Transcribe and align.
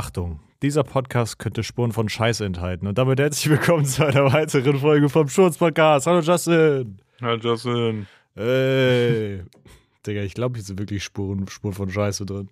Achtung, 0.00 0.40
dieser 0.62 0.82
Podcast 0.82 1.38
könnte 1.38 1.62
Spuren 1.62 1.92
von 1.92 2.08
Scheiße 2.08 2.42
enthalten. 2.46 2.86
Und 2.86 2.96
damit 2.96 3.20
herzlich 3.20 3.50
willkommen 3.50 3.84
zu 3.84 4.06
einer 4.06 4.32
weiteren 4.32 4.78
Folge 4.78 5.10
vom 5.10 5.28
Sturz-Podcast. 5.28 6.06
Hallo 6.06 6.20
Justin. 6.20 7.02
Hallo 7.20 7.36
Justin. 7.36 8.06
Hey. 8.34 9.42
Digga, 10.06 10.22
ich 10.22 10.32
glaube, 10.32 10.56
hier 10.56 10.64
sind 10.64 10.78
wirklich 10.78 11.04
Spuren, 11.04 11.46
Spuren 11.48 11.74
von 11.74 11.90
Scheiße 11.90 12.24
drin. 12.24 12.48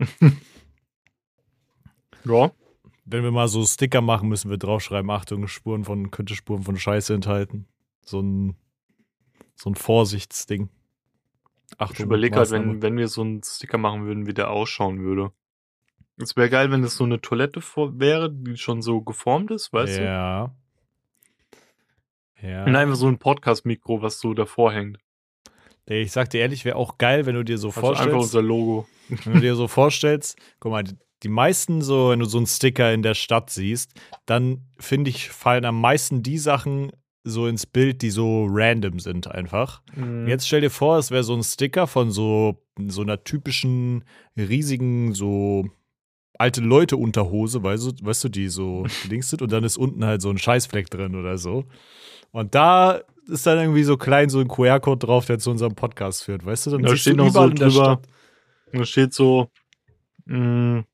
ja. 2.26 2.52
Wenn 3.06 3.22
wir 3.22 3.30
mal 3.30 3.48
so 3.48 3.64
Sticker 3.64 4.02
machen, 4.02 4.28
müssen 4.28 4.50
wir 4.50 4.58
draufschreiben, 4.58 5.10
Achtung, 5.10 5.48
Spuren 5.48 5.84
von, 5.84 6.10
könnte 6.10 6.34
Spuren 6.34 6.62
von 6.62 6.76
Scheiße 6.76 7.14
enthalten. 7.14 7.64
So 8.04 8.20
ein, 8.20 8.54
so 9.54 9.70
ein 9.70 9.76
Vorsichtsding. 9.76 10.68
Achtung, 11.78 11.94
ich 11.94 12.00
überlege 12.00 12.36
halt, 12.36 12.50
wenn, 12.50 12.82
wenn 12.82 12.98
wir 12.98 13.08
so 13.08 13.22
einen 13.22 13.42
Sticker 13.42 13.78
machen 13.78 14.04
würden, 14.04 14.26
wie 14.26 14.34
der 14.34 14.50
ausschauen 14.50 15.00
würde. 15.00 15.32
Es 16.18 16.36
wäre 16.36 16.50
geil, 16.50 16.70
wenn 16.70 16.84
es 16.84 16.96
so 16.96 17.04
eine 17.04 17.20
Toilette 17.20 17.60
wäre, 17.60 18.30
die 18.30 18.56
schon 18.56 18.82
so 18.82 19.00
geformt 19.00 19.50
ist, 19.50 19.72
weißt 19.72 19.98
ja. 19.98 20.54
du? 22.40 22.46
Ja. 22.46 22.64
Und 22.64 22.76
einfach 22.76 22.96
so 22.96 23.06
ein 23.06 23.18
Podcast-Mikro, 23.18 24.02
was 24.02 24.18
so 24.18 24.34
davor 24.34 24.72
hängt. 24.72 24.98
Ich 25.86 26.12
sag 26.12 26.30
dir 26.30 26.40
ehrlich, 26.40 26.64
wäre 26.64 26.76
auch 26.76 26.98
geil, 26.98 27.26
wenn 27.26 27.34
du 27.34 27.44
dir 27.44 27.58
so 27.58 27.68
also 27.68 27.80
vorstellst. 27.80 28.08
Einfach 28.08 28.22
unser 28.22 28.42
Logo. 28.42 28.86
Wenn 29.08 29.34
du 29.34 29.40
dir 29.40 29.56
so 29.56 29.68
vorstellst, 29.68 30.38
guck 30.60 30.72
mal, 30.72 30.84
die 31.22 31.28
meisten 31.28 31.82
so, 31.82 32.10
wenn 32.10 32.18
du 32.18 32.24
so 32.24 32.38
einen 32.38 32.46
Sticker 32.46 32.92
in 32.92 33.02
der 33.02 33.14
Stadt 33.14 33.50
siehst, 33.50 33.92
dann 34.26 34.66
finde 34.78 35.10
ich, 35.10 35.28
fallen 35.30 35.64
am 35.64 35.80
meisten 35.80 36.22
die 36.22 36.38
Sachen 36.38 36.92
so 37.24 37.46
ins 37.46 37.66
Bild, 37.66 38.02
die 38.02 38.10
so 38.10 38.46
random 38.48 38.98
sind 38.98 39.28
einfach. 39.30 39.82
Mhm. 39.94 40.26
Jetzt 40.26 40.46
stell 40.46 40.60
dir 40.60 40.70
vor, 40.70 40.98
es 40.98 41.10
wäre 41.10 41.22
so 41.22 41.34
ein 41.34 41.44
Sticker 41.44 41.86
von 41.86 42.10
so, 42.10 42.64
so 42.88 43.02
einer 43.02 43.22
typischen, 43.22 44.04
riesigen, 44.36 45.14
so 45.14 45.66
alte 46.42 46.60
Leute 46.60 46.96
Unterhose, 46.96 47.62
weißt 47.62 47.86
du, 47.86 48.04
weißt 48.04 48.24
du, 48.24 48.28
die 48.28 48.48
so 48.48 48.84
links 49.08 49.30
sind 49.30 49.42
und 49.42 49.52
dann 49.52 49.62
ist 49.62 49.76
unten 49.76 50.04
halt 50.04 50.20
so 50.20 50.28
ein 50.28 50.38
Scheißfleck 50.38 50.90
drin 50.90 51.14
oder 51.14 51.38
so. 51.38 51.64
Und 52.32 52.54
da 52.56 53.00
ist 53.28 53.46
dann 53.46 53.58
irgendwie 53.58 53.84
so 53.84 53.96
klein 53.96 54.28
so 54.28 54.40
ein 54.40 54.48
QR-Code 54.48 55.06
drauf, 55.06 55.26
der 55.26 55.38
zu 55.38 55.50
unserem 55.52 55.76
Podcast 55.76 56.24
führt, 56.24 56.44
weißt 56.44 56.66
du? 56.66 56.70
Dann 56.72 56.82
da 56.82 56.96
steht 56.96 57.16
noch 57.16 57.30
so 57.30 57.48
drüber, 57.48 58.00
da 58.72 58.84
steht 58.84 59.14
so, 59.14 59.48
mh, 60.24 60.78
mm, 60.78 60.84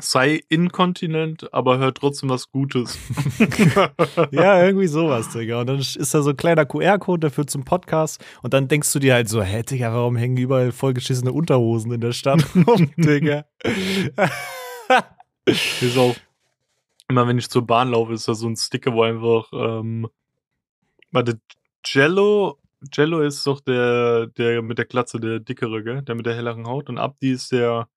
sei 0.00 0.42
inkontinent, 0.48 1.52
aber 1.52 1.78
hört 1.78 1.98
trotzdem 1.98 2.28
was 2.30 2.50
Gutes. 2.50 2.98
ja, 4.30 4.64
irgendwie 4.64 4.86
sowas, 4.86 5.30
Digga. 5.30 5.60
Und 5.60 5.66
dann 5.66 5.78
ist 5.78 6.14
da 6.14 6.22
so 6.22 6.30
ein 6.30 6.36
kleiner 6.36 6.66
QR-Code 6.66 7.28
dafür 7.28 7.46
zum 7.46 7.64
Podcast. 7.64 8.24
Und 8.42 8.54
dann 8.54 8.68
denkst 8.68 8.92
du 8.92 8.98
dir 8.98 9.14
halt 9.14 9.28
so, 9.28 9.42
hä, 9.42 9.62
Digga, 9.62 9.92
warum 9.92 10.16
hängen 10.16 10.36
überall 10.36 10.72
vollgeschissene 10.72 11.32
Unterhosen 11.32 11.92
in 11.92 12.00
der 12.00 12.12
Stadt 12.12 12.44
rum, 12.66 12.90
Digga? 12.96 13.44
ist 15.46 15.98
auch, 15.98 16.16
immer 17.08 17.26
wenn 17.26 17.38
ich 17.38 17.48
zur 17.48 17.66
Bahn 17.66 17.90
laufe, 17.90 18.12
ist 18.12 18.28
da 18.28 18.34
so 18.34 18.48
ein 18.48 18.56
Sticker, 18.56 18.92
wo 18.92 19.02
einfach, 19.02 19.50
ähm, 19.52 20.08
warte, 21.10 21.40
Jello, 21.84 22.58
Jello 22.92 23.20
ist 23.20 23.46
doch 23.46 23.60
der, 23.60 24.26
der 24.26 24.62
mit 24.62 24.78
der 24.78 24.84
Glatze, 24.84 25.18
der 25.18 25.40
dickere, 25.40 25.82
gell? 25.82 26.02
Der 26.02 26.14
mit 26.14 26.26
der 26.26 26.34
helleren 26.34 26.66
Haut. 26.66 26.88
Und 26.88 26.98
Abdi 26.98 27.32
ist 27.32 27.50
der, 27.52 27.88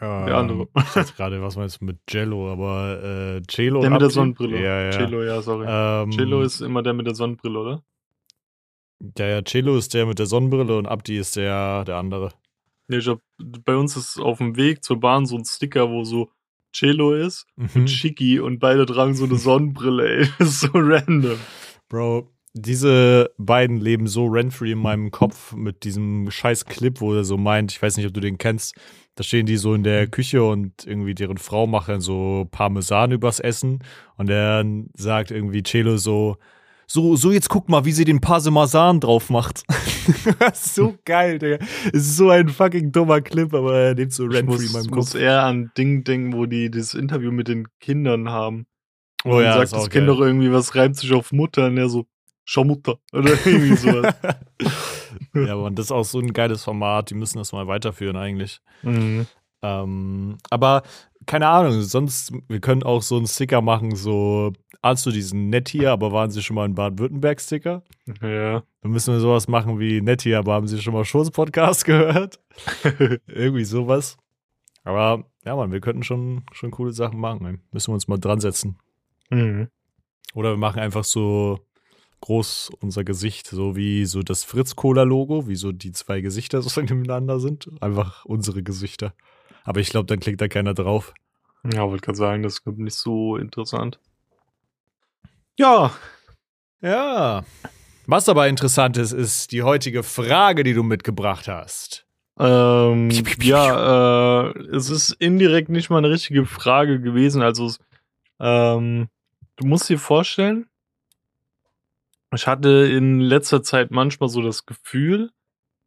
ähm, 0.00 0.26
der 0.26 0.36
andere. 0.36 0.68
Ich 0.76 0.92
dachte 0.92 1.12
gerade, 1.14 1.42
was 1.42 1.56
meinst 1.56 1.80
du 1.80 1.86
mit 1.86 1.98
Jello, 2.08 2.52
aber 2.52 3.02
äh, 3.02 3.42
Cello. 3.46 3.80
Der 3.80 3.90
mit 3.90 4.00
der 4.00 4.10
Sonnenbrille. 4.10 4.60
Ja, 4.60 4.82
ja. 4.84 4.90
Cello, 4.90 5.22
ja, 5.22 5.40
sorry. 5.42 5.66
Ähm, 5.68 6.10
Cello 6.10 6.42
ist 6.42 6.60
immer 6.60 6.82
der 6.82 6.92
mit 6.92 7.06
der 7.06 7.14
Sonnenbrille, 7.14 7.58
oder? 7.58 7.82
Ja, 9.18 9.26
ja, 9.26 9.42
Cello 9.42 9.76
ist 9.76 9.94
der 9.94 10.06
mit 10.06 10.18
der 10.18 10.26
Sonnenbrille 10.26 10.76
und 10.76 10.86
Abdi 10.86 11.18
ist 11.18 11.36
der, 11.36 11.84
der 11.84 11.96
andere. 11.96 12.32
Ja, 12.88 12.98
ich 12.98 13.08
hab, 13.08 13.20
bei 13.38 13.76
uns 13.76 13.96
ist 13.96 14.18
auf 14.18 14.38
dem 14.38 14.56
Weg 14.56 14.84
zur 14.84 15.00
Bahn 15.00 15.26
so 15.26 15.36
ein 15.36 15.44
Sticker, 15.44 15.90
wo 15.90 16.04
so 16.04 16.30
Cello 16.72 17.14
ist 17.14 17.46
mhm. 17.56 17.70
und 17.74 17.90
Shiki 17.90 18.38
und 18.38 18.58
beide 18.58 18.86
tragen 18.86 19.14
so 19.14 19.24
eine 19.24 19.36
Sonnenbrille, 19.36 20.18
ey. 20.18 20.28
Das 20.38 20.48
ist 20.48 20.60
so 20.60 20.70
random. 20.72 21.38
Bro, 21.88 22.30
diese 22.58 23.30
beiden 23.36 23.76
leben 23.76 24.06
so 24.06 24.26
rent-free 24.26 24.72
in 24.72 24.78
meinem 24.78 25.10
Kopf 25.10 25.52
mit 25.52 25.84
diesem 25.84 26.30
scheiß 26.30 26.64
Clip, 26.64 27.00
wo 27.00 27.14
er 27.14 27.24
so 27.24 27.36
meint, 27.36 27.72
ich 27.72 27.82
weiß 27.82 27.96
nicht, 27.96 28.06
ob 28.06 28.14
du 28.14 28.20
den 28.20 28.38
kennst, 28.38 28.74
da 29.14 29.22
stehen 29.22 29.46
die 29.46 29.56
so 29.56 29.74
in 29.74 29.82
der 29.82 30.06
Küche 30.06 30.42
und 30.42 30.86
irgendwie 30.86 31.14
deren 31.14 31.38
Frau 31.38 31.66
macht 31.66 31.88
dann 31.90 32.00
so 32.00 32.48
Parmesan 32.50 33.12
übers 33.12 33.40
Essen 33.40 33.80
und 34.16 34.30
er 34.30 34.64
sagt 34.94 35.30
irgendwie 35.30 35.62
Celo 35.62 35.98
so, 35.98 36.36
so, 36.86 37.16
so 37.16 37.30
jetzt 37.30 37.48
guck 37.48 37.68
mal, 37.68 37.84
wie 37.84 37.92
sie 37.92 38.04
den 38.04 38.20
Parmesan 38.20 39.00
drauf 39.00 39.28
macht. 39.28 39.64
so 40.54 40.94
geil, 41.04 41.38
Digga. 41.38 41.58
Es 41.92 42.02
ist 42.02 42.16
so 42.16 42.30
ein 42.30 42.48
fucking 42.48 42.92
dummer 42.92 43.20
Clip, 43.20 43.52
aber 43.52 43.76
er 43.76 43.94
lebt 43.94 44.12
so 44.12 44.24
rent-free 44.24 44.66
in 44.66 44.72
meinem 44.72 44.90
Kopf. 44.90 45.08
Ich 45.08 45.14
muss 45.14 45.14
eher 45.14 45.42
an 45.42 45.72
Ding 45.76 46.04
denken, 46.04 46.32
wo 46.32 46.46
die 46.46 46.70
das 46.70 46.94
Interview 46.94 47.32
mit 47.32 47.48
den 47.48 47.66
Kindern 47.80 48.30
haben. 48.30 48.66
Oh 49.24 49.40
ja, 49.40 49.54
sagt 49.54 49.72
das 49.72 49.90
Kind 49.90 50.08
doch 50.08 50.20
irgendwie, 50.20 50.52
was 50.52 50.74
reimt 50.76 50.96
sich 50.96 51.12
auf 51.12 51.32
Mutter 51.32 51.66
und 51.66 51.76
er 51.76 51.88
so, 51.88 52.06
Schau 52.48 52.62
Mutter. 52.64 52.98
Oder 53.12 53.30
irgendwie 53.44 53.76
sowas. 53.76 54.14
ja, 55.34 55.52
aber 55.52 55.70
das 55.72 55.86
ist 55.86 55.92
auch 55.92 56.04
so 56.04 56.20
ein 56.20 56.32
geiles 56.32 56.62
Format. 56.62 57.10
Die 57.10 57.14
müssen 57.14 57.38
das 57.38 57.52
mal 57.52 57.66
weiterführen 57.66 58.16
eigentlich. 58.16 58.60
Mhm. 58.82 59.26
Ähm, 59.62 60.38
aber 60.48 60.82
keine 61.26 61.48
Ahnung, 61.48 61.82
sonst, 61.82 62.32
wir 62.48 62.60
können 62.60 62.84
auch 62.84 63.02
so 63.02 63.16
einen 63.16 63.26
Sticker 63.26 63.60
machen, 63.62 63.96
so, 63.96 64.52
ahnst 64.80 65.04
du 65.06 65.10
diesen 65.10 65.50
nett 65.50 65.68
hier, 65.68 65.90
aber 65.90 66.12
waren 66.12 66.30
sie 66.30 66.40
schon 66.40 66.54
mal 66.54 66.66
ein 66.66 66.76
Baden-Württemberg-Sticker? 66.76 67.82
Ja. 68.22 68.62
Dann 68.80 68.92
müssen 68.92 69.12
wir 69.12 69.20
sowas 69.20 69.48
machen 69.48 69.80
wie 69.80 70.00
nett 70.00 70.22
hier, 70.22 70.38
aber 70.38 70.54
haben 70.54 70.68
sie 70.68 70.80
schon 70.80 70.94
mal 70.94 71.04
Schurz-Podcast 71.04 71.84
gehört? 71.84 72.38
Irgendwie 73.26 73.64
sowas. 73.64 74.16
Aber 74.84 75.24
ja, 75.44 75.56
man, 75.56 75.72
wir 75.72 75.80
könnten 75.80 76.04
schon, 76.04 76.44
schon 76.52 76.70
coole 76.70 76.92
Sachen 76.92 77.18
machen. 77.18 77.60
Müssen 77.72 77.90
wir 77.90 77.94
uns 77.94 78.06
mal 78.06 78.18
dran 78.18 78.38
setzen. 78.38 78.78
Mhm. 79.30 79.66
Oder 80.34 80.50
wir 80.50 80.58
machen 80.58 80.78
einfach 80.78 81.02
so 81.02 81.65
groß 82.20 82.70
unser 82.80 83.04
Gesicht, 83.04 83.46
so 83.46 83.76
wie 83.76 84.04
so 84.04 84.22
das 84.22 84.44
Fritz-Cola-Logo, 84.44 85.48
wie 85.48 85.56
so 85.56 85.72
die 85.72 85.92
zwei 85.92 86.20
Gesichter 86.20 86.62
so 86.62 86.80
nebeneinander 86.80 87.40
sind. 87.40 87.68
Einfach 87.80 88.24
unsere 88.24 88.62
Gesichter. 88.62 89.14
Aber 89.64 89.80
ich 89.80 89.90
glaube, 89.90 90.06
dann 90.06 90.20
klickt 90.20 90.40
da 90.40 90.48
keiner 90.48 90.74
drauf. 90.74 91.12
Ja, 91.72 91.88
wollte 91.88 92.04
gerade 92.04 92.18
sagen, 92.18 92.42
das 92.42 92.58
ist 92.58 92.66
nicht 92.66 92.94
so 92.94 93.36
interessant. 93.36 93.98
Ja. 95.58 95.92
Ja. 96.80 97.44
Was 98.06 98.28
aber 98.28 98.46
interessant 98.46 98.96
ist, 98.96 99.12
ist 99.12 99.50
die 99.52 99.62
heutige 99.62 100.02
Frage, 100.02 100.62
die 100.62 100.74
du 100.74 100.82
mitgebracht 100.82 101.48
hast. 101.48 102.06
Ähm, 102.38 103.10
ja, 103.40 104.48
äh, 104.48 104.58
es 104.76 104.90
ist 104.90 105.12
indirekt 105.12 105.70
nicht 105.70 105.90
mal 105.90 105.98
eine 105.98 106.10
richtige 106.10 106.44
Frage 106.44 107.00
gewesen. 107.00 107.42
Also, 107.42 107.72
ähm, 108.38 109.08
du 109.56 109.66
musst 109.66 109.88
dir 109.88 109.98
vorstellen, 109.98 110.66
ich 112.36 112.46
hatte 112.46 112.86
in 112.86 113.20
letzter 113.20 113.62
Zeit 113.62 113.90
manchmal 113.90 114.28
so 114.28 114.40
das 114.40 114.66
Gefühl, 114.66 115.30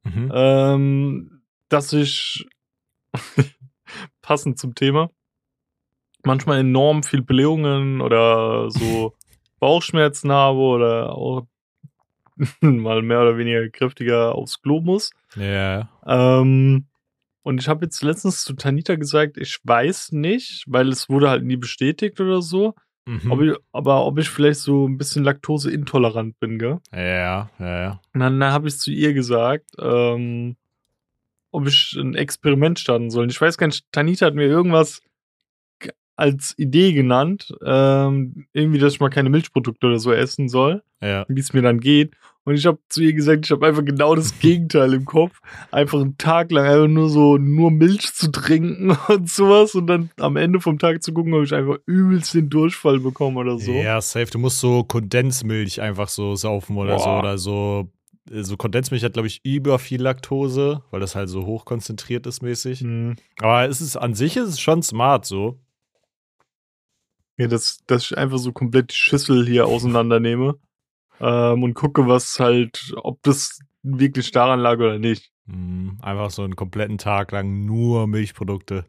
mhm. 0.03 0.31
ähm, 0.33 1.41
dass 1.69 1.93
ich 1.93 2.47
passend 4.21 4.59
zum 4.59 4.75
Thema 4.75 5.09
manchmal 6.23 6.59
enorm 6.59 7.03
viel 7.03 7.21
Blähungen 7.21 8.01
oder 8.01 8.69
so 8.69 9.15
Bauchschmerzen 9.59 10.31
habe 10.31 10.59
oder 10.59 11.15
auch 11.15 11.47
mal 12.61 13.01
mehr 13.01 13.21
oder 13.21 13.37
weniger 13.37 13.67
kräftiger 13.69 14.35
aufs 14.35 14.61
Klo 14.61 14.81
muss. 14.81 15.11
Ja. 15.35 15.89
Ähm, 16.05 16.87
und 17.43 17.59
ich 17.59 17.67
habe 17.67 17.85
jetzt 17.85 18.01
letztens 18.03 18.43
zu 18.43 18.53
Tanita 18.53 18.95
gesagt, 18.95 19.37
ich 19.37 19.59
weiß 19.63 20.11
nicht, 20.11 20.63
weil 20.67 20.89
es 20.89 21.09
wurde 21.09 21.29
halt 21.29 21.43
nie 21.43 21.57
bestätigt 21.57 22.19
oder 22.19 22.41
so. 22.41 22.75
Mhm. 23.09 23.31
Ob 23.31 23.41
ich, 23.41 23.53
aber 23.71 24.05
ob 24.05 24.19
ich 24.19 24.29
vielleicht 24.29 24.59
so 24.59 24.87
ein 24.87 24.99
bisschen 24.99 25.23
laktoseintolerant 25.23 26.39
bin, 26.39 26.59
gell? 26.59 26.77
Ja, 26.93 27.49
ja, 27.57 27.81
ja. 27.81 28.01
Und 28.13 28.19
dann, 28.19 28.39
dann 28.39 28.53
habe 28.53 28.67
ich 28.67 28.77
zu 28.77 28.91
ihr 28.91 29.13
gesagt, 29.13 29.65
ähm, 29.79 30.55
ob 31.49 31.67
ich 31.67 31.97
ein 31.99 32.13
Experiment 32.13 32.77
starten 32.77 33.09
soll. 33.09 33.27
Ich 33.31 33.41
weiß 33.41 33.57
gar 33.57 33.65
nicht, 33.65 33.91
Tanita 33.91 34.27
hat 34.27 34.35
mir 34.35 34.45
irgendwas 34.45 35.01
als 36.19 36.53
Idee 36.57 36.91
genannt, 36.91 37.53
ähm, 37.65 38.45
irgendwie, 38.51 38.79
dass 38.79 38.93
ich 38.93 38.99
mal 38.99 39.09
keine 39.09 39.29
Milchprodukte 39.29 39.87
oder 39.87 39.99
so 39.99 40.11
essen 40.11 40.49
soll, 40.49 40.83
ja. 41.01 41.25
wie 41.29 41.39
es 41.39 41.53
mir 41.53 41.61
dann 41.61 41.79
geht. 41.79 42.11
Und 42.43 42.55
ich 42.55 42.65
habe 42.65 42.79
zu 42.89 43.01
ihr 43.01 43.13
gesagt, 43.13 43.45
ich 43.45 43.51
habe 43.51 43.65
einfach 43.67 43.85
genau 43.85 44.15
das 44.15 44.37
Gegenteil 44.39 44.93
im 44.93 45.05
Kopf. 45.05 45.39
Einfach 45.71 46.01
einen 46.01 46.17
Tag 46.17 46.51
lang 46.51 46.65
einfach 46.65 46.87
nur 46.87 47.09
so, 47.09 47.37
nur 47.37 47.71
Milch 47.71 48.13
zu 48.13 48.31
trinken 48.31 48.97
und 49.07 49.29
sowas 49.29 49.75
und 49.75 49.87
dann 49.87 50.09
am 50.17 50.35
Ende 50.35 50.59
vom 50.59 50.77
Tag 50.77 51.01
zu 51.03 51.13
gucken, 51.13 51.33
ob 51.33 51.43
ich 51.43 51.53
einfach 51.53 51.77
übelst 51.85 52.33
den 52.33 52.49
Durchfall 52.49 52.99
bekomme 52.99 53.39
oder 53.39 53.57
so. 53.57 53.71
Ja, 53.71 54.01
safe. 54.01 54.29
Du 54.31 54.39
musst 54.39 54.59
so 54.59 54.83
Kondensmilch 54.83 55.79
einfach 55.79 56.09
so 56.09 56.35
saufen 56.35 56.75
oder 56.75 56.95
Boah. 56.97 57.03
so 57.03 57.09
oder 57.11 57.37
so. 57.37 57.89
So 58.31 58.57
Kondensmilch 58.57 59.03
hat, 59.03 59.13
glaube 59.13 59.27
ich, 59.27 59.39
über 59.43 59.79
viel 59.79 60.01
Laktose, 60.01 60.83
weil 60.91 60.99
das 60.99 61.15
halt 61.15 61.29
so 61.29 61.45
hochkonzentriert 61.45 62.27
ist 62.27 62.41
mäßig. 62.43 62.81
Mhm. 62.81 63.15
Aber 63.39 63.69
es 63.69 63.79
ist 63.79 63.95
an 63.95 64.15
sich 64.15 64.35
ist 64.35 64.49
es 64.49 64.59
schon 64.59 64.83
smart 64.83 65.25
so. 65.25 65.59
Ja, 67.39 67.47
dass, 67.47 67.79
dass 67.87 68.03
ich 68.11 68.17
einfach 68.17 68.37
so 68.37 68.51
komplett 68.51 68.91
die 68.91 68.95
Schüssel 68.95 69.47
hier 69.47 69.65
auseinandernehme 69.65 70.55
ähm, 71.21 71.63
und 71.63 71.73
gucke, 71.73 72.05
was 72.07 72.39
halt, 72.39 72.93
ob 72.97 73.23
das 73.23 73.59
wirklich 73.81 74.31
daran 74.31 74.59
lag 74.59 74.75
oder 74.75 74.99
nicht. 74.99 75.31
Mhm, 75.45 75.97
einfach 76.01 76.31
so 76.31 76.43
einen 76.43 76.55
kompletten 76.57 76.97
Tag 76.97 77.31
lang 77.31 77.65
nur 77.65 78.07
Milchprodukte. 78.07 78.85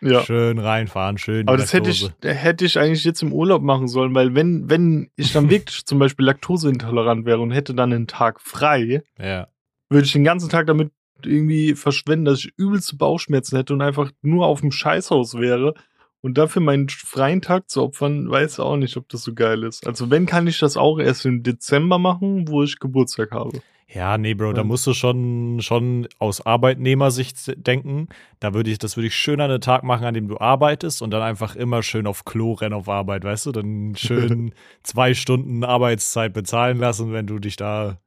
Ja. 0.00 0.22
Schön 0.22 0.60
reinfahren, 0.60 1.18
schön. 1.18 1.48
Aber 1.48 1.56
das 1.56 1.72
hätte 1.72 1.90
ich, 1.90 2.02
Laktose. 2.02 2.34
hätte 2.34 2.64
ich 2.64 2.78
eigentlich 2.78 3.02
jetzt 3.02 3.20
im 3.22 3.32
Urlaub 3.32 3.62
machen 3.62 3.88
sollen, 3.88 4.14
weil 4.14 4.32
wenn, 4.36 4.70
wenn 4.70 5.10
ich 5.16 5.32
dann 5.32 5.50
wirklich 5.50 5.84
zum 5.86 5.98
Beispiel 5.98 6.24
laktoseintolerant 6.24 7.26
wäre 7.26 7.40
und 7.40 7.50
hätte 7.50 7.74
dann 7.74 7.92
einen 7.92 8.06
Tag 8.06 8.40
frei, 8.40 9.02
Ja. 9.18 9.48
würde 9.90 10.06
ich 10.06 10.12
den 10.12 10.22
ganzen 10.22 10.48
Tag 10.50 10.68
damit 10.68 10.92
irgendwie 11.24 11.74
verschwenden, 11.74 12.26
dass 12.26 12.44
ich 12.44 12.52
übelste 12.56 12.94
Bauchschmerzen 12.94 13.56
hätte 13.56 13.74
und 13.74 13.82
einfach 13.82 14.12
nur 14.22 14.46
auf 14.46 14.60
dem 14.60 14.70
Scheißhaus 14.70 15.34
wäre. 15.34 15.74
Und 16.20 16.36
dafür 16.36 16.62
meinen 16.62 16.88
freien 16.88 17.42
Tag 17.42 17.70
zu 17.70 17.82
opfern, 17.82 18.28
weiß 18.28 18.58
auch 18.60 18.76
nicht, 18.76 18.96
ob 18.96 19.08
das 19.08 19.22
so 19.22 19.34
geil 19.34 19.62
ist. 19.62 19.86
Also 19.86 20.10
wenn, 20.10 20.26
kann 20.26 20.46
ich 20.46 20.58
das 20.58 20.76
auch 20.76 20.98
erst 20.98 21.24
im 21.26 21.42
Dezember 21.42 21.98
machen, 21.98 22.48
wo 22.48 22.62
ich 22.62 22.80
Geburtstag 22.80 23.30
habe. 23.30 23.60
Ja, 23.90 24.18
nee, 24.18 24.34
Bro, 24.34 24.52
da 24.52 24.64
musst 24.64 24.86
du 24.86 24.92
schon, 24.92 25.62
schon 25.62 26.08
aus 26.18 26.44
Arbeitnehmersicht 26.44 27.66
denken. 27.66 28.08
Da 28.38 28.52
würde 28.52 28.70
ich, 28.70 28.78
das 28.78 28.98
würde 28.98 29.06
ich 29.06 29.14
schön 29.14 29.40
an 29.40 29.50
einen 29.50 29.62
Tag 29.62 29.82
machen, 29.82 30.04
an 30.04 30.12
dem 30.12 30.28
du 30.28 30.38
arbeitest 30.38 31.00
und 31.00 31.10
dann 31.10 31.22
einfach 31.22 31.56
immer 31.56 31.82
schön 31.82 32.06
auf 32.06 32.26
Klo 32.26 32.52
rennen 32.52 32.74
auf 32.74 32.90
Arbeit, 32.90 33.24
weißt 33.24 33.46
du? 33.46 33.52
Dann 33.52 33.94
schön 33.96 34.52
zwei 34.82 35.14
Stunden 35.14 35.64
Arbeitszeit 35.64 36.34
bezahlen 36.34 36.78
lassen, 36.78 37.14
wenn 37.14 37.26
du 37.26 37.38
dich 37.38 37.56
da, 37.56 37.98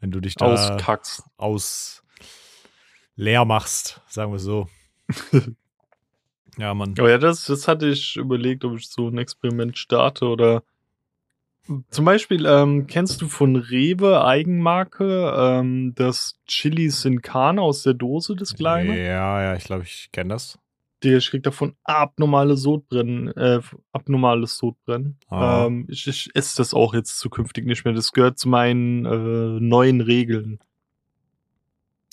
wenn 0.00 0.10
du 0.10 0.18
dich 0.18 0.34
da 0.34 0.46
Auskackst. 0.46 1.22
aus 1.36 2.02
leer 3.14 3.44
machst, 3.44 4.00
sagen 4.08 4.32
wir 4.32 4.40
so. 4.40 4.66
ja, 6.58 6.74
Mann. 6.74 6.94
Aber 6.98 7.10
ja, 7.10 7.18
das, 7.18 7.46
das 7.46 7.68
hatte 7.68 7.88
ich 7.88 8.16
überlegt, 8.16 8.64
ob 8.64 8.76
ich 8.76 8.88
so 8.88 9.08
ein 9.08 9.18
Experiment 9.18 9.76
starte 9.78 10.26
oder 10.26 10.62
zum 11.88 12.04
Beispiel, 12.04 12.44
ähm, 12.44 12.86
kennst 12.86 13.22
du 13.22 13.28
von 13.28 13.56
Rewe 13.56 14.22
Eigenmarke 14.22 15.32
ähm, 15.34 15.94
das 15.94 16.38
Chili 16.46 16.90
Sin 16.90 17.22
Carne 17.22 17.62
aus 17.62 17.82
der 17.82 17.94
Dose, 17.94 18.36
das 18.36 18.54
kleine? 18.54 18.98
Ja, 18.98 19.42
ja, 19.42 19.56
ich 19.56 19.64
glaube, 19.64 19.84
ich 19.84 20.10
kenne 20.12 20.34
das. 20.34 20.58
Der 21.02 21.16
ich 21.16 21.30
krieg 21.30 21.42
davon 21.42 21.74
abnormale 21.82 22.58
Sodbrennen, 22.58 23.28
äh, 23.28 23.60
abnormales 23.92 24.58
Sodbrennen. 24.58 25.16
Ah. 25.28 25.66
Ähm, 25.66 25.86
ich, 25.88 26.06
ich 26.06 26.30
esse 26.34 26.58
das 26.58 26.74
auch 26.74 26.92
jetzt 26.92 27.18
zukünftig 27.18 27.64
nicht 27.64 27.84
mehr. 27.86 27.94
Das 27.94 28.12
gehört 28.12 28.38
zu 28.38 28.50
meinen 28.50 29.06
äh, 29.06 29.60
neuen 29.60 30.02
Regeln. 30.02 30.58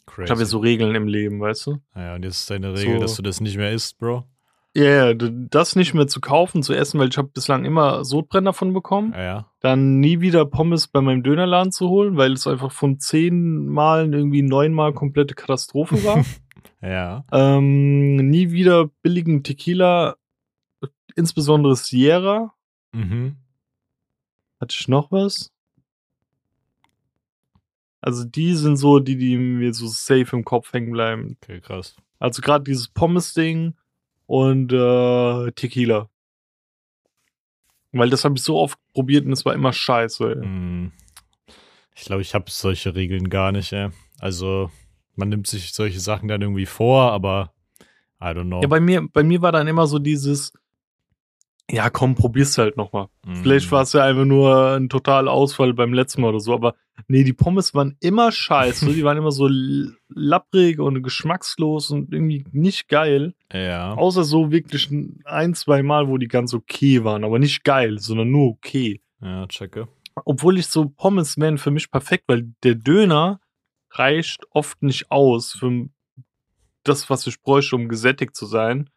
Crazy. 0.06 0.26
Ich 0.26 0.32
habe 0.32 0.42
ja 0.42 0.46
so 0.46 0.60
Regeln 0.60 0.96
im 0.96 1.08
Leben, 1.08 1.42
weißt 1.42 1.68
du? 1.68 1.82
ja, 1.96 2.16
und 2.16 2.24
jetzt 2.24 2.40
ist 2.40 2.50
deine 2.50 2.74
Regel, 2.74 2.96
So. 2.96 3.02
dass 3.02 3.16
du 3.16 3.22
das 3.22 3.42
nicht 3.42 3.58
mehr 3.58 3.72
isst, 3.72 3.98
Bro. 3.98 4.26
Ja, 4.74 5.12
yeah, 5.12 5.14
das 5.14 5.76
nicht 5.76 5.94
mehr 5.94 6.08
zu 6.08 6.22
kaufen, 6.22 6.64
zu 6.64 6.74
essen, 6.74 6.98
weil 6.98 7.10
ich 7.10 7.18
habe 7.18 7.28
bislang 7.28 7.66
immer 7.66 8.06
Sodbrennen 8.06 8.46
davon 8.46 8.72
bekommen. 8.72 9.12
Ja, 9.12 9.22
ja. 9.22 9.52
Dann 9.60 10.00
nie 10.00 10.22
wieder 10.22 10.46
Pommes 10.46 10.88
bei 10.88 11.02
meinem 11.02 11.24
Dönerladen 11.24 11.74
zu 11.74 11.90
holen, 11.90 12.16
weil 12.16 12.32
es 12.32 12.48
einfach 12.48 12.72
von 12.72 12.98
zehn 12.98 13.68
Malen 13.68 14.14
irgendwie 14.14 14.44
neunmal 14.44 14.94
komplette 14.94 15.36
Katastrophe 15.36 16.04
war. 16.04 16.24
Ja. 16.84 17.26
ähm, 17.32 18.16
nie 18.16 18.52
wieder 18.52 18.88
billigen 19.04 19.44
Tequila, 19.44 20.16
insbesondere 21.16 21.76
Sierra. 21.76 22.56
Mhm. 22.92 23.36
Hatte 24.60 24.76
ich 24.80 24.88
noch 24.88 25.12
was? 25.12 25.52
Also 28.02 28.24
die 28.24 28.56
sind 28.56 28.78
so 28.78 29.00
die, 29.00 29.16
die 29.16 29.38
mir 29.38 29.74
so 29.74 29.88
safe 29.88 30.36
im 30.36 30.44
Kopf 30.44 30.74
hängen 30.74 30.92
bleiben. 30.92 31.38
Okay, 31.42 31.62
krass. 31.62 31.96
Also 32.18 32.42
gerade 32.42 32.64
dieses 32.64 32.88
Pommes-Ding 32.88 33.76
und 34.32 34.72
äh, 34.72 35.52
Tequila. 35.52 36.10
Weil 37.92 38.10
das 38.10 38.24
habe 38.24 38.36
ich 38.38 38.44
so 38.44 38.56
oft 38.56 38.80
probiert 38.94 39.26
und 39.26 39.34
es 39.34 39.44
war 39.44 39.54
immer 39.54 39.74
scheiße. 39.74 40.36
Ey. 40.36 40.42
Hm. 40.42 40.94
Ich 41.94 42.06
glaube, 42.06 42.22
ich 42.22 42.34
habe 42.34 42.46
solche 42.48 42.96
Regeln 42.96 43.30
gar 43.30 43.52
nicht, 43.52 43.74
ey. 43.74 43.90
Also, 44.20 44.72
man 45.16 45.28
nimmt 45.28 45.48
sich 45.48 45.74
solche 45.74 46.00
Sachen 46.00 46.30
dann 46.30 46.42
irgendwie 46.42 46.66
vor, 46.66 47.12
aber 47.12 47.54
I 48.22 48.28
don't 48.28 48.46
know. 48.46 48.62
Ja, 48.62 48.70
bei 48.70 48.80
mir, 48.80 49.06
bei 49.12 49.22
mir 49.22 49.42
war 49.42 49.52
dann 49.52 49.68
immer 49.68 49.86
so 49.86 50.00
dieses, 50.00 50.54
ja 51.72 51.90
komm, 51.90 52.16
probier's 52.16 52.58
halt 52.58 52.78
nochmal. 52.78 53.08
Hm. 53.26 53.36
Vielleicht 53.36 53.72
war 53.72 53.84
es 53.84 53.94
ja 53.94 54.04
einfach 54.04 54.26
nur 54.26 54.76
ein 54.76 54.90
totaler 54.90 55.32
Ausfall 55.32 55.74
beim 55.74 55.94
letzten 55.94 56.22
Mal 56.22 56.30
oder 56.30 56.40
so, 56.40 56.54
aber 56.54 56.76
nee, 57.08 57.24
die 57.24 57.34
Pommes 57.34 57.74
waren 57.74 57.98
immer 58.00 58.32
scheiße, 58.32 58.94
die 58.94 59.04
waren 59.04 59.18
immer 59.18 59.32
so 59.32 59.50
lapprig 60.10 60.80
und 60.80 61.02
geschmackslos 61.02 61.92
und 61.92 62.14
irgendwie 62.14 62.46
nicht 62.52 62.88
geil. 62.90 63.34
Ja. 63.52 63.94
Außer 63.94 64.24
so 64.24 64.52
wirklich 64.52 64.90
ein, 65.26 65.54
zwei 65.54 65.84
Mal, 65.84 66.08
wo 66.08 66.18
die 66.18 66.28
ganz 66.28 66.54
okay 66.54 67.04
waren, 67.04 67.24
aber 67.24 67.40
nicht 67.40 67.64
geil, 67.64 68.00
sondern 68.00 68.30
nur 68.32 68.50
okay. 68.50 69.02
Ja, 69.22 69.48
checke. 69.48 69.88
Obwohl 70.26 70.60
ich 70.60 70.68
so 70.68 70.90
Pommes 70.90 71.38
wären 71.38 71.58
für 71.58 71.72
mich 71.72 71.90
perfekt, 71.90 72.26
weil 72.28 72.54
der 72.64 72.76
Döner 72.76 73.40
reicht 73.92 74.46
oft 74.52 74.82
nicht 74.84 75.12
aus 75.12 75.54
für 75.54 75.88
das, 76.84 77.10
was 77.10 77.28
ich 77.28 77.42
bräuchte, 77.42 77.76
um 77.76 77.88
gesättigt 77.88 78.36
zu 78.36 78.46
sein. 78.46 78.90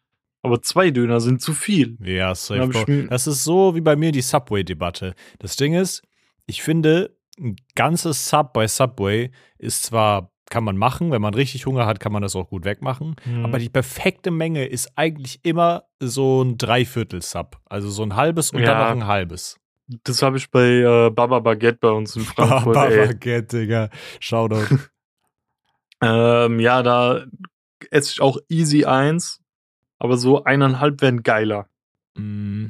Aber 0.45 0.61
zwei 0.61 0.91
Döner 0.91 1.19
sind 1.19 1.41
zu 1.41 1.53
viel. 1.53 1.97
Ja, 2.01 2.27
Dann 2.27 2.71
safe. 2.71 3.07
Das 3.09 3.27
ist 3.27 3.43
so 3.43 3.75
wie 3.75 3.81
bei 3.81 3.95
mir 3.95 4.11
die 4.11 4.21
Subway-Debatte. 4.21 5.15
Das 5.39 5.55
Ding 5.55 5.73
ist, 5.73 6.01
ich 6.45 6.61
finde, 6.63 7.15
ein 7.39 7.55
ganzes 7.75 8.29
Sub 8.29 8.53
bei 8.53 8.67
Subway 8.67 9.31
ist 9.57 9.83
zwar, 9.83 10.31
kann 10.49 10.63
man 10.63 10.77
machen, 10.77 11.11
wenn 11.11 11.21
man 11.21 11.33
richtig 11.33 11.65
Hunger 11.65 11.85
hat, 11.85 11.99
kann 11.99 12.11
man 12.11 12.21
das 12.21 12.35
auch 12.35 12.47
gut 12.49 12.63
wegmachen. 12.65 13.15
Mhm. 13.25 13.45
Aber 13.45 13.59
die 13.59 13.69
perfekte 13.69 14.31
Menge 14.31 14.65
ist 14.65 14.91
eigentlich 14.95 15.39
immer 15.43 15.83
so 15.99 16.43
ein 16.43 16.57
Dreiviertel-Sub. 16.57 17.57
Also 17.65 17.89
so 17.89 18.03
ein 18.03 18.15
halbes 18.15 18.51
und 18.51 18.61
dann 18.61 18.69
Ja. 18.79 18.83
noch 18.85 19.01
ein 19.01 19.07
halbes. 19.07 19.59
Das 20.03 20.21
habe 20.21 20.37
ich 20.37 20.49
bei 20.49 20.65
äh, 20.79 21.09
Baba 21.11 21.39
Baguette 21.39 21.77
bei 21.81 21.89
uns 21.89 22.15
in 22.15 22.21
Frankfurt. 22.25 22.73
Baba 22.73 22.87
ey. 22.87 23.07
Baguette, 23.07 23.59
Digga. 23.59 23.89
Shoutout. 24.19 24.65
Ähm, 26.01 26.59
ja, 26.59 26.83
da 26.83 27.25
esse 27.89 28.11
ich 28.11 28.21
auch 28.21 28.37
easy 28.49 28.85
eins, 28.85 29.39
aber 29.99 30.17
so 30.17 30.43
eineinhalb 30.43 31.01
wären 31.01 31.23
geiler. 31.23 31.67
Mm. 32.15 32.67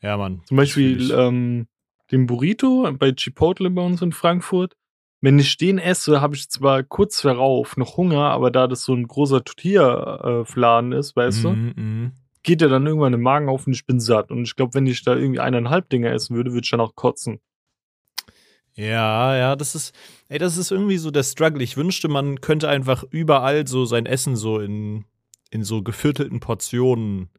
Ja, 0.00 0.16
Mann. 0.16 0.42
Zum 0.46 0.56
Beispiel 0.56 1.10
ähm, 1.10 1.66
den 2.12 2.26
Burrito 2.26 2.90
bei 2.98 3.12
Chipotle 3.12 3.70
bei 3.70 3.82
uns 3.82 4.00
in 4.02 4.12
Frankfurt. 4.12 4.76
Wenn 5.20 5.38
ich 5.40 5.56
den 5.56 5.78
esse, 5.78 6.20
habe 6.20 6.36
ich 6.36 6.48
zwar 6.48 6.84
kurz 6.84 7.22
darauf 7.22 7.76
noch 7.76 7.96
Hunger, 7.96 8.30
aber 8.30 8.52
da 8.52 8.68
das 8.68 8.84
so 8.84 8.94
ein 8.94 9.08
großer 9.08 9.42
Tortilla-Fladen 9.42 10.92
ist, 10.92 11.16
weißt 11.16 11.42
du, 11.44 11.48
Mhm, 11.50 11.72
mhm. 11.74 12.12
geht 12.44 12.60
der 12.60 12.68
dann 12.68 12.86
irgendwann 12.86 13.14
im 13.14 13.22
Magen 13.22 13.48
auf 13.48 13.66
und 13.66 13.72
ich 13.72 13.84
bin 13.84 13.98
satt. 13.98 14.30
Und 14.30 14.44
ich 14.44 14.54
glaube, 14.54 14.74
wenn 14.74 14.86
ich 14.86 15.02
da 15.02 15.16
irgendwie 15.16 15.40
eineinhalb 15.40 15.88
Dinger 15.88 16.12
essen 16.12 16.36
würde, 16.36 16.52
würde 16.52 16.64
ich 16.64 16.70
dann 16.70 16.80
auch 16.80 16.94
kotzen. 16.94 17.40
Ja, 18.74 19.36
ja, 19.36 19.56
das 19.56 19.74
ist, 19.74 19.92
ey, 20.28 20.38
das 20.38 20.56
ist 20.56 20.70
irgendwie 20.70 20.98
so 20.98 21.10
der 21.10 21.24
Struggle. 21.24 21.64
Ich 21.64 21.76
wünschte, 21.76 22.06
man 22.06 22.40
könnte 22.40 22.68
einfach 22.68 23.02
überall 23.10 23.66
so 23.66 23.84
sein 23.86 24.06
Essen 24.06 24.36
so 24.36 24.60
in, 24.60 25.04
in 25.50 25.64
so 25.64 25.82
geviertelten 25.82 26.40
Portionen 26.40 27.30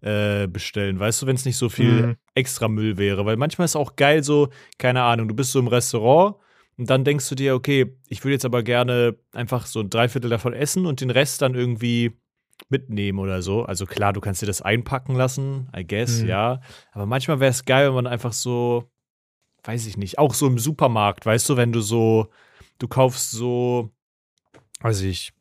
äh, 0.00 0.46
bestellen. 0.46 0.98
Weißt 0.98 1.22
du, 1.22 1.26
wenn 1.26 1.36
es 1.36 1.44
nicht 1.44 1.56
so 1.56 1.68
viel 1.68 2.06
Mhm. 2.06 2.16
extra 2.34 2.68
Müll 2.68 2.98
wäre. 2.98 3.24
Weil 3.24 3.36
manchmal 3.36 3.64
ist 3.64 3.76
auch 3.76 3.96
geil 3.96 4.22
so, 4.22 4.48
keine 4.78 5.02
Ahnung, 5.02 5.28
du 5.28 5.34
bist 5.34 5.52
so 5.52 5.58
im 5.58 5.68
Restaurant 5.68 6.36
und 6.76 6.90
dann 6.90 7.04
denkst 7.04 7.28
du 7.28 7.34
dir, 7.34 7.54
okay, 7.54 7.96
ich 8.08 8.22
würde 8.24 8.32
jetzt 8.34 8.44
aber 8.44 8.62
gerne 8.62 9.16
einfach 9.32 9.66
so 9.66 9.80
ein 9.80 9.88
Dreiviertel 9.90 10.28
davon 10.30 10.52
essen 10.52 10.86
und 10.86 11.00
den 11.00 11.10
Rest 11.10 11.40
dann 11.42 11.54
irgendwie 11.54 12.12
mitnehmen 12.68 13.18
oder 13.18 13.40
so. 13.42 13.64
Also 13.64 13.86
klar, 13.86 14.12
du 14.12 14.20
kannst 14.20 14.42
dir 14.42 14.46
das 14.46 14.62
einpacken 14.62 15.14
lassen, 15.14 15.68
I 15.76 15.86
guess, 15.86 16.22
Mhm. 16.22 16.28
ja. 16.28 16.60
Aber 16.92 17.06
manchmal 17.06 17.40
wäre 17.40 17.50
es 17.50 17.64
geil, 17.64 17.88
wenn 17.88 17.94
man 17.94 18.06
einfach 18.06 18.32
so, 18.32 18.90
weiß 19.64 19.86
ich 19.86 19.96
nicht, 19.96 20.18
auch 20.18 20.34
so 20.34 20.46
im 20.46 20.58
Supermarkt, 20.58 21.24
weißt 21.26 21.48
du, 21.48 21.56
wenn 21.56 21.72
du 21.72 21.80
so, 21.80 22.28
du 22.78 22.88
kaufst 22.88 23.30
so, 23.30 23.90
weiß 24.80 25.02
ich, 25.02 25.32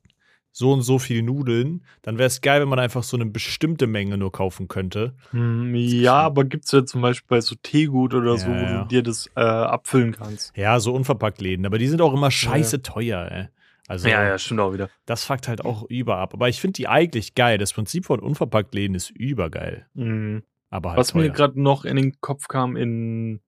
so 0.56 0.72
und 0.72 0.84
so 0.84 1.00
viel 1.00 1.24
Nudeln, 1.24 1.84
dann 2.04 2.18
wäre 2.18 2.28
es 2.28 2.40
geil, 2.40 2.62
wenn 2.62 2.70
man 2.70 2.78
einfach 2.80 3.04
so 3.04 3.18
eine 3.18 3.26
bestimmte 3.26 3.88
Menge 3.88 4.18
nur 4.18 4.32
kaufen 4.32 4.68
könnte. 4.68 5.16
Hm, 5.32 5.74
ja, 5.76 6.14
aber 6.22 6.46
gibt's 6.46 6.72
ja 6.72 6.86
zum 6.86 7.02
Beispiel 7.02 7.28
bei 7.28 7.42
so 7.42 7.56
Teegut 7.62 8.14
oder 8.14 8.38
so, 8.38 8.50
Ja, 8.50 8.62
wo 8.62 8.64
ja. 8.64 8.82
du 8.84 8.88
dir 8.88 9.04
das 9.04 9.30
äh, 9.36 9.42
abfüllen 9.42 10.14
kannst. 10.14 10.56
Ja, 10.56 10.80
so 10.80 10.94
unverpackt 10.94 11.42
Läden, 11.42 11.66
aber 11.66 11.80
die 11.80 11.88
sind 11.88 12.02
auch 12.02 12.14
immer 12.14 12.32
scheiße 12.32 12.82
teuer, 12.84 13.28
ey. 13.32 13.48
Also, 13.90 14.08
stimmt 14.38 14.62
auch 14.62 14.72
wieder. 14.74 14.90
das 15.06 15.26
fuckt 15.26 15.50
halt 15.50 15.66
auch 15.66 15.84
über 15.90 16.18
ab. 16.18 16.34
Aber 16.34 16.48
ich 16.48 16.62
finde 16.62 16.74
die 16.78 16.88
eigentlich 16.88 17.36
geil. 17.36 17.58
Das 17.58 17.74
Prinzip 17.74 18.06
von 18.06 18.22
unverpackt 18.22 18.74
Läden 18.74 18.96
ist 18.96 19.10
übergeil. 19.10 19.88
Mhm. 19.94 20.44
Aber 20.70 20.92
halt 20.92 21.00
Was 21.00 21.14
mir 21.14 21.24
teuer. 21.24 21.34
gerade 21.34 21.62
noch 21.62 21.84
in 21.84 21.98
den 21.98 22.22
Kopf 22.22 22.48
kam, 22.48 22.78
in, 22.78 23.42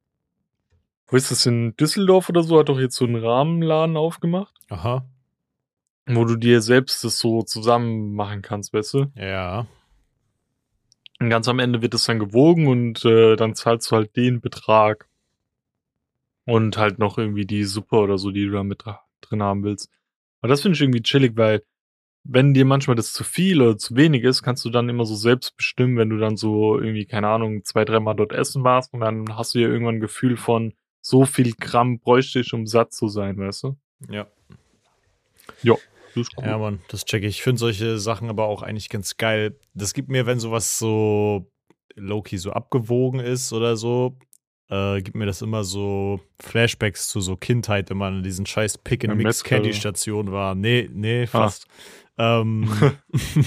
wo 1.08 1.16
ist 1.16 1.32
das, 1.32 1.46
in 1.46 1.76
Düsseldorf 1.78 2.28
oder 2.30 2.44
so, 2.44 2.60
hat 2.60 2.68
doch 2.70 2.80
jetzt 2.80 2.96
so 2.96 3.06
einen 3.06 3.16
Rahmenladen 3.16 3.96
aufgemacht, 3.96 4.54
Aha, 4.70 5.06
wo 6.08 6.26
du 6.26 6.36
dir 6.36 6.62
selbst 6.62 7.04
das 7.04 7.20
so 7.20 7.44
zusammen 7.44 8.14
machen 8.14 8.42
kannst, 8.42 8.74
weißt 8.74 8.94
du? 8.94 9.06
ja. 9.16 9.68
Und 11.20 11.30
ganz 11.30 11.48
am 11.48 11.60
Ende 11.60 11.82
wird 11.82 11.94
das 11.94 12.06
dann 12.06 12.20
gewogen 12.20 12.68
und 12.68 13.06
äh, 13.06 13.38
dann 13.38 13.56
zahlst 13.56 13.90
du 13.90 13.96
halt 13.96 14.16
den 14.18 14.42
Betrag. 14.42 15.08
Und 16.44 16.78
halt 16.78 17.00
noch 17.00 17.18
irgendwie 17.18 17.46
die 17.46 17.64
Suppe 17.64 17.96
oder 17.96 18.18
so, 18.18 18.32
die 18.32 18.46
du 18.46 18.52
da 18.52 18.64
mit 18.64 18.84
drin 19.22 19.42
haben 19.42 19.64
willst. 19.64 19.90
Aber 20.42 20.50
das 20.50 20.62
finde 20.62 20.76
ich 20.76 20.82
irgendwie 20.82 21.02
chillig, 21.02 21.38
weil 21.38 21.64
wenn 22.24 22.54
dir 22.54 22.66
manchmal 22.66 22.96
das 22.96 23.14
zu 23.14 23.24
viel 23.24 23.62
oder 23.62 23.78
zu 23.78 23.96
wenig 23.96 24.24
ist, 24.24 24.44
kannst 24.44 24.66
du 24.66 24.70
dann 24.70 24.90
immer 24.90 25.06
so 25.06 25.16
selbst 25.16 25.56
bestimmen, 25.56 25.98
wenn 25.98 26.10
du 26.10 26.18
dann 26.18 26.38
so 26.38 26.78
irgendwie, 26.78 27.06
keine 27.06 27.30
Ahnung, 27.30 27.64
zwei, 27.64 27.86
dreimal 27.86 28.16
dort 28.16 28.34
essen 28.34 28.64
warst 28.64 28.94
und 28.94 29.00
dann 29.00 29.38
hast 29.38 29.56
du 29.56 29.60
ja 29.60 29.68
irgendwann 29.68 29.96
ein 29.96 30.02
Gefühl 30.02 30.36
von, 30.36 30.74
so 31.02 31.26
viel 31.26 31.54
Gramm 31.54 32.00
bräuchte 32.00 32.40
ich, 32.40 32.52
um 32.54 32.66
satt 32.66 32.94
zu 32.94 33.08
sein, 33.08 33.38
weißt 33.38 33.64
du? 33.64 33.78
Ja. 34.10 34.28
Jo. 35.62 35.80
Das 36.16 36.24
ist 36.28 36.32
cool. 36.38 36.46
Ja, 36.46 36.58
Mann, 36.58 36.80
das 36.88 37.06
check 37.06 37.24
ich. 37.24 37.30
Ich 37.38 37.44
finde 37.44 37.60
solche 37.60 37.98
Sachen 38.00 38.30
aber 38.30 38.46
auch 38.48 38.62
eigentlich 38.64 38.90
ganz 38.90 39.18
geil. 39.18 39.60
Das 39.74 39.94
gibt 39.94 40.10
mir, 40.10 40.26
wenn 40.26 40.40
sowas 40.40 40.80
so 40.80 41.52
Loki 41.96 42.38
so 42.38 42.52
abgewogen 42.52 43.20
ist 43.20 43.54
oder 43.54 43.76
so, 43.78 44.18
äh, 44.70 45.02
gibt 45.02 45.16
mir 45.16 45.26
das 45.28 45.42
immer 45.42 45.64
so 45.64 46.20
Flashbacks 46.42 47.08
zu 47.10 47.20
so 47.22 47.36
Kindheit, 47.36 47.90
wenn 47.90 47.98
man 47.98 48.18
in 48.18 48.24
diesen 48.24 48.46
scheiß 48.46 48.80
Pick 48.80 49.04
and 49.04 49.12
Beim 49.12 49.18
Mix 49.18 49.28
Metzger, 49.44 49.50
Candy 49.50 49.70
oder? 49.70 49.78
Station 49.78 50.32
war. 50.32 50.56
Nee, 50.56 50.90
nee, 50.92 51.24
Ah. 51.24 51.28
fast. 51.28 51.68
Ähm, 52.18 52.70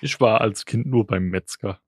Ich 0.00 0.20
war 0.20 0.40
als 0.40 0.64
Kind 0.64 0.86
nur 0.86 1.06
beim 1.06 1.24
Metzger. 1.28 1.80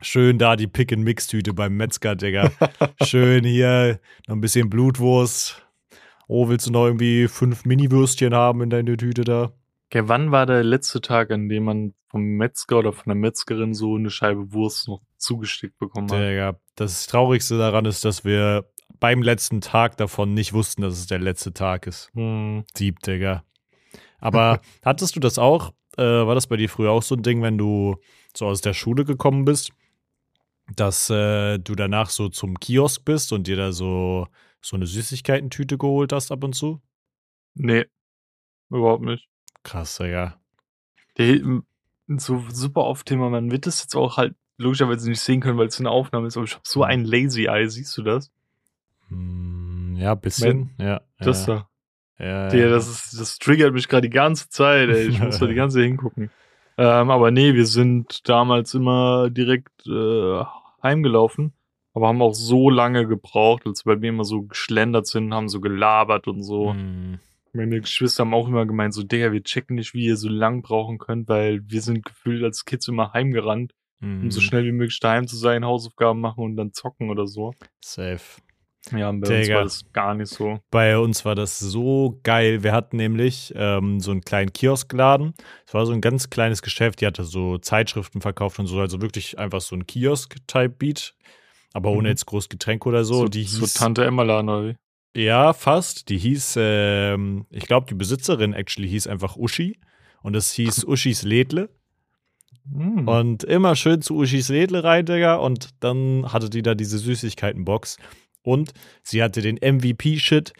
schön 0.00 0.38
da 0.38 0.54
die 0.54 0.68
Pick 0.68 0.92
and 0.92 1.02
Mix 1.02 1.26
Tüte 1.26 1.52
beim 1.52 1.76
Metzger, 1.76 2.14
Digga. 2.14 2.52
schön 3.04 3.44
hier 3.44 3.98
noch 4.28 4.36
ein 4.36 4.40
bisschen 4.40 4.70
Blutwurst. 4.70 5.66
Oh, 6.28 6.48
willst 6.48 6.66
du 6.66 6.70
noch 6.70 6.84
irgendwie 6.84 7.26
fünf 7.26 7.64
Mini-Würstchen 7.64 8.34
haben 8.34 8.62
in 8.62 8.70
deiner 8.70 8.96
Tüte 8.96 9.24
da? 9.24 9.52
Okay, 9.90 10.02
wann 10.06 10.30
war 10.30 10.44
der 10.44 10.62
letzte 10.62 11.00
Tag, 11.00 11.30
an 11.30 11.48
dem 11.48 11.64
man 11.64 11.94
vom 12.08 12.22
Metzger 12.22 12.78
oder 12.78 12.92
von 12.92 13.04
der 13.06 13.14
Metzgerin 13.14 13.72
so 13.72 13.96
eine 13.96 14.10
Scheibe 14.10 14.52
Wurst 14.52 14.88
noch 14.88 15.00
zugestickt 15.16 15.78
bekommen 15.78 16.10
hat? 16.10 16.18
Digga, 16.18 16.60
das 16.76 17.06
Traurigste 17.06 17.56
daran 17.56 17.86
ist, 17.86 18.04
dass 18.04 18.24
wir 18.24 18.66
beim 19.00 19.22
letzten 19.22 19.62
Tag 19.62 19.96
davon 19.96 20.34
nicht 20.34 20.52
wussten, 20.52 20.82
dass 20.82 20.98
es 20.98 21.06
der 21.06 21.18
letzte 21.18 21.54
Tag 21.54 21.86
ist. 21.86 22.10
Hm, 22.14 22.64
Sieb, 22.74 23.00
Digga. 23.00 23.44
Aber 24.18 24.60
hattest 24.84 25.16
du 25.16 25.20
das 25.20 25.38
auch? 25.38 25.72
Äh, 25.96 26.02
war 26.02 26.34
das 26.34 26.46
bei 26.46 26.56
dir 26.56 26.68
früher 26.68 26.90
auch 26.90 27.02
so 27.02 27.14
ein 27.14 27.22
Ding, 27.22 27.42
wenn 27.42 27.56
du 27.56 27.96
so 28.36 28.46
aus 28.46 28.60
der 28.60 28.74
Schule 28.74 29.04
gekommen 29.04 29.46
bist, 29.46 29.72
dass 30.76 31.08
äh, 31.08 31.58
du 31.58 31.74
danach 31.74 32.10
so 32.10 32.28
zum 32.28 32.60
Kiosk 32.60 33.04
bist 33.04 33.32
und 33.32 33.46
dir 33.46 33.56
da 33.56 33.72
so, 33.72 34.26
so 34.60 34.76
eine 34.76 34.86
Süßigkeitentüte 34.86 35.78
geholt 35.78 36.12
hast 36.12 36.30
ab 36.32 36.44
und 36.44 36.54
zu? 36.54 36.80
nee, 37.54 37.86
überhaupt 38.70 39.02
nicht. 39.02 39.28
Krass, 39.64 39.96
Digga. 39.96 40.40
Der, 41.18 41.40
so 42.16 42.44
super 42.50 42.84
oft 42.84 43.06
Thema, 43.06 43.28
man 43.30 43.50
wird 43.50 43.66
das 43.66 43.82
jetzt 43.82 43.96
auch 43.96 44.16
halt 44.16 44.34
logischerweise 44.56 45.08
nicht 45.08 45.20
sehen 45.20 45.40
können, 45.40 45.58
weil 45.58 45.66
es 45.68 45.78
eine 45.78 45.90
Aufnahme 45.90 46.26
ist, 46.26 46.36
aber 46.36 46.44
ich 46.44 46.54
habe 46.54 46.62
so 46.64 46.82
ein 46.82 47.04
Lazy 47.04 47.46
Eye, 47.46 47.68
siehst 47.68 47.96
du 47.96 48.02
das? 48.02 48.30
Hm, 49.08 49.96
ja, 49.96 50.14
bisschen. 50.14 50.70
ja. 50.78 51.00
Das 51.18 51.46
ja, 51.46 51.68
da. 52.18 52.24
ja, 52.24 52.48
Der, 52.48 52.60
ja. 52.66 52.68
das, 52.70 52.88
ist, 52.88 53.20
das 53.20 53.38
triggert 53.38 53.74
mich 53.74 53.88
gerade 53.88 54.08
die 54.08 54.14
ganze 54.14 54.48
Zeit, 54.48 54.88
ey. 54.88 55.08
Ich 55.08 55.20
muss 55.20 55.38
da 55.38 55.46
die 55.46 55.54
ganze 55.56 55.78
Zeit 55.78 55.86
hingucken. 55.86 56.30
Ähm, 56.76 57.10
aber 57.10 57.30
nee, 57.30 57.54
wir 57.54 57.66
sind 57.66 58.28
damals 58.28 58.74
immer 58.74 59.30
direkt 59.30 59.86
äh, 59.86 60.44
heimgelaufen, 60.82 61.52
aber 61.98 62.08
haben 62.08 62.22
auch 62.22 62.34
so 62.34 62.70
lange 62.70 63.08
gebraucht, 63.08 63.66
als 63.66 63.84
wir 63.84 63.94
bei 63.94 64.00
mir 64.00 64.10
immer 64.10 64.24
so 64.24 64.42
geschlendert 64.42 65.08
sind, 65.08 65.34
haben 65.34 65.48
so 65.48 65.60
gelabert 65.60 66.28
und 66.28 66.44
so. 66.44 66.72
Hm, 66.72 67.18
Meine 67.52 67.80
Geschwister 67.80 68.20
haben 68.22 68.34
auch 68.34 68.46
immer 68.46 68.66
gemeint, 68.66 68.94
so, 68.94 69.02
Digga, 69.02 69.32
wir 69.32 69.42
checken 69.42 69.74
nicht, 69.74 69.94
wie 69.94 70.04
ihr 70.04 70.16
so 70.16 70.28
lang 70.28 70.62
brauchen 70.62 70.98
könnt, 70.98 71.28
weil 71.28 71.60
wir 71.68 71.82
sind 71.82 72.04
gefühlt 72.04 72.44
als 72.44 72.64
Kids 72.64 72.86
immer 72.86 73.12
heimgerannt, 73.12 73.74
um 74.00 74.30
so 74.30 74.38
hm, 74.38 74.46
schnell 74.46 74.64
wie 74.64 74.70
möglich 74.70 75.00
daheim 75.00 75.26
zu 75.26 75.34
sein, 75.34 75.64
Hausaufgaben 75.64 76.20
machen 76.20 76.44
und 76.44 76.56
dann 76.56 76.72
zocken 76.72 77.10
oder 77.10 77.26
so. 77.26 77.52
Safe. 77.84 78.20
Ja, 78.96 79.08
und 79.08 79.20
bei 79.20 79.28
uns 79.36 79.46
Digga. 79.46 79.56
war 79.56 79.64
das 79.64 79.92
gar 79.92 80.14
nicht 80.14 80.32
so. 80.32 80.60
Bei 80.70 80.96
uns 80.98 81.24
war 81.24 81.34
das 81.34 81.58
so 81.58 82.20
geil. 82.22 82.62
Wir 82.62 82.72
hatten 82.72 82.96
nämlich 82.96 83.52
ähm, 83.56 83.98
so 83.98 84.12
einen 84.12 84.20
kleinen 84.20 84.52
Kioskladen. 84.52 85.34
Es 85.66 85.74
war 85.74 85.84
so 85.84 85.92
ein 85.92 86.00
ganz 86.00 86.30
kleines 86.30 86.62
Geschäft. 86.62 87.00
Die 87.00 87.06
hatte 87.06 87.24
so 87.24 87.58
Zeitschriften 87.58 88.20
verkauft 88.20 88.60
und 88.60 88.68
so. 88.68 88.78
Also 88.78 89.02
wirklich 89.02 89.36
einfach 89.36 89.60
so 89.60 89.74
ein 89.74 89.86
Kiosk-Type-Beat. 89.86 91.14
Aber 91.78 91.90
ohne 91.92 92.08
Mhm. 92.08 92.12
jetzt 92.12 92.26
groß 92.26 92.48
Getränke 92.48 92.88
oder 92.88 93.04
so. 93.04 93.14
so, 93.14 93.28
die 93.28 93.44
so 93.44 93.60
hieß, 93.60 93.74
Tante 93.74 94.04
Emma 94.04 94.24
wie? 94.24 94.76
ja, 95.16 95.52
fast. 95.52 96.08
Die 96.08 96.18
hieß, 96.18 96.56
ähm, 96.58 97.46
ich 97.50 97.66
glaube, 97.66 97.86
die 97.88 97.94
Besitzerin 97.94 98.52
actually 98.52 98.88
hieß 98.88 99.06
einfach 99.06 99.36
Uschi. 99.36 99.78
Und 100.22 100.34
es 100.34 100.52
hieß 100.52 100.84
Uschis 100.88 101.22
Lädle. 101.22 101.68
Hm. 102.72 103.06
Und 103.06 103.44
immer 103.44 103.76
schön 103.76 104.02
zu 104.02 104.16
Uschis 104.16 104.48
Lädle 104.48 104.82
rein, 104.82 105.06
Digga. 105.06 105.36
Und 105.36 105.70
dann 105.80 106.26
hatte 106.32 106.50
die 106.50 106.62
da 106.62 106.74
diese 106.74 106.98
Süßigkeitenbox. 106.98 107.96
Und 108.42 108.72
sie 109.04 109.22
hatte 109.22 109.40
den 109.40 109.56
MVP-Shit, 109.56 110.52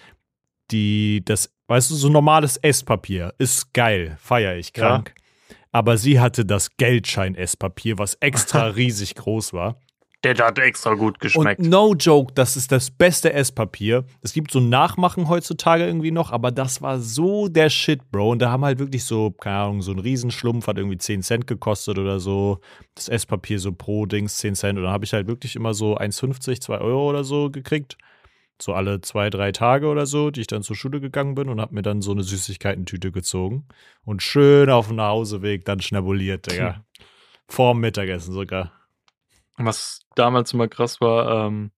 die, 0.71 1.23
das, 1.25 1.51
weißt 1.67 1.91
du, 1.91 1.95
so 1.97 2.09
normales 2.09 2.59
Esspapier. 2.59 3.35
Ist 3.39 3.73
geil, 3.75 4.17
feier 4.21 4.57
ich 4.57 4.73
krank. 4.73 5.15
Aber 5.73 5.97
sie 5.99 6.21
hatte 6.21 6.47
das 6.47 6.77
Geldschein-Esspapier, 6.77 7.99
was 7.99 8.15
extra 8.21 8.67
riesig 8.69 9.17
groß 9.17 9.53
war. 9.53 9.81
Der 10.25 10.37
hat 10.37 10.59
extra 10.59 10.95
gut 10.95 11.21
geschmeckt. 11.21 11.61
Und 11.61 11.69
no 11.69 11.95
joke, 11.95 12.33
das 12.35 12.57
ist 12.57 12.73
das 12.73 12.91
beste 12.91 13.33
Esspapier. 13.33 14.05
Es 14.21 14.33
gibt 14.33 14.51
so 14.51 14.59
Nachmachen 14.59 15.29
heutzutage 15.29 15.87
irgendwie 15.87 16.11
noch, 16.11 16.33
aber 16.33 16.51
das 16.51 16.83
war 16.83 16.99
so 16.99 17.47
der 17.47 17.71
Shit, 17.71 18.11
Bro. 18.11 18.31
Und 18.31 18.41
da 18.41 18.51
haben 18.51 18.65
halt 18.65 18.81
wirklich 18.81 19.05
so, 19.05 19.31
keine 19.31 19.57
Ahnung, 19.59 19.83
so 19.83 19.93
ein 19.93 20.01
Riesenschlumpf 20.01 20.67
hat 20.67 20.77
irgendwie 20.77 20.99
10 20.99 21.23
Cent 21.23 21.47
gekostet 21.47 21.99
oder 21.99 22.19
so. 22.19 22.59
Das 22.97 23.09
Esspapier 23.09 23.61
so 23.61 23.71
pro 23.71 24.07
Dings 24.07 24.39
10 24.39 24.57
Cent. 24.57 24.77
Und 24.77 24.85
dann 24.85 24.93
habe 24.93 25.05
ich 25.05 25.13
halt 25.13 25.29
wirklich 25.29 25.55
immer 25.55 25.73
so 25.73 25.97
1,50, 25.97 26.61
2 26.63 26.79
Euro 26.79 27.09
oder 27.09 27.23
so 27.23 27.49
gekriegt. 27.49 27.97
So 28.61 28.75
alle 28.75 29.01
zwei, 29.03 29.31
drei 29.31 29.53
Tage 29.53 29.87
oder 29.87 30.05
so, 30.05 30.33
die 30.33 30.41
ich 30.41 30.49
dann 30.49 30.65
zur 30.65 30.75
Schule 30.75 31.01
gegangen 31.01 31.37
bin 31.37 31.49
und 31.49 31.61
habe 31.61 31.77
mir 31.77 31.83
dann 31.83 32.03
so 32.03 32.11
eine 32.11 32.25
Süßigkeitentüte 32.25 33.13
gezogen. 33.13 33.69
Und 34.05 34.21
schön 34.21 34.69
auf 34.69 34.89
dem 34.89 34.97
Nachhauseweg 34.97 35.65
dann 35.65 35.81
schnabuliert, 35.81 36.51
Digga. 36.51 36.85
Vorm 37.47 37.79
Mittagessen 37.79 38.35
sogar. 38.35 38.78
Was 39.59 40.01
damals 40.15 40.53
immer 40.53 40.69
krass 40.69 41.01
war, 41.01 41.47
ähm, 41.47 41.71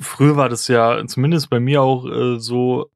früher 0.00 0.36
war 0.36 0.48
das 0.48 0.68
ja, 0.68 1.04
zumindest 1.06 1.50
bei 1.50 1.60
mir 1.60 1.82
auch 1.82 2.06
äh, 2.06 2.38
so, 2.38 2.90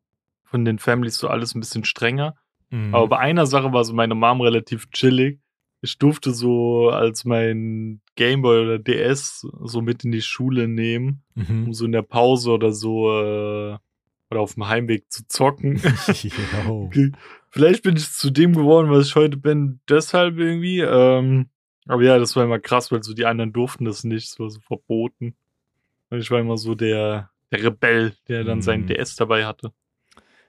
von 0.45 0.65
den 0.65 0.79
Families 0.79 1.17
so 1.19 1.29
alles 1.29 1.55
ein 1.55 1.61
bisschen 1.61 1.85
strenger. 1.85 2.35
Mhm. 2.71 2.95
Aber 2.95 3.09
bei 3.09 3.19
einer 3.19 3.47
Sache 3.47 3.73
war 3.73 3.85
so 3.85 3.93
meine 3.95 4.15
Mom 4.15 4.41
relativ 4.41 4.91
chillig. 4.91 5.41
Ich 5.81 5.99
durfte 5.99 6.33
so 6.33 6.91
als 6.91 7.25
mein 7.25 8.01
Gameboy 8.17 8.63
oder 8.63 8.79
DS 8.79 9.47
so 9.63 9.81
mit 9.81 10.05
in 10.05 10.11
die 10.13 10.23
Schule 10.23 10.67
nehmen, 10.67 11.23
Mhm. 11.35 11.67
um 11.67 11.75
so 11.75 11.85
in 11.85 11.93
der 11.93 12.03
Pause 12.03 12.51
oder 12.51 12.73
so 12.73 13.11
äh, 13.13 13.77
oder 14.31 14.41
auf 14.41 14.55
dem 14.55 14.69
Heimweg 14.69 15.11
zu 15.11 15.27
zocken. 15.29 15.79
Vielleicht 17.51 17.83
bin 17.85 17.97
ich 17.97 18.11
zu 18.11 18.31
dem 18.31 18.55
geworden, 18.55 18.91
was 18.91 19.07
ich 19.09 19.15
heute 19.15 19.37
bin, 19.37 19.81
deshalb 19.89 20.37
irgendwie. 20.39 20.81
Ähm, 20.81 21.49
aber 21.89 22.03
ja, 22.03 22.19
das 22.19 22.37
war 22.37 22.45
immer 22.45 22.59
krass, 22.59 22.93
weil 22.93 23.03
so 23.03 23.15
die 23.15 23.27
anderen 23.27 23.53
durften 23.53 23.85
das 23.85 24.05
nicht, 24.05 24.29
es 24.31 24.39
war 24.39 24.51
so 24.51 24.61
verboten. 24.61 25.35
Und 26.11 26.19
ich 26.21 26.31
war 26.31 26.39
immer 26.41 26.57
so 26.57 26.75
der, 26.75 27.31
der 27.53 27.65
Rebell, 27.65 28.15
der 28.29 28.45
dann 28.45 28.63
seinen 28.63 28.83
Mhm. 28.83 28.87
DS 28.89 29.17
dabei 29.17 29.45
hatte. 29.47 29.73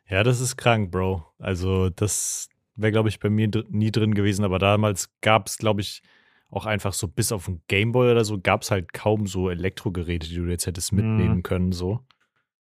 Ja, 0.07 0.23
das 0.23 0.39
ist 0.41 0.57
krank, 0.57 0.91
Bro. 0.91 1.25
Also, 1.37 1.89
das 1.89 2.49
wäre, 2.75 2.91
glaube 2.91 3.09
ich, 3.09 3.19
bei 3.19 3.29
mir 3.29 3.47
dr 3.47 3.69
nie 3.69 3.91
drin 3.91 4.13
gewesen. 4.15 4.43
Aber 4.45 4.57
damals 4.59 5.09
gab 5.21 5.47
es, 5.47 5.57
glaube 5.57 5.81
ich, 5.81 6.01
auch 6.49 6.65
einfach 6.65 6.93
so 6.93 7.07
bis 7.07 7.31
auf 7.31 7.45
den 7.45 7.61
Gameboy 7.67 8.11
oder 8.11 8.25
so, 8.25 8.39
gab 8.39 8.63
es 8.63 8.71
halt 8.71 8.91
kaum 8.93 9.27
so 9.27 9.49
Elektrogeräte, 9.49 10.27
die 10.27 10.35
du 10.35 10.45
jetzt 10.45 10.65
hättest 10.65 10.93
mitnehmen 10.93 11.37
Mhm. 11.37 11.43
können. 11.43 11.71
So. 11.73 11.99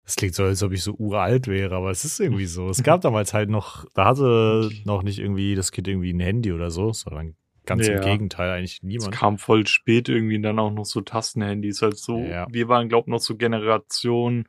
Das 0.05 0.15
klingt 0.15 0.35
so, 0.35 0.43
als 0.43 0.61
ob 0.63 0.71
ich 0.71 0.83
so 0.83 0.93
uralt 0.93 1.47
wäre, 1.47 1.75
aber 1.75 1.89
es 1.89 2.05
ist 2.05 2.19
irgendwie 2.19 2.45
so. 2.45 2.69
Es 2.69 2.83
gab 2.83 3.01
damals 3.01 3.33
halt 3.33 3.49
noch, 3.49 3.85
da 3.95 4.05
hatte 4.05 4.69
noch 4.85 5.01
nicht 5.03 5.19
irgendwie 5.19 5.55
das 5.55 5.71
Kind 5.71 5.87
irgendwie 5.87 6.13
ein 6.13 6.19
Handy 6.19 6.53
oder 6.53 6.69
so, 6.69 6.93
sondern 6.93 7.35
ganz 7.65 7.87
Ja. 7.87 7.95
im 7.95 8.01
Gegenteil, 8.01 8.49
eigentlich 8.51 8.77
Es 8.77 8.83
niemand. 8.83 9.11
kam 9.13 9.37
voll 9.37 9.65
spät 9.67 10.09
irgendwie 10.09 10.41
dann 10.41 10.59
auch 10.59 10.71
noch 10.71 10.85
so 10.85 11.01
Tastenhandys. 11.01 11.81
Halt 11.81 11.97
so, 11.97 12.19
Ja. 12.19 12.47
wir 12.49 12.67
waren, 12.67 12.89
glaub 12.89 13.07
noch 13.07 13.19
so 13.19 13.35
Generation 13.35 14.47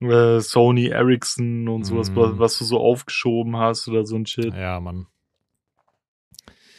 äh, 0.00 0.38
Sony 0.40 0.86
Ericsson 0.88 1.66
und 1.68 1.82
sowas, 1.84 2.10
Mhm. 2.12 2.16
was, 2.16 2.38
was 2.38 2.58
du 2.58 2.64
so 2.64 2.78
aufgeschoben 2.78 3.56
hast 3.56 3.88
oder 3.88 4.06
so 4.06 4.14
ein 4.14 4.26
Shit. 4.26 4.54
Ja, 4.54 4.78
Mann. 4.78 5.06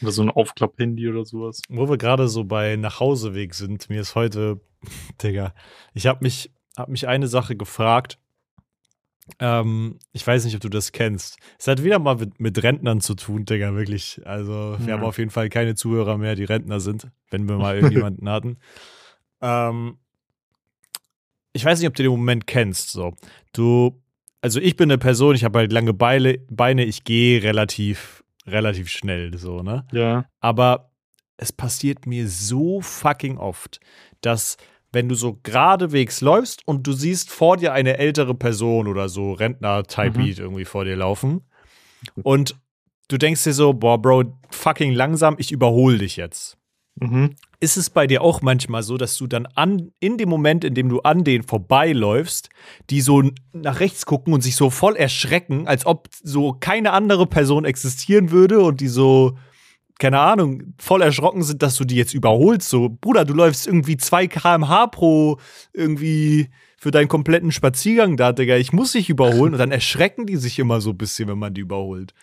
Oder 0.01 0.11
so 0.11 0.21
ein 0.21 0.29
Aufklapp-Handy 0.29 1.09
oder 1.09 1.25
sowas. 1.25 1.61
Wo 1.67 1.89
wir 1.89 1.97
gerade 1.97 2.29
so 2.29 2.45
bei 2.45 2.77
Nachhauseweg 2.77 3.53
sind, 3.53 3.89
mir 3.89 3.99
ist 3.99 4.15
heute, 4.15 4.61
Digga, 5.21 5.53
ich 5.93 6.07
habe 6.07 6.23
mich, 6.23 6.51
hab 6.77 6.87
mich 6.87 7.07
eine 7.09 7.27
Sache 7.27 7.57
gefragt. 7.57 8.17
Ähm, 9.39 9.99
ich 10.11 10.25
weiß 10.25 10.45
nicht, 10.45 10.55
ob 10.55 10.61
du 10.61 10.69
das 10.69 10.91
kennst. 10.91 11.37
Es 11.57 11.67
hat 11.67 11.83
wieder 11.83 11.99
mal 11.99 12.15
mit, 12.15 12.39
mit 12.39 12.61
Rentnern 12.63 13.01
zu 13.01 13.15
tun, 13.15 13.45
Digga, 13.45 13.73
wirklich. 13.75 14.21
Also, 14.25 14.75
wir 14.79 14.87
Ja. 14.87 14.93
haben 14.93 15.03
auf 15.03 15.17
jeden 15.17 15.29
Fall 15.31 15.49
keine 15.49 15.75
Zuhörer 15.75 16.17
mehr, 16.17 16.35
die 16.35 16.43
Rentner 16.45 16.79
sind, 16.79 17.07
wenn 17.29 17.47
wir 17.47 17.57
mal 17.57 17.75
irgendjemanden 17.75 18.27
hatten. 18.29 18.57
Ähm, 19.41 19.97
ich 21.53 21.65
weiß 21.65 21.79
nicht, 21.79 21.87
ob 21.87 21.95
du 21.95 22.03
den 22.03 22.11
Moment 22.11 22.47
kennst. 22.47 22.91
So, 22.91 23.13
du, 23.53 24.01
also 24.41 24.59
ich 24.59 24.75
bin 24.75 24.89
eine 24.91 24.97
Person, 24.97 25.35
ich 25.35 25.43
habe 25.43 25.59
halt 25.59 25.71
lange 25.71 25.93
Beine, 25.93 26.37
Beine 26.49 26.85
ich 26.85 27.03
gehe 27.03 27.41
relativ, 27.43 28.23
relativ 28.45 28.89
schnell, 28.89 29.37
so, 29.37 29.61
ne? 29.61 29.85
Ja. 29.91 30.25
aber 30.39 30.91
es 31.41 31.53
passiert 31.53 32.05
mir 32.05 32.27
so 32.27 32.81
fucking 32.81 33.37
oft, 33.37 33.79
dass 34.21 34.57
wenn 34.91 35.09
du 35.09 35.15
so 35.15 35.39
geradewegs 35.43 36.21
läufst 36.21 36.67
und 36.67 36.87
du 36.87 36.93
siehst 36.93 37.29
vor 37.29 37.57
dir 37.57 37.73
eine 37.73 37.97
ältere 37.97 38.33
Person 38.33 38.87
oder 38.87 39.09
so 39.09 39.33
Rentner-Type-Beat 39.33 40.39
irgendwie 40.39 40.65
vor 40.65 40.85
dir 40.85 40.95
laufen 40.95 41.41
und 42.23 42.55
du 43.07 43.17
denkst 43.17 43.43
dir 43.43 43.53
so, 43.53 43.73
boah, 43.73 44.01
Bro, 44.01 44.39
fucking 44.49 44.93
langsam, 44.93 45.35
ich 45.37 45.51
überhole 45.51 45.97
dich 45.97 46.15
jetzt. 46.15 46.57
Mhm. 46.95 47.35
Ist 47.61 47.77
es 47.77 47.89
bei 47.89 48.07
dir 48.07 48.21
auch 48.21 48.41
manchmal 48.41 48.83
so, 48.83 48.97
dass 48.97 49.17
du 49.17 49.27
dann 49.27 49.45
an, 49.55 49.91
in 49.99 50.17
dem 50.17 50.29
Moment, 50.29 50.63
in 50.63 50.73
dem 50.73 50.89
du 50.89 51.01
an 51.01 51.23
denen 51.23 51.43
vorbeiläufst, 51.43 52.49
die 52.89 53.01
so 53.01 53.23
nach 53.53 53.79
rechts 53.79 54.05
gucken 54.05 54.33
und 54.33 54.41
sich 54.41 54.55
so 54.55 54.69
voll 54.69 54.95
erschrecken, 54.95 55.67
als 55.67 55.85
ob 55.85 56.07
so 56.23 56.53
keine 56.53 56.91
andere 56.91 57.25
Person 57.25 57.65
existieren 57.65 58.31
würde 58.31 58.61
und 58.61 58.81
die 58.81 58.87
so, 58.87 59.37
keine 59.99 60.19
Ahnung, 60.19 60.73
voll 60.79 61.01
erschrocken 61.01 61.43
sind, 61.43 61.61
dass 61.61 61.75
du 61.75 61.83
die 61.83 61.97
jetzt 61.97 62.13
überholst. 62.13 62.69
So, 62.69 62.89
Bruder, 62.89 63.25
du 63.25 63.33
läufst 63.33 63.67
irgendwie 63.67 63.97
2 63.97 64.27
km/h 64.27 64.87
pro 64.87 65.37
irgendwie 65.73 66.49
für 66.77 66.91
deinen 66.91 67.09
kompletten 67.09 67.51
Spaziergang 67.51 68.15
da, 68.15 68.31
Digga. 68.31 68.55
Ich 68.55 68.71
muss 68.71 68.93
dich 68.93 69.09
überholen 69.09 69.53
und 69.53 69.59
dann 69.59 69.73
erschrecken 69.73 70.25
die 70.25 70.37
sich 70.37 70.57
immer 70.57 70.79
so 70.79 70.91
ein 70.91 70.97
bisschen, 70.97 71.27
wenn 71.27 71.37
man 71.37 71.53
die 71.53 71.61
überholt. 71.61 72.13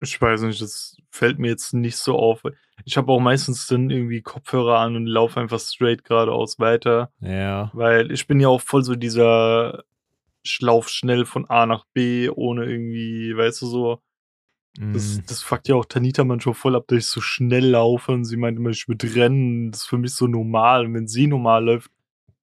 Ich 0.00 0.20
weiß 0.20 0.42
nicht, 0.42 0.60
das 0.60 0.96
fällt 1.10 1.38
mir 1.38 1.48
jetzt 1.48 1.74
nicht 1.74 1.96
so 1.96 2.18
auf. 2.18 2.42
Ich 2.84 2.96
habe 2.96 3.12
auch 3.12 3.20
meistens 3.20 3.66
dann 3.66 3.90
irgendwie 3.90 4.22
Kopfhörer 4.22 4.78
an 4.78 4.96
und 4.96 5.06
laufe 5.06 5.38
einfach 5.38 5.60
straight 5.60 6.04
geradeaus 6.04 6.58
weiter. 6.58 7.10
Ja. 7.20 7.70
Weil 7.74 8.10
ich 8.10 8.26
bin 8.26 8.40
ja 8.40 8.48
auch 8.48 8.62
voll 8.62 8.82
so 8.82 8.94
dieser 8.94 9.84
Schlauf 10.42 10.88
schnell 10.88 11.26
von 11.26 11.44
A 11.50 11.66
nach 11.66 11.84
B, 11.92 12.30
ohne 12.30 12.64
irgendwie, 12.64 13.36
weißt 13.36 13.60
du, 13.62 13.66
so. 13.66 14.00
Das, 14.92 15.16
Mm. 15.18 15.22
das 15.26 15.42
fuckt 15.42 15.68
ja 15.68 15.74
auch 15.74 15.84
Tanita 15.84 16.24
manchmal 16.24 16.54
voll 16.54 16.76
ab, 16.76 16.84
dass 16.88 16.98
ich 16.98 17.06
so 17.06 17.20
schnell 17.20 17.66
laufe 17.70 18.12
und 18.12 18.24
sie 18.24 18.36
meint 18.36 18.58
immer, 18.58 18.70
ich 18.70 18.88
würde 18.88 19.14
rennen. 19.14 19.70
Das 19.70 19.82
ist 19.82 19.86
für 19.86 19.98
mich 19.98 20.14
so 20.14 20.26
normal. 20.26 20.86
Und 20.86 20.94
wenn 20.94 21.06
sie 21.08 21.26
normal 21.26 21.64
läuft, 21.64 21.90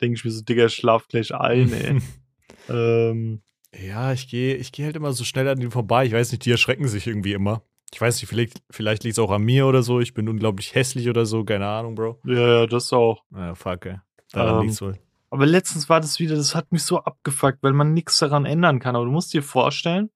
denke 0.01 0.15
ich 0.17 0.25
mir 0.25 0.31
so, 0.31 0.41
Digga, 0.41 0.65
ich 0.65 0.73
schlaf 0.73 1.07
gleich 1.07 1.33
ein, 1.33 1.71
ey. 1.73 1.97
ähm, 2.69 3.41
Ja, 3.79 4.13
ich 4.13 4.27
gehe 4.29 4.55
ich 4.55 4.71
geh 4.71 4.85
halt 4.85 4.95
immer 4.95 5.13
so 5.13 5.23
schnell 5.23 5.47
an 5.47 5.59
denen 5.59 5.71
vorbei. 5.71 6.05
Ich 6.05 6.13
weiß 6.13 6.31
nicht, 6.31 6.45
die 6.45 6.51
erschrecken 6.51 6.87
sich 6.87 7.07
irgendwie 7.07 7.33
immer. 7.33 7.63
Ich 7.93 8.01
weiß 8.01 8.19
nicht, 8.21 8.29
vielleicht, 8.29 8.61
vielleicht 8.71 9.03
liegt 9.03 9.17
es 9.17 9.19
auch 9.23 9.29
an 9.31 9.43
mir 9.43 9.67
oder 9.67 9.83
so. 9.83 9.99
Ich 9.99 10.13
bin 10.13 10.27
unglaublich 10.27 10.73
hässlich 10.73 11.09
oder 11.09 11.25
so. 11.25 11.43
Keine 11.43 11.67
Ahnung, 11.67 11.93
Bro. 11.95 12.19
ja, 12.25 12.59
ja, 12.61 12.65
das 12.67 12.91
auch. 12.93 13.23
Naja, 13.29 13.53
fuck, 13.55 13.85
ey. 13.85 13.97
Daran 14.31 14.55
Ähm, 14.55 14.61
liegt's 14.63 14.81
wohl. 14.81 14.97
Aber 15.29 15.45
letztens 15.47 15.89
war 15.89 15.99
das 15.99 16.19
wieder, 16.19 16.35
das 16.35 16.53
hat 16.55 16.71
mich 16.71 16.83
so 16.83 16.99
abgefuckt, 16.99 17.59
weil 17.61 17.73
man 17.73 17.93
nichts 17.93 18.17
daran 18.19 18.45
ändern 18.45 18.79
kann. 18.79 18.95
Aber 18.95 19.05
du 19.05 19.11
musst 19.11 19.33
dir 19.33 19.41
vorstellen, 19.43 20.09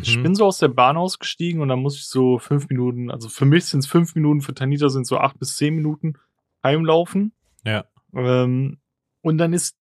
ich 0.00 0.16
Mhm. 0.16 0.22
bin 0.22 0.34
so 0.34 0.46
aus 0.46 0.58
der 0.58 0.68
Bahn 0.68 0.96
ausgestiegen 0.96 1.60
und 1.60 1.68
dann 1.68 1.80
muss 1.80 1.96
ich 1.96 2.06
so 2.06 2.38
fünf 2.38 2.68
Minuten, 2.68 3.10
also 3.10 3.28
für 3.28 3.44
mich 3.44 3.66
sind 3.66 3.80
es 3.80 3.86
fünf 3.86 4.14
Minuten, 4.14 4.40
für 4.40 4.54
Tanita 4.54 4.88
sind 4.88 5.06
so 5.06 5.18
acht 5.18 5.38
bis 5.38 5.56
zehn 5.56 5.74
Minuten 5.74 6.14
heimlaufen. 6.62 7.32
Ja. 7.64 7.84
Ähm, 8.14 8.78
und 9.20 9.38
dann 9.38 9.52
ist 9.52 9.76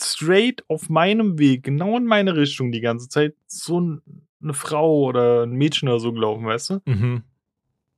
straight 0.00 0.64
auf 0.68 0.88
meinem 0.88 1.38
Weg, 1.38 1.62
genau 1.64 1.96
in 1.96 2.04
meine 2.04 2.36
Richtung 2.36 2.70
die 2.70 2.80
ganze 2.80 3.08
Zeit, 3.08 3.34
so 3.46 3.80
ein, 3.80 4.02
eine 4.42 4.54
Frau 4.54 5.04
oder 5.04 5.42
ein 5.44 5.52
Mädchen 5.52 5.88
oder 5.88 5.98
so 6.00 6.12
gelaufen, 6.12 6.44
weißt 6.46 6.70
du? 6.70 6.80
Mhm. 6.84 7.22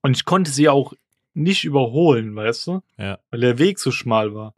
Und 0.03 0.17
ich 0.17 0.25
konnte 0.25 0.51
sie 0.51 0.69
auch 0.69 0.95
nicht 1.35 1.65
überholen, 1.65 2.35
weißt 2.35 2.67
du? 2.69 2.81
Ja. 2.97 3.19
Weil 3.31 3.41
der 3.41 3.59
Weg 3.59 3.79
so 3.79 3.91
schmal 3.91 4.35
war. 4.35 4.55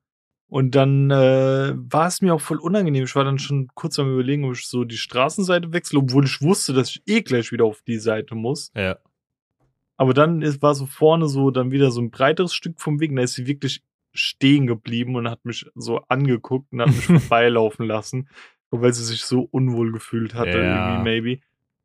Und 0.50 0.75
dann 0.75 1.12
äh, 1.12 1.73
war 1.76 2.09
es 2.09 2.21
mir 2.23 2.35
auch 2.35 2.40
voll 2.40 2.59
unangenehm. 2.59 3.04
Ich 3.04 3.14
war 3.14 3.23
dann 3.23 3.38
schon 3.38 3.69
kurz 3.75 4.00
am 4.00 4.12
überlegen, 4.12 4.45
ob 4.45 4.54
ich 4.54 4.66
so 4.66 4.83
die 4.85 4.97
Straßenseite 4.97 5.73
wechsle, 5.73 6.00
obwohl 6.00 6.25
ich 6.25 6.42
wusste, 6.42 6.73
dass 6.73 6.90
ich 6.90 7.02
eh 7.07 7.23
gleich 7.23 7.52
wieder 7.52 7.64
auf 7.64 7.83
die 7.87 7.99
Seite 7.99 8.35
muss. 8.35 8.73
Ja. 8.76 8.97
Aber 9.97 10.12
dann 10.12 10.42
ist, 10.42 10.61
war 10.61 10.75
so 10.75 10.87
vorne 10.87 11.28
so 11.28 11.52
dann 11.52 11.71
wieder 11.71 11.92
so 11.92 12.00
ein 12.00 12.11
breiteres 12.11 12.52
Stück 12.52 12.80
vom 12.80 12.99
Weg. 12.99 13.14
Da 13.14 13.23
ist 13.23 13.35
sie 13.35 13.47
wirklich 13.47 13.83
stehen 14.12 14.66
geblieben 14.66 15.14
und 15.14 15.30
hat 15.30 15.45
mich 15.45 15.66
so 15.76 16.00
angeguckt 16.09 16.73
und 16.73 16.80
hat 16.80 16.88
mich 16.88 17.04
vorbeilaufen 17.04 17.87
lassen. 17.87 18.28
Weil 18.73 18.92
sie 18.92 19.04
sich 19.04 19.23
so 19.25 19.42
unwohl 19.52 19.92
gefühlt 19.92 20.35
hatte, 20.35 20.59
Ja. 20.59 20.88
irgendwie, 20.95 21.04
maybe. 21.04 21.40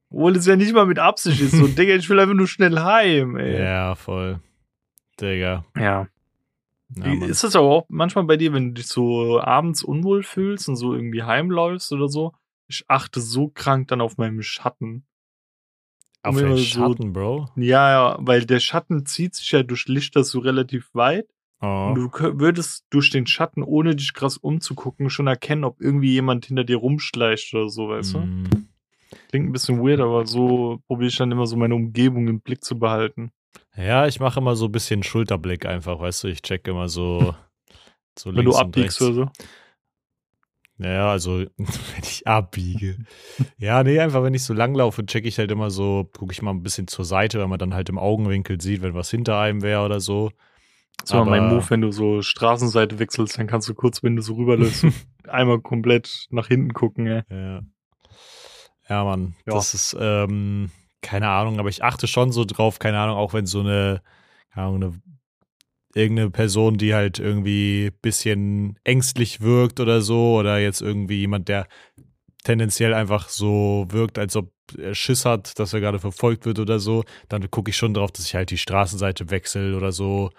Obwohl 0.10 0.36
es 0.38 0.48
ja 0.48 0.56
nicht 0.56 0.74
mal 0.74 0.86
mit 0.88 0.98
Absicht 0.98 1.40
ist. 1.40 1.52
So, 1.52 1.68
Digga, 1.68 1.94
ich 1.96 2.10
will 2.10 2.20
einfach 2.20 2.34
nur 2.36 2.48
schnell 2.48 2.80
heim, 2.80 3.38
ey. 3.38 3.62
Ja, 3.62 3.94
voll. 3.94 4.40
Digga. 5.22 5.66
Ja. 5.78 6.08
Ja, 6.96 7.06
Wie- 7.06 7.26
ist 7.26 7.44
das 7.44 7.56
aber 7.56 7.68
auch 7.68 7.86
manchmal 7.90 8.26
bei 8.26 8.38
dir, 8.38 8.54
wenn 8.54 8.70
du 8.70 8.74
dich 8.82 8.88
so 8.88 9.40
abends 9.42 9.84
unwohl 9.84 10.24
fühlst 10.24 10.70
und 10.70 10.76
so 10.76 10.94
irgendwie 10.94 11.24
heimläufst 11.24 11.92
oder 11.92 12.08
so? 12.08 12.34
Ich 12.68 12.84
achte 12.88 13.22
so 13.22 13.48
krank 13.48 13.88
dann 13.88 14.02
auf 14.02 14.18
meinen 14.18 14.42
Schatten. 14.44 15.06
Auf 16.24 16.36
den 16.36 16.46
immer 16.48 16.58
so- 16.58 16.64
Schatten, 16.64 17.14
Bro. 17.14 17.50
Ja, 17.56 17.90
ja, 17.92 18.18
weil 18.20 18.46
der 18.46 18.60
Schatten 18.60 19.06
zieht 19.06 19.36
sich 19.36 19.52
ja 19.52 19.64
durch 19.64 19.88
Lichter 19.88 20.24
so 20.24 20.40
relativ 20.40 20.90
weit. 20.94 21.28
Oh. 21.62 21.88
Und 21.90 21.96
du 21.96 22.10
würdest 22.40 22.86
durch 22.90 23.10
den 23.12 23.28
Schatten, 23.28 23.64
ohne 23.64 23.96
dich 23.96 24.14
krass 24.14 24.38
umzugucken, 24.38 25.10
schon 25.10 25.28
erkennen, 25.28 25.64
ob 25.64 25.80
irgendwie 25.82 26.12
jemand 26.12 26.46
hinter 26.46 26.64
dir 26.64 26.78
rumschleicht 26.78 27.54
oder 27.54 27.70
so, 27.70 27.90
weißt 27.90 28.16
du? 28.16 28.20
Mm. 28.20 28.44
Klingt 29.30 29.50
ein 29.50 29.52
bisschen 29.54 29.80
weird, 29.80 30.02
aber 30.02 30.26
so 30.26 30.82
probiere 30.88 31.08
ich 31.08 31.18
dann 31.18 31.32
immer 31.32 31.48
so 31.48 31.56
meine 31.56 31.76
Umgebung 31.76 32.28
im 32.28 32.42
Blick 32.42 32.64
zu 32.64 32.78
behalten. 32.78 33.32
Ja, 33.78 34.08
ich 34.08 34.20
mache 34.20 34.40
immer 34.40 34.56
so 34.56 34.66
ein 34.66 34.72
bisschen 34.72 35.04
Schulterblick 35.04 35.66
einfach, 35.66 36.00
weißt 36.00 36.24
du, 36.24 36.28
ich 36.30 36.42
check 36.42 36.68
immer 36.68 36.88
so, 36.90 37.36
so 38.18 38.34
Wenn 38.34 38.46
du 38.46 38.56
abbiegst 38.56 39.02
oder 39.02 39.14
so. 39.14 39.30
Ja, 40.78 41.10
also 41.12 41.40
wenn 41.58 42.04
ich 42.04 42.28
abbiege. 42.28 42.98
ja, 43.58 43.84
nee, 43.84 44.00
einfach 44.00 44.24
wenn 44.24 44.34
ich 44.34 44.44
so 44.44 44.54
langlaufe, 44.54 45.06
check 45.06 45.26
ich 45.26 45.38
halt 45.38 45.52
immer 45.52 45.72
so, 45.72 46.10
gucke 46.18 46.34
ich 46.34 46.42
mal 46.42 46.52
ein 46.52 46.64
bisschen 46.64 46.88
zur 46.88 47.06
Seite, 47.06 47.40
weil 47.40 47.48
man 47.48 47.60
dann 47.60 47.74
halt 47.74 47.90
im 47.90 47.98
Augenwinkel 47.98 48.60
sieht, 48.60 48.82
wenn 48.82 48.94
was 48.94 49.10
hinter 49.10 49.40
einem 49.40 49.62
wäre 49.62 49.86
oder 49.86 50.00
so. 50.00 50.32
Das 51.02 51.14
war 51.14 51.26
mein 51.26 51.48
Move, 51.50 51.70
wenn 51.70 51.82
du 51.82 51.92
so 51.92 52.22
Straßenseite 52.22 52.98
wechselst, 53.00 53.38
dann 53.38 53.48
kannst 53.48 53.70
du 53.70 53.74
kurz, 53.76 54.02
wenn 54.02 54.16
du 54.16 54.22
so 54.22 54.34
rüberläufst, 54.36 54.86
einmal 55.28 55.60
komplett 55.62 56.26
nach 56.30 56.48
hinten 56.48 56.74
gucken, 56.74 57.08
ey. 57.08 57.22
Ja. 57.30 57.62
Ja, 58.90 59.04
Mann, 59.04 59.36
Ja. 59.46 59.54
das 59.54 59.74
ist, 59.74 59.96
ähm, 60.00 60.72
keine 61.06 61.30
Ahnung, 61.30 61.60
aber 61.60 61.70
ich 61.70 61.84
achte 61.84 62.08
schon 62.08 62.32
so 62.32 62.46
drauf, 62.46 62.80
keine 62.80 63.00
Ahnung, 63.00 63.16
auch 63.16 63.34
wenn 63.34 63.46
so 63.46 63.60
eine, 63.60 64.02
keine 64.52 64.68
Ahnung, 64.68 64.84
eine, 64.84 65.02
irgendeine 65.94 66.32
Person, 66.32 66.78
die 66.78 66.96
halt 66.96 67.20
irgendwie 67.20 67.88
ein 67.88 68.00
bisschen 68.02 68.80
ängstlich 68.84 69.40
wirkt 69.40 69.80
oder 69.80 70.02
so, 70.02 70.36
oder 70.36 70.60
jetzt 70.60 70.82
irgendwie 70.82 71.20
jemand, 71.20 71.48
der 71.48 71.68
tendenziell 72.44 72.94
einfach 72.94 73.30
so 73.30 73.86
wirkt, 73.90 74.18
als 74.18 74.36
ob 74.36 74.52
er 74.78 74.96
Schiss 74.96 75.26
hat, 75.26 75.60
dass 75.60 75.74
er 75.74 75.80
gerade 75.80 76.00
verfolgt 76.00 76.46
wird 76.46 76.58
oder 76.60 76.80
so, 76.80 77.04
dann 77.30 77.50
gucke 77.52 77.70
ich 77.70 77.78
schon 77.78 77.94
drauf, 77.94 78.12
dass 78.12 78.26
ich 78.26 78.34
halt 78.34 78.50
die 78.50 78.58
Straßenseite 78.58 79.30
wechsle 79.30 79.78
oder 79.78 79.92
so. 79.92 80.32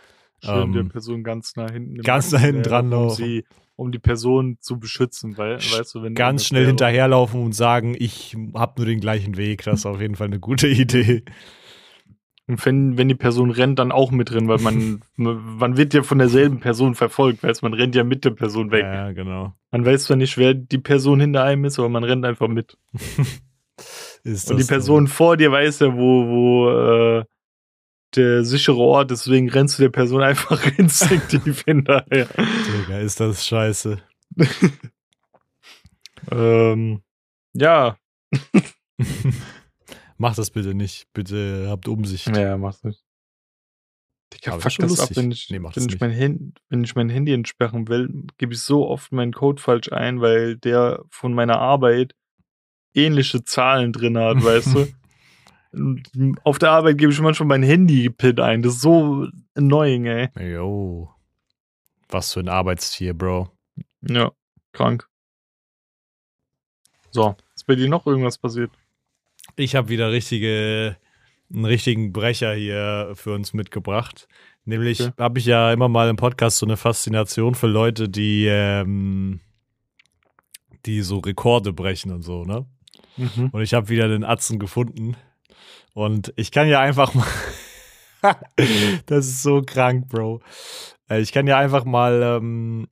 Schön 0.45 0.73
der 0.73 0.83
Ähm, 0.83 0.89
Person 0.91 1.25
ganz 1.25 1.57
nah 1.57 1.71
hinten. 1.71 2.03
ganz 2.03 2.31
nah 2.33 2.39
hinten 2.39 2.63
dran 2.63 2.87
um 2.87 2.91
laufen. 2.93 3.17
sie, 3.25 3.45
um 3.77 3.93
die 3.93 3.99
Person 3.99 4.59
zu 4.61 4.79
beschützen, 4.79 5.37
weil, 5.39 5.57
weißt 5.57 5.95
du, 5.95 6.03
wenn 6.03 6.15
Ganz 6.15 6.45
schnell 6.47 6.63
wäre. 6.63 6.71
hinterherlaufen 6.71 7.43
und 7.43 7.53
sagen, 7.53 7.95
ich 7.99 8.37
habe 8.55 8.75
nur 8.81 8.87
den 8.87 9.01
gleichen 9.01 9.37
Weg. 9.37 9.63
Das 9.65 9.81
ist 9.81 9.87
auf 9.87 10.01
jeden 10.01 10.15
Fall 10.15 10.27
eine 10.29 10.41
gute 10.41 10.69
Idee. 10.69 11.25
Und 12.49 12.65
wenn, 12.65 12.97
wenn 12.97 13.09
die 13.09 13.17
Person 13.17 13.51
rennt, 13.51 13.81
dann 13.81 13.91
auch 13.91 14.13
mit 14.13 14.31
drin, 14.31 14.47
weil 14.47 14.59
man, 14.61 15.01
man 15.17 15.77
wird 15.77 15.95
ja 15.95 16.03
von 16.05 16.19
derselben 16.19 16.61
Person 16.61 16.95
verfolgt, 16.95 17.43
weißt 17.43 17.61
du, 17.63 17.67
man 17.67 17.75
rennt 17.75 17.95
ja 17.97 18.05
mit 18.05 18.25
der 18.25 18.31
Person 18.31 18.71
weg. 18.71 18.85
Ja, 18.85 19.11
genau. 19.13 19.53
Man 19.73 19.85
weiß 19.85 20.05
zwar 20.05 20.17
nicht, 20.17 20.39
wer 20.39 20.55
die 20.55 20.79
Person 20.79 21.19
hinter 21.19 21.43
einem 21.43 21.65
ist, 21.65 21.79
aber 21.81 21.89
man 21.89 22.05
rennt 22.05 22.25
einfach 22.25 22.47
mit. 22.49 22.79
Ist 24.25 24.51
Und 24.51 24.59
die 24.59 24.65
Person 24.65 25.07
vor 25.07 25.37
dir 25.37 25.53
weiß 25.53 25.81
ja, 25.81 25.95
wo, 25.95 26.27
wo 26.29 26.71
äh, 26.71 27.25
der 28.15 28.45
sichere 28.45 28.79
Ort, 28.79 29.11
deswegen 29.11 29.51
rennst 29.51 29.79
du 29.79 29.83
der 29.83 29.91
Person 29.91 30.23
einfach 30.23 30.65
instinktiv 30.79 31.65
hinterher. 31.65 32.29
Digga, 32.37 33.01
ist 33.01 33.21
das 33.21 33.47
scheiße. 33.47 34.01
Ähm, 36.31 37.03
ja. 37.53 37.99
Mach 40.19 40.35
das 40.35 40.51
bitte 40.51 40.75
nicht. 40.75 41.07
Bitte 41.13 41.67
habt 41.69 41.89
Umsicht. 41.89 42.35
Ja, 42.35 42.57
mach's 42.57 42.83
nicht. 42.85 43.05
Digga, 44.33 44.53
Aber 44.53 44.63
fuck 44.63 44.77
das 44.79 44.99
ab, 44.99 45.11
wenn 45.15 45.31
ich, 45.31 45.51
Nee, 45.51 45.61
wenn, 45.63 45.89
ich 45.89 46.01
mein 46.01 46.55
wenn 46.69 46.85
ich 46.85 46.95
mein 46.95 47.09
Handy 47.11 47.33
entsperren 47.33 47.87
will, 47.89 48.25
gebe 48.39 48.55
ich 48.55 48.61
so 48.61 48.89
oft 48.89 49.13
meinen 49.13 49.33
Code 49.33 49.63
falsch 49.63 49.93
ein, 49.93 50.21
weil 50.21 50.57
der 50.57 51.05
von 51.11 51.33
meiner 51.33 51.59
Arbeit 51.59 52.15
ähnliche 52.95 53.45
Zahlen 53.45 53.93
drin 53.93 54.19
hat, 54.19 54.43
weißt 54.43 54.75
du? 54.75 54.89
Auf 56.45 56.59
der 56.59 56.71
Arbeit 56.71 56.99
gebe 56.99 57.13
ich 57.13 57.21
manchmal 57.21 57.49
mein 57.49 57.63
Handy-Pin 57.63 58.41
ein. 58.41 58.63
Das 58.63 58.75
ist 58.75 58.81
so 58.81 59.29
annoying, 59.55 60.07
ey. 60.07 60.29
Jo. 60.39 61.11
Was 62.09 62.33
für 62.33 62.41
ein 62.41 62.49
Arbeitstier, 62.49 63.15
Bro. 63.15 63.51
Ja, 64.03 64.31
krank. 64.73 65.09
So, 67.11 67.35
ist 67.55 67.67
bei 67.67 67.75
dir 67.75 67.89
noch 67.89 68.07
irgendwas 68.07 68.39
passiert? 68.39 68.71
Ich 69.57 69.75
habe 69.75 69.89
wieder 69.89 70.13
richtige, 70.13 70.97
einen 71.53 71.65
richtigen 71.65 72.13
Brecher 72.13 72.55
hier 72.55 73.13
für 73.15 73.33
uns 73.35 73.53
mitgebracht. 73.55 74.29
Nämlich 74.65 75.01
Okay. 75.01 75.13
habe 75.19 75.39
ich 75.39 75.47
ja 75.47 75.73
immer 75.73 75.89
mal 75.89 76.09
im 76.09 76.17
Podcast 76.17 76.59
so 76.59 76.67
eine 76.67 76.77
Faszination 76.77 77.55
für 77.55 77.69
Leute, 77.69 78.09
die, 78.09 78.47
ähm, 78.49 79.41
die 80.85 81.03
so 81.03 81.19
Rekorde 81.19 81.73
brechen 81.73 82.13
und 82.13 82.23
so, 82.23 82.45
ne? 82.45 82.67
Mhm. 83.17 83.49
Und 83.53 83.63
ich 83.63 83.73
habe 83.75 83.89
wieder 83.89 84.09
den 84.09 84.25
Atzen 84.25 84.59
gefunden. 84.59 85.17
Und 85.95 86.33
ich 86.37 86.51
kann 86.51 86.69
ja 86.69 86.81
einfach 86.81 87.15
mal. 87.15 87.27
das 89.07 89.27
ist 89.27 89.43
so 89.43 89.63
krank, 89.63 90.09
Bro. 90.09 90.41
Äh, 91.09 91.21
Ich 91.21 91.33
kann 91.33 91.47
ja 91.47 91.59
einfach 91.59 91.85
mal 91.85 92.23
ähm, 92.23 92.89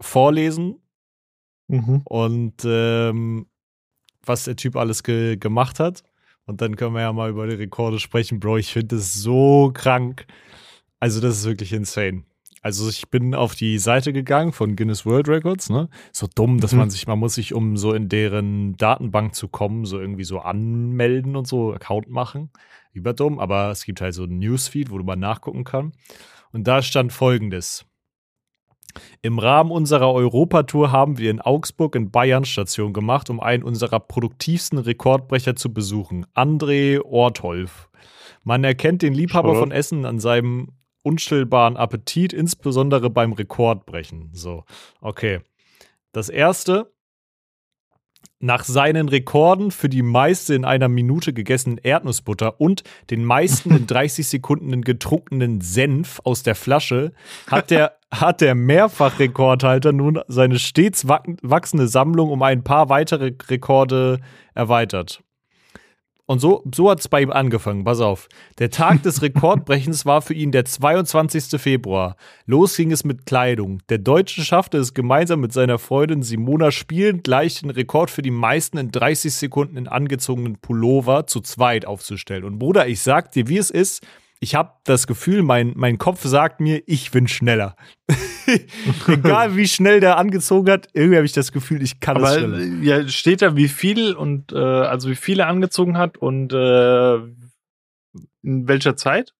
vorlesen 0.00 0.80
Mhm. 1.70 2.00
und 2.06 2.54
ähm, 2.64 3.46
was 4.24 4.44
der 4.44 4.56
Typ 4.56 4.74
alles 4.76 5.02
ge 5.02 5.36
gemacht 5.36 5.80
hat. 5.80 6.02
Und 6.46 6.62
dann 6.62 6.76
können 6.76 6.94
wir 6.94 7.02
ja 7.02 7.12
mal 7.12 7.28
über 7.28 7.46
die 7.46 7.56
Rekorde 7.56 7.98
sprechen, 7.98 8.40
Bro. 8.40 8.56
Ich 8.56 8.72
finde 8.72 8.96
das 8.96 9.12
so 9.12 9.70
krank. 9.74 10.26
Also, 10.98 11.20
das 11.20 11.36
ist 11.38 11.44
wirklich 11.44 11.74
insane. 11.74 12.24
Also 12.68 12.90
ich 12.90 13.08
bin 13.08 13.34
auf 13.34 13.54
die 13.54 13.78
Seite 13.78 14.12
gegangen 14.12 14.52
von 14.52 14.76
Guinness 14.76 15.06
World 15.06 15.26
Records, 15.26 15.70
ne? 15.70 15.88
So 16.12 16.26
dumm, 16.26 16.60
dass 16.60 16.72
Mhm. 16.72 16.78
man 16.80 16.90
sich, 16.90 17.06
man 17.06 17.18
muss 17.18 17.32
sich, 17.34 17.54
um 17.54 17.78
so 17.78 17.94
in 17.94 18.10
deren 18.10 18.76
Datenbank 18.76 19.34
zu 19.34 19.48
kommen, 19.48 19.86
so 19.86 19.98
irgendwie 19.98 20.24
so 20.24 20.40
anmelden 20.40 21.34
und 21.34 21.48
so, 21.48 21.72
Account 21.72 22.10
machen. 22.10 22.50
Überdumm, 22.92 23.38
aber 23.38 23.70
es 23.70 23.86
gibt 23.86 24.02
halt 24.02 24.12
so 24.12 24.24
ein 24.24 24.38
Newsfeed, 24.38 24.90
wo 24.90 24.98
du 24.98 25.04
mal 25.04 25.16
nachgucken 25.16 25.64
kann. 25.64 25.92
Und 26.52 26.68
da 26.68 26.82
stand 26.82 27.10
folgendes. 27.10 27.86
Im 29.22 29.38
Rahmen 29.38 29.70
unserer 29.70 30.12
Europatour 30.12 30.92
haben 30.92 31.16
wir 31.16 31.30
in 31.30 31.40
Augsburg 31.40 31.94
in 31.94 32.10
Bayern 32.10 32.44
Station 32.44 32.92
gemacht, 32.92 33.30
um 33.30 33.40
einen 33.40 33.62
unserer 33.62 33.98
produktivsten 33.98 34.78
Rekordbrecher 34.78 35.56
zu 35.56 35.72
besuchen, 35.72 36.26
André 36.34 37.00
Ortolf. 37.02 37.88
Man 38.44 38.62
erkennt 38.62 39.00
den 39.00 39.14
Liebhaber 39.14 39.54
Schau. 39.54 39.60
von 39.60 39.70
Essen 39.70 40.04
an 40.04 40.18
seinem 40.18 40.68
unstillbaren 41.08 41.76
Appetit, 41.76 42.32
insbesondere 42.32 43.10
beim 43.10 43.32
Rekordbrechen. 43.32 44.30
So, 44.32 44.64
okay. 45.00 45.40
Das 46.12 46.28
erste. 46.28 46.92
Nach 48.40 48.62
seinen 48.62 49.08
Rekorden 49.08 49.72
für 49.72 49.88
die 49.88 50.02
meiste 50.02 50.54
in 50.54 50.64
einer 50.64 50.86
Minute 50.88 51.32
gegessenen 51.32 51.78
Erdnussbutter 51.78 52.60
und 52.60 52.84
den 53.10 53.24
meisten 53.24 53.74
in 53.74 53.86
30 53.88 54.28
Sekunden 54.28 54.82
getrunkenen 54.82 55.60
Senf 55.60 56.20
aus 56.22 56.44
der 56.44 56.54
Flasche 56.54 57.12
hat 57.48 57.70
der, 57.72 57.98
hat 58.12 58.40
der 58.40 58.54
Mehrfachrekordhalter 58.54 59.92
nun 59.92 60.20
seine 60.28 60.60
stets 60.60 61.08
wach- 61.08 61.24
wachsende 61.42 61.88
Sammlung 61.88 62.30
um 62.30 62.42
ein 62.42 62.62
paar 62.62 62.88
weitere 62.88 63.32
Rekorde 63.48 64.20
erweitert. 64.54 65.24
Und 66.30 66.40
so, 66.40 66.62
so 66.74 66.90
hat 66.90 67.00
es 67.00 67.08
bei 67.08 67.22
ihm 67.22 67.30
angefangen. 67.30 67.84
Pass 67.84 68.00
auf. 68.00 68.28
Der 68.58 68.68
Tag 68.68 69.02
des 69.02 69.22
Rekordbrechens 69.22 70.04
war 70.04 70.20
für 70.20 70.34
ihn 70.34 70.52
der 70.52 70.66
22. 70.66 71.58
Februar. 71.58 72.16
Los 72.44 72.76
ging 72.76 72.92
es 72.92 73.02
mit 73.02 73.24
Kleidung. 73.24 73.80
Der 73.88 73.96
Deutsche 73.96 74.42
schaffte 74.44 74.76
es 74.76 74.92
gemeinsam 74.92 75.40
mit 75.40 75.54
seiner 75.54 75.78
Freundin 75.78 76.22
Simona 76.22 76.70
spielend 76.70 77.26
leicht 77.26 77.62
den 77.62 77.70
Rekord 77.70 78.10
für 78.10 78.20
die 78.20 78.30
meisten 78.30 78.76
in 78.76 78.90
30 78.90 79.32
Sekunden 79.32 79.78
in 79.78 79.88
angezogenen 79.88 80.58
Pullover 80.58 81.26
zu 81.26 81.40
zweit 81.40 81.86
aufzustellen. 81.86 82.44
Und 82.44 82.58
Bruder, 82.58 82.86
ich 82.86 83.00
sag 83.00 83.32
dir, 83.32 83.48
wie 83.48 83.56
es 83.56 83.70
ist. 83.70 84.06
Ich 84.38 84.54
habe 84.54 84.72
das 84.84 85.06
Gefühl, 85.06 85.42
mein, 85.42 85.72
mein 85.76 85.96
Kopf 85.96 86.24
sagt 86.24 86.60
mir, 86.60 86.82
ich 86.84 87.10
bin 87.10 87.26
schneller. 87.26 87.74
Egal 89.08 89.56
wie 89.56 89.68
schnell 89.68 90.00
der 90.00 90.16
angezogen 90.18 90.70
hat, 90.70 90.88
irgendwie 90.92 91.16
habe 91.16 91.26
ich 91.26 91.32
das 91.32 91.52
Gefühl, 91.52 91.82
ich 91.82 92.00
kann 92.00 92.16
es 92.16 92.22
Aber 92.22 92.38
schneller. 92.38 92.58
äh, 92.60 92.84
ja, 92.84 93.08
steht 93.08 93.42
da, 93.42 93.56
wie 93.56 93.68
viel 93.68 94.14
und 94.14 94.52
äh, 94.52 94.56
also 94.56 95.08
wie 95.10 95.16
viel 95.16 95.40
er 95.40 95.48
angezogen 95.48 95.96
hat 95.98 96.18
und 96.18 96.52
äh, 96.52 97.16
in 98.42 98.68
welcher 98.68 98.96
Zeit? 98.96 99.34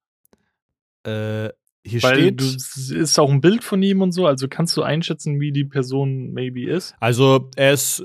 Äh, 1.04 1.50
hier 1.84 2.02
Weil 2.02 2.16
steht. 2.16 2.40
du, 2.40 2.44
es 2.44 2.90
ist 2.90 3.18
auch 3.18 3.30
ein 3.30 3.40
Bild 3.40 3.64
von 3.64 3.82
ihm 3.82 4.02
und 4.02 4.12
so, 4.12 4.26
also 4.26 4.48
kannst 4.48 4.76
du 4.76 4.82
einschätzen, 4.82 5.40
wie 5.40 5.52
die 5.52 5.64
Person 5.64 6.32
maybe 6.32 6.68
ist? 6.70 6.94
Also, 7.00 7.50
er 7.56 7.72
ist, 7.72 8.02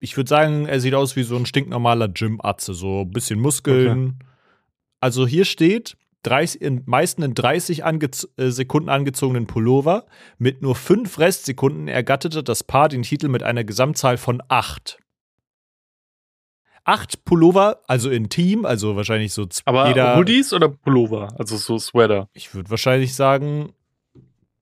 ich 0.00 0.16
würde 0.16 0.28
sagen, 0.28 0.66
er 0.66 0.80
sieht 0.80 0.94
aus 0.94 1.16
wie 1.16 1.22
so 1.22 1.36
ein 1.36 1.46
stinknormaler 1.46 2.08
Gym-Atze, 2.08 2.74
so 2.74 3.02
ein 3.02 3.10
bisschen 3.10 3.40
Muskeln. 3.40 4.18
Also, 5.00 5.26
hier 5.26 5.44
steht, 5.44 5.96
30, 6.22 6.60
in, 6.60 6.82
meisten 6.86 7.22
in 7.22 7.34
30 7.34 7.84
angez 7.84 8.28
äh, 8.36 8.50
Sekunden 8.50 8.88
angezogenen 8.88 9.46
Pullover. 9.46 10.06
Mit 10.38 10.62
nur 10.62 10.74
5 10.74 11.18
Restsekunden 11.18 11.88
ergattete 11.88 12.42
das 12.42 12.64
Paar 12.64 12.88
den 12.88 13.02
Titel 13.02 13.28
mit 13.28 13.42
einer 13.42 13.64
Gesamtzahl 13.64 14.16
von 14.16 14.42
8. 14.48 14.98
Acht 16.84 17.24
Pullover, 17.26 17.82
also 17.86 18.08
in 18.08 18.30
Team, 18.30 18.64
also 18.64 18.96
wahrscheinlich 18.96 19.34
so 19.34 19.46
Aber 19.66 19.88
jeder. 19.88 20.16
Hoodies 20.16 20.54
oder 20.54 20.68
Pullover? 20.68 21.34
Also 21.38 21.56
so 21.58 21.78
Sweater. 21.78 22.28
Ich 22.32 22.54
würde 22.54 22.70
wahrscheinlich 22.70 23.14
sagen, 23.14 23.74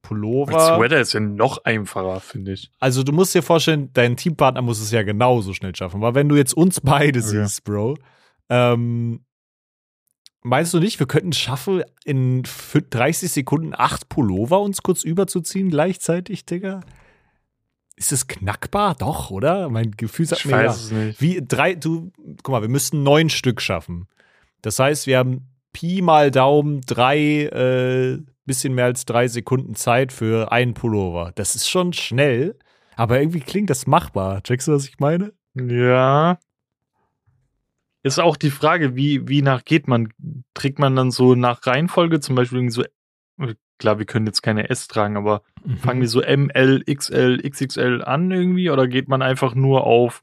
Pullover. 0.02 0.52
Weil 0.52 0.76
Sweater 0.76 1.00
ist 1.00 1.12
ja 1.12 1.20
noch 1.20 1.64
einfacher, 1.64 2.20
finde 2.20 2.52
ich. 2.52 2.70
Also 2.78 3.02
du 3.02 3.12
musst 3.12 3.34
dir 3.34 3.42
vorstellen, 3.42 3.90
dein 3.92 4.16
Teampartner 4.16 4.62
muss 4.62 4.80
es 4.80 4.90
ja 4.90 5.02
genauso 5.02 5.52
schnell 5.52 5.74
schaffen. 5.74 5.96
Aber 5.96 6.14
wenn 6.14 6.28
du 6.28 6.36
jetzt 6.36 6.54
uns 6.54 6.80
beide 6.80 7.20
Okay. 7.20 7.28
siehst, 7.28 7.64
Bro, 7.64 7.96
ähm, 8.48 9.20
meinst 10.46 10.72
du 10.72 10.78
nicht, 10.78 10.98
wir 10.98 11.06
könnten 11.06 11.30
es 11.30 11.38
schaffen, 11.38 11.82
in 12.04 12.44
für 12.44 12.80
30 12.80 13.30
Sekunden 13.30 13.72
acht 13.76 14.08
Pullover 14.08 14.60
uns 14.60 14.82
kurz 14.82 15.02
überzuziehen 15.04 15.70
gleichzeitig, 15.70 16.46
Digga? 16.46 16.80
Ist 17.96 18.12
es 18.12 18.26
knackbar? 18.26 18.94
Doch, 18.94 19.30
oder? 19.30 19.68
Mein 19.70 19.92
Gefühl 19.92 20.26
sagt 20.26 20.40
Ich 20.40 20.46
mir 20.46 20.52
weiß 20.52 20.64
ja. 20.64 20.70
es 20.70 20.90
nicht. 20.92 21.20
Wie 21.20 21.42
drei, 21.46 21.74
du, 21.74 22.12
guck 22.42 22.52
mal, 22.52 22.62
wir 22.62 22.68
müssten 22.68 23.02
neun 23.02 23.30
Stück 23.30 23.60
schaffen. 23.60 24.06
Das 24.62 24.78
heißt, 24.78 25.06
wir 25.06 25.18
haben 25.18 25.48
Pi 25.72 26.02
mal 26.02 26.30
Daumen 26.30 26.82
drei, 26.82 27.44
äh, 27.44 28.18
bisschen 28.44 28.74
mehr 28.74 28.84
als 28.84 29.04
drei 29.04 29.28
Sekunden 29.28 29.74
Zeit 29.74 30.12
für 30.12 30.52
einen 30.52 30.74
Pullover. 30.74 31.32
Das 31.34 31.54
ist 31.54 31.68
schon 31.68 31.92
schnell, 31.92 32.58
aber 32.94 33.18
irgendwie 33.18 33.40
klingt 33.40 33.70
das 33.70 33.86
machbar. 33.86 34.42
Checkst 34.42 34.68
du, 34.68 34.72
was 34.72 34.86
ich 34.86 34.98
meine? 35.00 35.32
Ja. 35.54 36.38
Ist 38.06 38.20
auch 38.20 38.36
die 38.36 38.50
Frage, 38.50 38.94
wie, 38.94 39.26
wie 39.26 39.42
nach 39.42 39.64
geht 39.64 39.88
man? 39.88 40.12
Trägt 40.54 40.78
man 40.78 40.94
dann 40.94 41.10
so 41.10 41.34
nach 41.34 41.66
Reihenfolge, 41.66 42.20
zum 42.20 42.36
Beispiel 42.36 42.58
irgendwie 42.58 42.72
so, 42.72 42.84
klar, 43.80 43.98
wir 43.98 44.06
können 44.06 44.26
jetzt 44.26 44.42
keine 44.42 44.70
S 44.70 44.86
tragen, 44.86 45.16
aber 45.16 45.42
fangen 45.82 46.02
wir 46.02 46.08
so 46.08 46.20
M, 46.20 46.48
L, 46.50 46.84
XL, 46.84 47.42
XXL 47.42 48.04
an 48.04 48.30
irgendwie 48.30 48.70
oder 48.70 48.86
geht 48.86 49.08
man 49.08 49.22
einfach 49.22 49.56
nur 49.56 49.88
auf 49.88 50.22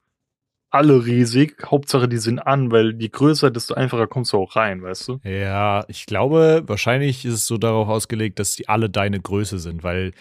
alle 0.70 1.06
riesig? 1.06 1.58
Hauptsache, 1.66 2.08
die 2.08 2.20
sind 2.20 2.40
an, 2.40 2.72
weil 2.72 2.96
je 3.02 3.10
größer, 3.10 3.52
desto 3.52 3.74
einfacher 3.74 4.08
kommst 4.08 4.32
du 4.32 4.38
auch 4.38 4.56
rein, 4.56 4.82
weißt 4.82 5.10
du? 5.10 5.20
Ja, 5.26 5.84
ich 5.90 6.06
glaube, 6.06 6.64
wahrscheinlich 6.66 7.26
ist 7.26 7.34
es 7.34 7.48
so 7.48 7.58
darauf 7.58 7.90
ausgelegt, 7.90 8.40
dass 8.40 8.56
die 8.56 8.70
alle 8.70 8.90
deine 8.90 9.20
Größe 9.20 9.60
sind, 9.60 9.84
weil 9.84 10.14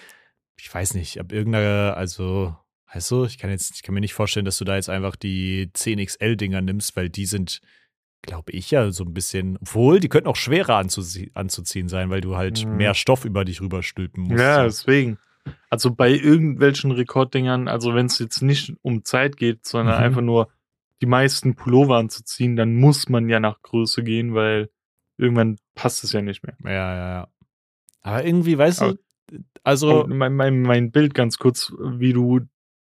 ich 0.58 0.74
weiß 0.74 0.94
nicht, 0.94 1.20
ab 1.20 1.30
irgendeiner, 1.30 1.96
also, 1.96 2.56
weißt 2.94 3.10
du, 3.10 3.24
ich 3.24 3.38
kann 3.38 3.50
jetzt, 3.50 3.74
ich 3.76 3.82
kann 3.82 3.94
mir 3.94 4.00
nicht 4.00 4.14
vorstellen, 4.14 4.44
dass 4.44 4.58
du 4.58 4.64
da 4.64 4.76
jetzt 4.76 4.90
einfach 4.90 5.16
die 5.16 5.68
10XL-Dinger 5.74 6.60
nimmst, 6.60 6.94
weil 6.96 7.08
die 7.10 7.26
sind, 7.26 7.60
glaube 8.22 8.52
ich, 8.52 8.70
ja 8.70 8.90
so 8.90 9.04
ein 9.04 9.14
bisschen, 9.14 9.56
obwohl, 9.60 9.98
die 10.00 10.08
könnten 10.08 10.28
auch 10.28 10.36
schwerer 10.36 10.76
anzuzie 10.76 11.30
anzuziehen 11.34 11.88
sein, 11.88 12.10
weil 12.10 12.20
du 12.20 12.36
halt 12.36 12.64
Mhm. 12.66 12.76
mehr 12.76 12.94
Stoff 12.94 13.24
über 13.24 13.44
dich 13.44 13.60
rüberstülpen 13.60 14.24
musst. 14.24 14.40
Ja, 14.40 14.62
deswegen. 14.64 15.18
Also 15.70 15.92
bei 15.92 16.10
irgendwelchen 16.10 16.92
Rekorddingern, 16.92 17.66
also 17.66 17.94
wenn 17.94 18.06
es 18.06 18.18
jetzt 18.20 18.42
nicht 18.42 18.74
um 18.82 19.04
Zeit 19.04 19.36
geht, 19.36 19.66
sondern 19.66 19.98
Mhm. 19.98 20.04
einfach 20.04 20.20
nur 20.20 20.48
die 21.00 21.06
meisten 21.06 21.56
Pullover 21.56 21.96
anzuziehen, 21.96 22.54
dann 22.54 22.76
muss 22.76 23.08
man 23.08 23.28
ja 23.28 23.40
nach 23.40 23.60
Größe 23.62 24.04
gehen, 24.04 24.34
weil 24.34 24.70
irgendwann 25.16 25.56
passt 25.74 26.04
es 26.04 26.12
ja 26.12 26.22
nicht 26.22 26.44
mehr. 26.44 26.56
ja, 26.64 26.70
ja, 26.72 27.08
ja. 27.08 27.28
Aber 28.02 28.24
irgendwie, 28.24 28.56
weißt 28.56 28.82
Aber- 28.82 28.94
du, 28.94 29.38
also, 29.64 30.06
mein, 30.08 30.34
mein, 30.34 30.62
mein 30.62 30.90
Bild 30.92 31.14
ganz 31.14 31.38
kurz, 31.38 31.72
wie 31.80 32.12
du 32.12 32.40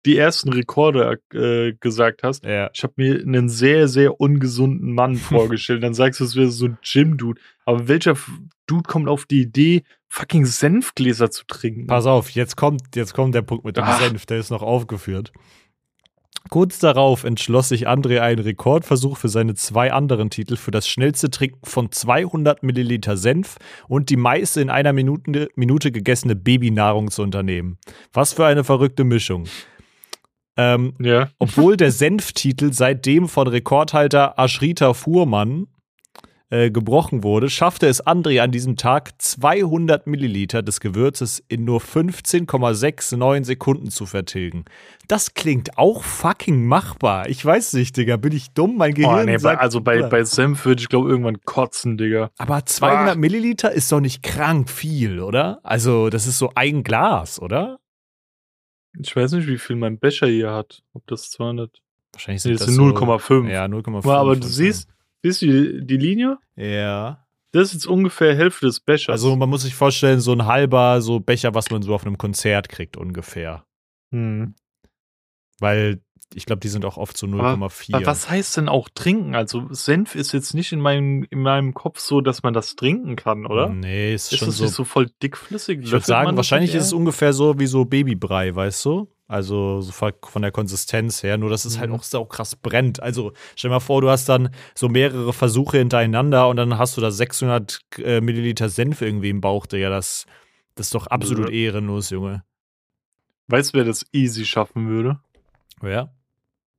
die 0.06 0.18
ersten 0.18 0.52
Rekorde 0.52 1.20
äh, 1.34 1.74
gesagt 1.80 2.24
hast. 2.24 2.44
ja. 2.46 2.70
Ich 2.74 2.84
habe 2.84 2.94
mir 2.98 3.22
einen 3.22 3.50
sehr, 3.50 3.88
sehr 3.88 4.20
ungesunden 4.20 4.94
Mann 4.94 5.16
vorgestellt. 5.18 5.84
Dann 5.84 5.94
sagst 5.94 6.20
du, 6.20 6.26
es 6.26 6.36
wäre 6.36 6.52
so 6.52 6.66
ein 6.66 6.78
Gym-Dude. 6.84 7.40
Aber 7.66 7.88
welcher 7.88 8.16
Dude 8.68 8.84
kommt 8.84 9.08
auf 9.08 9.26
die 9.26 9.42
Idee, 9.42 9.84
fucking 10.10 10.46
Senfgläser 10.46 11.32
zu 11.32 11.46
trinken? 11.46 11.88
Pass 11.88 12.06
auf, 12.06 12.30
jetzt 12.32 12.58
kommt, 12.58 12.96
jetzt 12.96 13.14
kommt 13.14 13.36
der 13.36 13.42
Punkt 13.42 13.66
mit 13.66 13.78
dem 13.78 13.86
Ach. 13.86 14.02
Senf, 14.02 14.26
der 14.26 14.40
ist 14.40 14.50
noch 14.52 14.62
aufgeführt. 14.62 15.32
Kurz 16.50 16.78
darauf 16.78 17.24
entschloss 17.24 17.70
sich 17.70 17.88
André 17.88 18.20
einen 18.20 18.40
Rekordversuch 18.40 19.18
für 19.18 19.30
seine 19.30 19.56
zwei 19.56 19.94
anderen 19.94 20.30
Titel 20.30 20.58
für 20.58 20.72
das 20.72 20.88
schnellste 20.88 21.32
Trinken 21.32 21.62
von 21.64 21.92
200 21.92 22.64
Milliliter 22.64 23.16
Senf 23.16 23.58
und 23.88 24.10
die 24.10 24.18
meiste 24.18 24.62
in 24.62 24.70
einer 24.70 24.94
Minute, 24.94 25.50
Minute 25.56 25.92
gegessene 25.92 26.36
Babynahrung 26.36 27.10
zu 27.12 27.24
unternehmen. 27.24 27.78
Was 28.12 28.34
für 28.34 28.46
eine 28.46 28.64
verrückte 28.64 29.06
Mischung. 29.06 29.46
Ähm, 30.58 30.94
Ja. 31.00 31.30
obwohl 31.40 31.78
der 31.78 31.92
Senftitel 31.92 32.74
seitdem 32.74 33.28
von 33.28 33.48
Rekordhalter 33.48 34.38
Ashrita 34.38 34.94
Fuhrmann 34.94 35.68
äh, 36.52 36.70
gebrochen 36.70 37.24
wurde, 37.24 37.50
schaffte 37.50 37.88
es 37.88 38.06
André 38.06 38.40
an 38.40 38.52
diesem 38.52 38.76
Tag 38.76 39.20
200 39.20 40.06
Milliliter 40.06 40.62
des 40.62 40.80
Gewürzes 40.80 41.44
in 41.48 41.66
nur 41.66 41.80
15,69 41.80 43.44
Sekunden 43.46 43.90
zu 43.90 44.06
vertilgen. 44.06 44.66
Das 45.08 45.34
klingt 45.34 45.78
auch 45.80 46.04
fucking 46.04 46.66
machbar. 46.66 47.28
Ich 47.30 47.44
weiß 47.44 47.74
nicht, 47.74 47.98
Digga, 47.98 48.18
bin 48.18 48.34
ich 48.34 48.52
dumm? 48.54 48.78
Mein 48.78 48.94
Gehirn 48.94 49.22
Oh, 49.22 49.24
nee, 49.24 49.38
sagt, 49.38 49.62
also 49.62 49.82
bei, 49.82 50.04
bei 50.04 50.24
Senf 50.24 50.66
würde 50.66 50.82
ich 50.82 50.90
glaube 50.90 51.10
irgendwann 51.10 51.42
kotzen, 51.42 51.98
Digga. 51.98 52.30
Aber 52.38 52.64
200 52.66 53.16
Ah. 53.16 53.18
Milliliter 53.18 53.72
ist 53.72 53.92
doch 53.92 54.00
nicht 54.00 54.22
krank 54.22 54.70
viel, 54.70 55.20
oder? 55.20 55.60
Also, 55.64 56.10
das 56.10 56.28
ist 56.28 56.38
so 56.38 56.52
ein 56.54 56.84
Glas, 56.84 57.42
oder? 57.42 57.80
Ich 59.00 59.16
weiß 59.16 59.32
nicht, 59.34 59.48
wie 59.48 59.58
viel 59.58 59.76
mein 59.76 59.98
Becher 60.00 60.28
hier 60.28 60.52
hat. 60.52 60.84
Ob 60.94 61.06
das 61.08 61.32
200. 61.32 61.82
Wahrscheinlich 62.12 62.44
Nee, 62.46 62.50
sind 62.52 62.60
das 62.60 62.68
das 62.68 62.76
so- 62.76 62.84
0,5. 62.84 63.50
Ja, 63.50 63.66
0,5. 63.68 64.08
aber, 64.14 64.36
du 64.36 64.48
siehst, 64.48 64.88
siehst 65.24 65.42
du 65.42 65.46
die, 65.48 65.86
die 65.88 65.98
Linie? 65.98 66.38
Ja. 66.56 67.26
Das 67.52 67.68
ist 67.70 67.74
jetzt 67.74 67.88
ungefähr 67.88 68.36
Hälfte 68.36 68.66
des 68.68 68.80
Bechers. 68.80 69.10
Also 69.10 69.36
man 69.36 69.50
muss 69.50 69.64
sich 69.64 69.74
vorstellen, 69.76 70.20
so 70.20 70.32
ein 70.34 70.46
halber 70.46 71.02
so 71.02 71.20
Becher, 71.20 71.54
was 71.56 71.70
man 71.72 71.82
so 71.82 71.94
auf 71.96 72.06
einem 72.06 72.18
Konzert 72.18 72.70
kriegt 72.70 72.98
ungefähr. 72.98 73.66
hm. 74.12 74.54
Weil 75.60 76.02
ich 76.36 76.46
glaube, 76.46 76.60
die 76.60 76.68
sind 76.70 76.86
auch 76.86 76.98
oft 76.98 77.18
so 77.18 77.28
0,4. 77.28 78.06
Was 78.06 78.30
heißt 78.30 78.58
denn 78.58 78.70
auch 78.70 78.90
trinken? 78.94 79.36
Also 79.36 79.68
Senf 79.72 80.16
ist 80.16 80.32
jetzt 80.34 80.54
nicht 80.54 80.72
in 80.72 80.80
meinem, 80.80 81.26
in 81.30 81.42
meinem 81.42 81.74
Kopf 81.74 82.00
so, 82.00 82.22
dass 82.22 82.44
man 82.44 82.54
das 82.54 82.76
trinken 82.76 83.16
kann, 83.16 83.46
oder? 83.46 83.70
Nee, 83.70 84.14
ist, 84.14 84.32
ist 84.32 84.40
schon 84.40 84.48
das 84.50 84.58
so. 84.58 84.64
nicht 84.66 84.74
so 84.74 84.84
voll 84.84 85.10
dickflüssig? 85.22 85.80
Ich 85.84 85.92
würde 85.92 86.06
sagen, 86.06 86.36
wahrscheinlich 86.36 86.74
ist 86.74 86.86
es 86.86 86.94
ungefähr 86.94 87.34
so 87.34 87.60
wie 87.60 87.68
so 87.68 87.86
Babybrei, 87.86 88.56
weißt 88.56 88.84
du? 88.86 89.08
Also 89.28 89.82
so 89.82 89.92
von 89.92 90.42
der 90.42 90.52
Konsistenz 90.52 91.24
her, 91.24 91.38
nur 91.38 91.50
dass 91.50 91.66
es 91.66 91.80
halt 91.80 91.90
Mhm. 91.90 91.96
auch 91.96 92.04
so 92.04 92.24
krass 92.26 92.56
brennt. 92.56 93.02
Also 93.02 93.32
stell 93.56 93.70
dir 93.70 93.76
mal 93.76 93.80
vor, 93.80 94.02
du 94.02 94.10
hast 94.10 94.28
dann 94.30 94.50
so 94.76 94.90
mehrere 94.90 95.34
Versuche 95.34 95.78
hintereinander 95.78 96.48
und 96.50 96.58
dann 96.58 96.78
hast 96.78 96.98
du 96.98 97.02
da 97.02 97.10
600 97.10 97.80
äh, 98.00 98.22
Milliliter 98.22 98.70
Senf 98.70 99.02
irgendwie 99.02 99.30
im 99.30 99.42
Bauch, 99.42 99.66
Digga. 99.66 99.90
Das, 99.90 100.26
das 100.76 100.88
ist 100.88 100.96
doch 100.96 101.08
absolut 101.08 101.50
Ja. 101.50 101.56
ehrenlos, 101.56 102.10
Junge. 102.10 102.44
Weißt 103.48 103.74
du, 103.74 103.78
wer 103.78 103.86
das 103.86 104.06
easy 104.12 104.46
schaffen 104.46 104.88
würde? 104.88 105.20
Ja. 105.82 106.12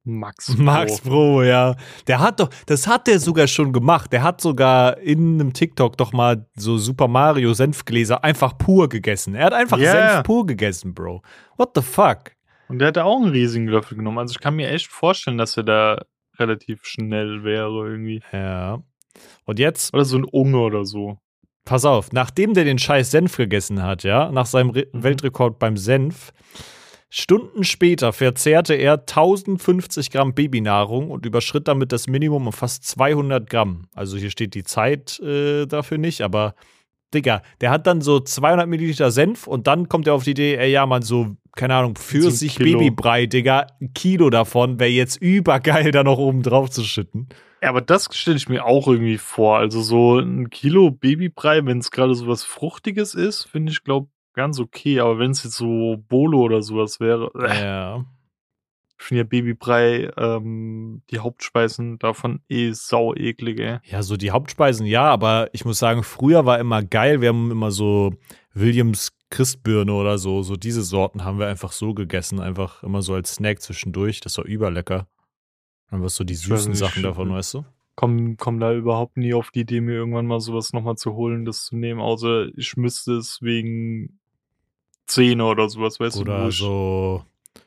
Max. 0.04 0.48
Max 0.58 1.00
Pro. 1.00 1.10
Pro, 1.10 1.42
ja. 1.42 1.74
Der 2.06 2.20
hat 2.20 2.40
doch, 2.40 2.50
das 2.66 2.86
hat 2.86 3.06
der 3.06 3.18
sogar 3.18 3.46
schon 3.46 3.72
gemacht. 3.72 4.12
Der 4.12 4.22
hat 4.22 4.40
sogar 4.40 4.98
in 4.98 5.40
einem 5.40 5.52
TikTok 5.52 5.96
doch 5.96 6.12
mal 6.12 6.46
so 6.56 6.76
Super 6.78 7.08
Mario 7.08 7.54
Senfgläser 7.54 8.22
einfach 8.22 8.56
pur 8.58 8.88
gegessen. 8.88 9.34
Er 9.34 9.46
hat 9.46 9.52
einfach 9.54 9.78
Ja. 9.78 9.92
Senf 10.12 10.22
pur 10.24 10.46
gegessen, 10.46 10.94
Bro. 10.94 11.22
What 11.56 11.70
the 11.74 11.82
fuck? 11.82 12.32
Und 12.68 12.78
der 12.78 12.88
hat 12.88 12.96
da 12.96 13.04
auch 13.04 13.16
einen 13.20 13.30
riesigen 13.32 13.66
Löffel 13.68 13.96
genommen. 13.96 14.18
Also 14.18 14.32
ich 14.32 14.40
kann 14.40 14.56
mir 14.56 14.68
echt 14.70 14.86
vorstellen, 14.86 15.38
dass 15.38 15.56
er 15.56 15.62
da 15.64 16.02
relativ 16.38 16.84
schnell 16.84 17.44
wäre 17.44 17.88
irgendwie. 17.88 18.22
Ja. 18.32 18.82
Und 19.44 19.58
jetzt, 19.58 19.94
Oder 19.94 20.04
so 20.04 20.16
ein 20.18 20.24
Unge 20.24 20.58
oder 20.58 20.84
so. 20.84 21.18
pass 21.64 21.84
auf, 21.84 22.12
nachdem 22.12 22.52
der 22.52 22.64
den 22.64 22.78
scheiß 22.78 23.10
Senf 23.10 23.36
gegessen 23.36 23.82
hat, 23.82 24.02
ja, 24.02 24.30
nach 24.32 24.46
seinem 24.46 24.70
Re 24.70 24.86
Mhm. 24.92 25.02
Weltrekord 25.02 25.58
beim 25.58 25.76
Senf, 25.76 26.32
Stunden 27.16 27.62
später 27.62 28.12
verzehrte 28.12 28.74
er 28.74 28.94
1050 28.94 30.10
Gramm 30.10 30.34
Babynahrung 30.34 31.12
und 31.12 31.24
überschritt 31.24 31.68
damit 31.68 31.92
das 31.92 32.08
Minimum 32.08 32.48
um 32.48 32.52
fast 32.52 32.82
200 32.88 33.48
Gramm. 33.48 33.86
Also 33.94 34.16
hier 34.16 34.30
steht 34.30 34.54
die 34.54 34.64
Zeit 34.64 35.20
äh, 35.20 35.66
dafür 35.66 35.98
nicht, 35.98 36.22
aber 36.22 36.56
Digga, 37.14 37.42
der 37.60 37.70
hat 37.70 37.86
dann 37.86 38.00
so 38.00 38.18
200 38.18 38.68
Milliliter 38.68 39.12
Senf 39.12 39.46
und 39.46 39.68
dann 39.68 39.88
kommt 39.88 40.08
er 40.08 40.14
auf 40.14 40.24
die 40.24 40.32
Idee, 40.32 40.56
ey, 40.56 40.72
ja, 40.72 40.86
man, 40.86 41.02
so, 41.02 41.36
keine 41.54 41.76
Ahnung, 41.76 41.94
Pfirsich 41.94 42.56
Kilo. 42.56 42.80
Babybrei, 42.80 43.26
Digga, 43.26 43.68
ein 43.80 43.94
Kilo 43.94 44.28
davon 44.28 44.80
wäre 44.80 44.90
jetzt 44.90 45.14
übergeil, 45.22 45.92
da 45.92 46.02
noch 46.02 46.18
oben 46.18 46.42
drauf 46.42 46.68
zu 46.70 46.82
schütten. 46.82 47.28
Ja, 47.62 47.68
aber 47.68 47.80
das 47.80 48.08
stelle 48.10 48.38
ich 48.38 48.48
mir 48.48 48.64
auch 48.64 48.88
irgendwie 48.88 49.18
vor. 49.18 49.58
Also 49.58 49.82
so 49.82 50.18
ein 50.18 50.50
Kilo 50.50 50.90
Babybrei, 50.90 51.64
wenn 51.64 51.78
es 51.78 51.92
gerade 51.92 52.16
so 52.16 52.26
was 52.26 52.42
Fruchtiges 52.42 53.14
ist, 53.14 53.44
finde 53.44 53.70
ich, 53.70 53.84
glaube 53.84 54.08
ganz 54.34 54.60
okay. 54.60 55.00
Aber 55.00 55.18
wenn 55.18 55.30
es 55.30 55.42
jetzt 55.44 55.56
so 55.56 55.96
Bolo 56.08 56.40
oder 56.42 56.60
sowas 56.62 57.00
wäre, 57.00 57.30
äh, 57.34 57.62
Ja. 57.64 58.04
ich 58.98 59.04
finde 59.04 59.22
ja 59.22 59.26
Babybrei, 59.28 60.10
ähm, 60.16 61.02
die 61.10 61.18
Hauptspeisen 61.18 61.98
davon 61.98 62.40
eh 62.48 62.72
sau 62.72 63.14
eklig, 63.14 63.58
ey. 63.60 63.78
Ja, 63.84 64.02
so 64.02 64.16
die 64.16 64.30
Hauptspeisen 64.30 64.86
ja, 64.86 65.04
aber 65.04 65.48
ich 65.52 65.64
muss 65.64 65.78
sagen, 65.78 66.02
früher 66.02 66.46
war 66.46 66.58
immer 66.58 66.82
geil. 66.82 67.20
Wir 67.20 67.30
haben 67.30 67.50
immer 67.50 67.70
so 67.70 68.14
Williams 68.54 69.12
Christbirne 69.30 69.92
oder 69.92 70.16
so, 70.18 70.42
so 70.42 70.54
diese 70.56 70.82
Sorten 70.82 71.24
haben 71.24 71.38
wir 71.40 71.48
einfach 71.48 71.72
so 71.72 71.92
gegessen, 71.92 72.38
einfach 72.40 72.82
immer 72.84 73.02
so 73.02 73.14
als 73.14 73.34
Snack 73.34 73.60
zwischendurch. 73.62 74.20
Das 74.20 74.38
war 74.38 74.44
überlecker. 74.44 75.08
Dann 75.90 76.02
was 76.02 76.14
so 76.14 76.22
die 76.24 76.34
süßen 76.36 76.70
nicht, 76.70 76.78
Sachen 76.78 77.02
davon, 77.02 77.30
weißt 77.32 77.54
du? 77.54 77.64
Komm, 77.96 78.36
komm 78.36 78.58
da 78.60 78.72
überhaupt 78.72 79.16
nie 79.16 79.34
auf 79.34 79.50
die 79.50 79.60
Idee, 79.60 79.80
mir 79.80 79.94
irgendwann 79.94 80.26
mal 80.26 80.40
sowas 80.40 80.72
nochmal 80.72 80.96
zu 80.96 81.14
holen, 81.14 81.44
das 81.44 81.64
zu 81.66 81.76
nehmen, 81.76 82.00
außer 82.00 82.46
ich 82.56 82.76
müsste 82.76 83.14
es 83.14 83.40
wegen 83.42 84.18
Zähne 85.06 85.44
oder 85.44 85.68
sowas, 85.68 86.00
weißt 86.00 86.16
du, 86.16 86.20
wo 86.20 86.22
Oder 86.22 86.50
so 86.50 87.24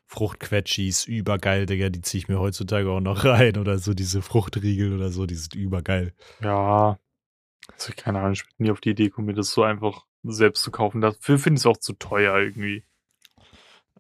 Fruchtquetschis, 0.08 1.06
übergeil, 1.06 1.66
Digga, 1.66 1.90
die 1.90 2.02
ziehe 2.02 2.20
ich 2.24 2.28
mir 2.28 2.40
heutzutage 2.40 2.90
auch 2.90 3.02
noch 3.02 3.24
rein. 3.26 3.58
Oder 3.58 3.78
so 3.78 3.94
diese 3.94 4.22
Fruchtriegel 4.22 4.94
oder 4.94 5.10
so, 5.10 5.26
die 5.26 5.36
sind 5.36 5.56
übergeil. 5.56 6.14
Ja. 6.42 6.98
Also, 7.74 7.94
keine 7.96 8.20
Ahnung, 8.20 8.34
ich 8.34 8.44
bin 8.58 8.66
nie 8.66 8.72
auf 8.72 8.80
die 8.80 8.92
Idee 8.92 9.06
gekommen, 9.06 9.28
mir 9.28 9.34
das 9.34 9.52
so 9.52 9.64
einfach 9.64 10.06
selbst 10.24 10.64
zu 10.64 10.72
kaufen. 10.72 11.02
Dafür 11.02 11.38
finde 11.38 11.60
ich 11.60 11.62
es 11.62 11.66
auch 11.66 11.78
zu 11.78 11.94
teuer 11.94 12.38
irgendwie. 12.38 12.84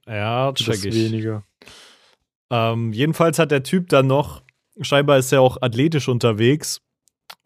Ja, 0.07 0.53
check 0.53 0.85
ich. 0.85 0.95
weniger. 0.95 1.43
Ähm, 2.49 2.93
jedenfalls 2.93 3.39
hat 3.39 3.51
der 3.51 3.63
Typ 3.63 3.89
dann 3.89 4.07
noch, 4.07 4.43
scheinbar 4.79 5.17
ist 5.17 5.33
er 5.33 5.41
auch 5.41 5.61
athletisch 5.61 6.07
unterwegs. 6.07 6.81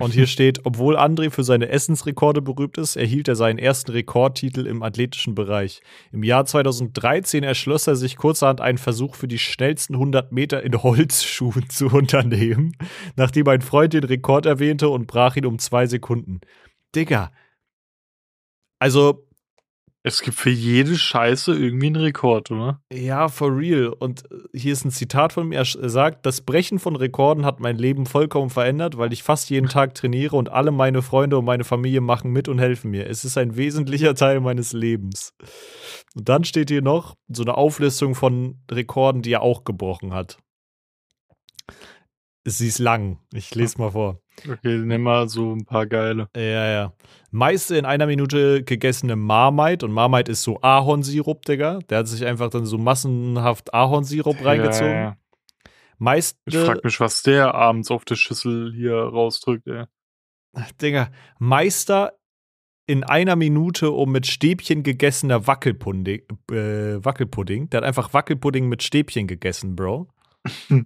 Und 0.01 0.13
hier 0.13 0.27
steht, 0.27 0.65
obwohl 0.65 0.97
André 0.97 1.29
für 1.29 1.43
seine 1.43 1.69
Essensrekorde 1.69 2.41
berühmt 2.41 2.77
ist, 2.77 2.95
erhielt 2.95 3.27
er 3.27 3.35
seinen 3.35 3.59
ersten 3.59 3.91
Rekordtitel 3.91 4.65
im 4.65 4.83
athletischen 4.83 5.35
Bereich. 5.35 5.81
Im 6.11 6.23
Jahr 6.23 6.45
2013 6.45 7.43
erschloss 7.43 7.87
er 7.87 7.95
sich 7.95 8.17
kurzerhand 8.17 8.61
einen 8.61 8.77
Versuch 8.77 9.15
für 9.15 9.27
die 9.27 9.39
schnellsten 9.39 9.93
100 9.93 10.31
Meter 10.31 10.63
in 10.63 10.81
Holzschuhen 10.81 11.69
zu 11.69 11.87
unternehmen, 11.87 12.75
nachdem 13.15 13.47
ein 13.47 13.61
Freund 13.61 13.93
den 13.93 14.03
Rekord 14.03 14.45
erwähnte 14.45 14.89
und 14.89 15.07
brach 15.07 15.35
ihn 15.35 15.45
um 15.45 15.59
zwei 15.59 15.85
Sekunden. 15.85 16.41
Digga. 16.95 17.31
Also, 18.79 19.27
Es 20.03 20.21
gibt 20.21 20.35
für 20.37 20.49
jede 20.49 20.97
Scheiße 20.97 21.53
irgendwie 21.53 21.87
einen 21.87 21.97
Rekord, 21.97 22.49
oder? 22.49 22.81
Ja, 22.91 23.27
for 23.27 23.55
real. 23.55 23.89
Und 23.89 24.23
äh, 24.31 24.57
hier 24.57 24.73
ist 24.73 24.83
ein 24.83 24.89
Zitat 24.89 25.33
von 25.33 25.49
mir. 25.49 25.57
Er 25.57 25.81
er 25.81 25.89
sagt, 25.89 26.25
das 26.25 26.41
Brechen 26.41 26.79
von 26.79 26.95
Rekorden 26.95 27.45
hat 27.45 27.59
mein 27.59 27.77
Leben 27.77 28.07
vollkommen 28.07 28.49
verändert, 28.49 28.97
weil 28.97 29.13
ich 29.13 29.21
fast 29.21 29.49
jeden 29.51 29.69
Tag 29.69 29.93
trainiere 29.93 30.35
und 30.35 30.49
alle 30.49 30.71
meine 30.71 31.03
Freunde 31.03 31.37
und 31.37 31.45
meine 31.45 31.63
Familie 31.63 32.01
machen 32.01 32.31
mit 32.31 32.47
und 32.47 32.57
helfen 32.57 32.89
mir. 32.89 33.07
Es 33.07 33.23
ist 33.25 33.37
ein 33.37 33.57
wesentlicher 33.57 34.15
Teil 34.15 34.39
meines 34.39 34.73
Lebens. 34.73 35.35
Und 36.15 36.27
dann 36.27 36.45
steht 36.45 36.69
hier 36.69 36.81
noch 36.81 37.15
so 37.27 37.43
eine 37.43 37.55
Auflistung 37.55 38.15
von 38.15 38.59
Rekorden, 38.71 39.21
die 39.21 39.33
er 39.33 39.43
auch 39.43 39.63
gebrochen 39.65 40.13
hat. 40.13 40.39
Sie 42.43 42.67
ist 42.67 42.79
lang. 42.79 43.19
Ich 43.33 43.53
lese 43.53 43.77
mal 43.77 43.91
vor. 43.91 44.20
Okay, 44.47 44.77
nimm 44.77 45.03
mal 45.03 45.29
so 45.29 45.53
ein 45.53 45.65
paar 45.65 45.85
geile. 45.85 46.29
Ja, 46.35 46.71
ja. 46.71 46.93
Meiste 47.31 47.77
in 47.77 47.85
einer 47.85 48.07
Minute 48.07 48.63
gegessene 48.63 49.15
Marmite. 49.15 49.85
Und 49.85 49.91
Marmite 49.91 50.31
ist 50.31 50.43
so 50.43 50.59
Ahornsirup, 50.61 51.43
Digga. 51.45 51.79
Der 51.89 51.99
hat 51.99 52.07
sich 52.07 52.25
einfach 52.25 52.49
dann 52.49 52.65
so 52.65 52.77
massenhaft 52.77 53.73
Ahornsirup 53.73 54.43
reingezogen. 54.43 54.91
Ja, 54.91 55.01
ja. 55.01 55.17
Meiste, 55.97 56.39
Ich 56.45 56.57
frag 56.57 56.83
mich, 56.83 56.99
was 56.99 57.21
der 57.21 57.53
abends 57.53 57.91
auf 57.91 58.05
der 58.05 58.15
Schüssel 58.15 58.73
hier 58.73 58.95
rausdrückt, 58.95 59.67
ey. 59.67 59.85
Digga, 60.81 61.11
Meister 61.37 62.13
in 62.87 63.03
einer 63.03 63.35
Minute 63.35 63.91
um 63.91 64.11
mit 64.11 64.27
Stäbchen 64.27 64.83
gegessener 64.83 65.47
Wackelpudding, 65.47 66.23
äh, 66.51 67.05
Wackelpudding. 67.05 67.69
Der 67.69 67.77
hat 67.77 67.85
einfach 67.85 68.13
Wackelpudding 68.13 68.67
mit 68.67 68.83
Stäbchen 68.83 69.27
gegessen, 69.27 69.75
Bro. 69.75 70.09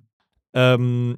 ähm, 0.53 1.17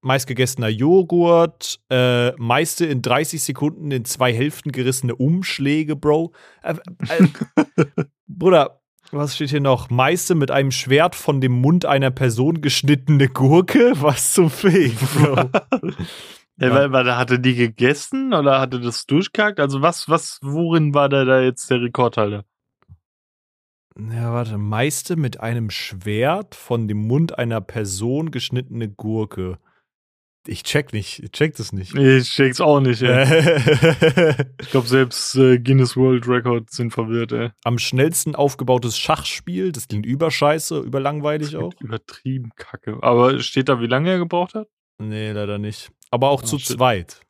meistgegessener 0.00 0.68
Joghurt, 0.68 1.80
äh, 1.90 2.32
meiste 2.36 2.86
in 2.86 3.02
30 3.02 3.42
Sekunden 3.42 3.90
in 3.90 4.04
zwei 4.04 4.32
Hälften 4.32 4.72
gerissene 4.72 5.14
Umschläge, 5.16 5.96
Bro. 5.96 6.32
Äh, 6.62 6.74
äh, 7.08 7.28
Bruder, 8.26 8.80
was 9.10 9.34
steht 9.34 9.50
hier 9.50 9.60
noch? 9.60 9.88
Meiste 9.88 10.34
mit 10.34 10.50
einem 10.50 10.70
Schwert 10.70 11.14
von 11.14 11.40
dem 11.40 11.52
Mund 11.52 11.86
einer 11.86 12.10
Person 12.10 12.60
geschnittene 12.60 13.28
Gurke? 13.28 13.92
Was 14.00 14.34
zum 14.34 14.50
Fick, 14.50 14.98
Bro. 15.14 15.50
Ja. 16.60 16.74
weil, 16.74 16.90
weil, 16.90 17.16
hatte 17.16 17.38
die 17.38 17.54
gegessen 17.54 18.34
oder 18.34 18.58
hatte 18.58 18.80
das 18.80 19.06
durchgehackt? 19.06 19.60
Also 19.60 19.80
was, 19.80 20.08
was, 20.08 20.40
worin 20.42 20.92
war 20.92 21.08
da, 21.08 21.24
da 21.24 21.40
jetzt 21.40 21.70
der 21.70 21.80
Rekordhalter? 21.80 22.44
Ja, 23.96 24.32
warte. 24.32 24.58
Meiste 24.58 25.14
mit 25.14 25.38
einem 25.38 25.70
Schwert 25.70 26.56
von 26.56 26.88
dem 26.88 27.06
Mund 27.06 27.38
einer 27.38 27.60
Person 27.60 28.32
geschnittene 28.32 28.88
Gurke. 28.88 29.58
Ich 30.50 30.62
check 30.62 30.92
nicht. 30.94 31.22
Ich 31.22 31.30
check 31.32 31.54
das 31.56 31.72
nicht. 31.72 31.94
Ich 31.94 32.30
check's 32.30 32.60
auch 32.60 32.80
nicht, 32.80 33.02
ey. 33.02 33.24
Ich 34.60 34.70
glaube, 34.70 34.88
selbst 34.88 35.34
äh, 35.36 35.58
Guinness 35.58 35.94
World 35.96 36.26
Records 36.26 36.74
sind 36.76 36.90
verwirrt, 36.92 37.32
ey. 37.32 37.50
Am 37.64 37.78
schnellsten 37.78 38.34
aufgebautes 38.34 38.98
Schachspiel. 38.98 39.72
Das 39.72 39.88
klingt 39.88 40.06
überscheiße, 40.06 40.78
überlangweilig 40.80 41.56
auch. 41.56 41.72
Übertrieben 41.80 42.50
kacke. 42.56 42.96
Aber 43.02 43.38
steht 43.40 43.68
da, 43.68 43.80
wie 43.80 43.86
lange 43.86 44.10
er 44.10 44.18
gebraucht 44.18 44.54
hat? 44.54 44.68
Nee, 44.98 45.32
leider 45.32 45.58
nicht. 45.58 45.90
Aber 46.10 46.30
auch 46.30 46.42
Oh, 46.42 46.46
zu 46.46 46.58
shit. 46.58 46.76
zweit. 46.78 47.20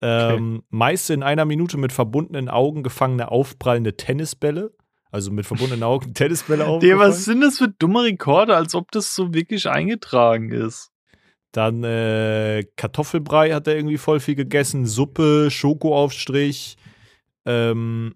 Ähm, 0.00 0.62
Meiste 0.70 1.14
in 1.14 1.22
einer 1.22 1.44
Minute 1.44 1.76
mit 1.76 1.92
verbundenen 1.92 2.48
Augen 2.48 2.82
gefangene 2.82 3.30
aufprallende 3.30 3.96
Tennisbälle. 3.96 4.72
Also 5.10 5.30
mit 5.30 5.44
verbundenen 5.44 5.82
Augen 5.82 6.12
Tennisbälle 6.14 6.66
aufgefangen. 6.66 6.98
was 6.98 7.24
sind 7.26 7.42
das 7.42 7.58
für 7.58 7.68
dumme 7.68 8.04
Rekorde, 8.04 8.56
als 8.56 8.74
ob 8.74 8.90
das 8.90 9.14
so 9.14 9.34
wirklich 9.34 9.68
eingetragen 9.68 10.50
ist? 10.50 10.88
Dann 11.52 11.84
äh, 11.84 12.64
Kartoffelbrei 12.76 13.52
hat 13.52 13.66
er 13.66 13.76
irgendwie 13.76 13.98
voll 13.98 14.20
viel 14.20 14.34
gegessen, 14.34 14.86
Suppe, 14.86 15.50
Schokoaufstrich. 15.50 16.76
Ähm, 17.44 18.14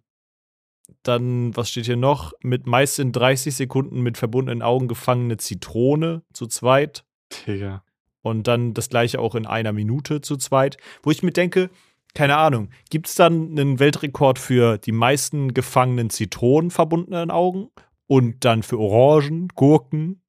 dann, 1.03 1.57
was 1.57 1.71
steht 1.71 1.87
hier 1.87 1.97
noch? 1.97 2.33
Mit 2.43 2.67
meist 2.67 2.99
in 2.99 3.13
30 3.13 3.55
Sekunden 3.55 4.01
mit 4.01 4.19
verbundenen 4.19 4.63
Augen 4.63 4.89
gefangene 4.89 5.37
Zitrone 5.37 6.23
zu 6.33 6.47
zweit. 6.47 7.05
Digga. 7.47 7.85
Und 8.23 8.49
dann 8.49 8.75
das 8.75 8.89
gleiche 8.89 9.21
auch 9.21 9.35
in 9.35 9.47
einer 9.47 9.73
Minute 9.73 10.21
zu 10.21 10.37
zweit. 10.37 10.79
Wo 11.03 11.11
ich 11.11 11.23
mir 11.23 11.31
denke, 11.31 11.71
keine 12.15 12.39
Ahnung, 12.39 12.71
gibt 12.91 13.09
es 13.09 13.15
dann 13.15 13.51
einen 13.51 13.79
Weltrekord 13.79 14.39
für 14.39 14.79
die 14.79 14.93
meisten 14.93 15.55
gefangenen 15.55 16.11
Zitronen 16.11 16.71
verbundenen 16.71 17.31
Augen? 17.31 17.69
Und 18.09 18.45
dann 18.45 18.63
für 18.63 18.79
Orangen, 18.79 19.49
Gurken, 19.55 20.23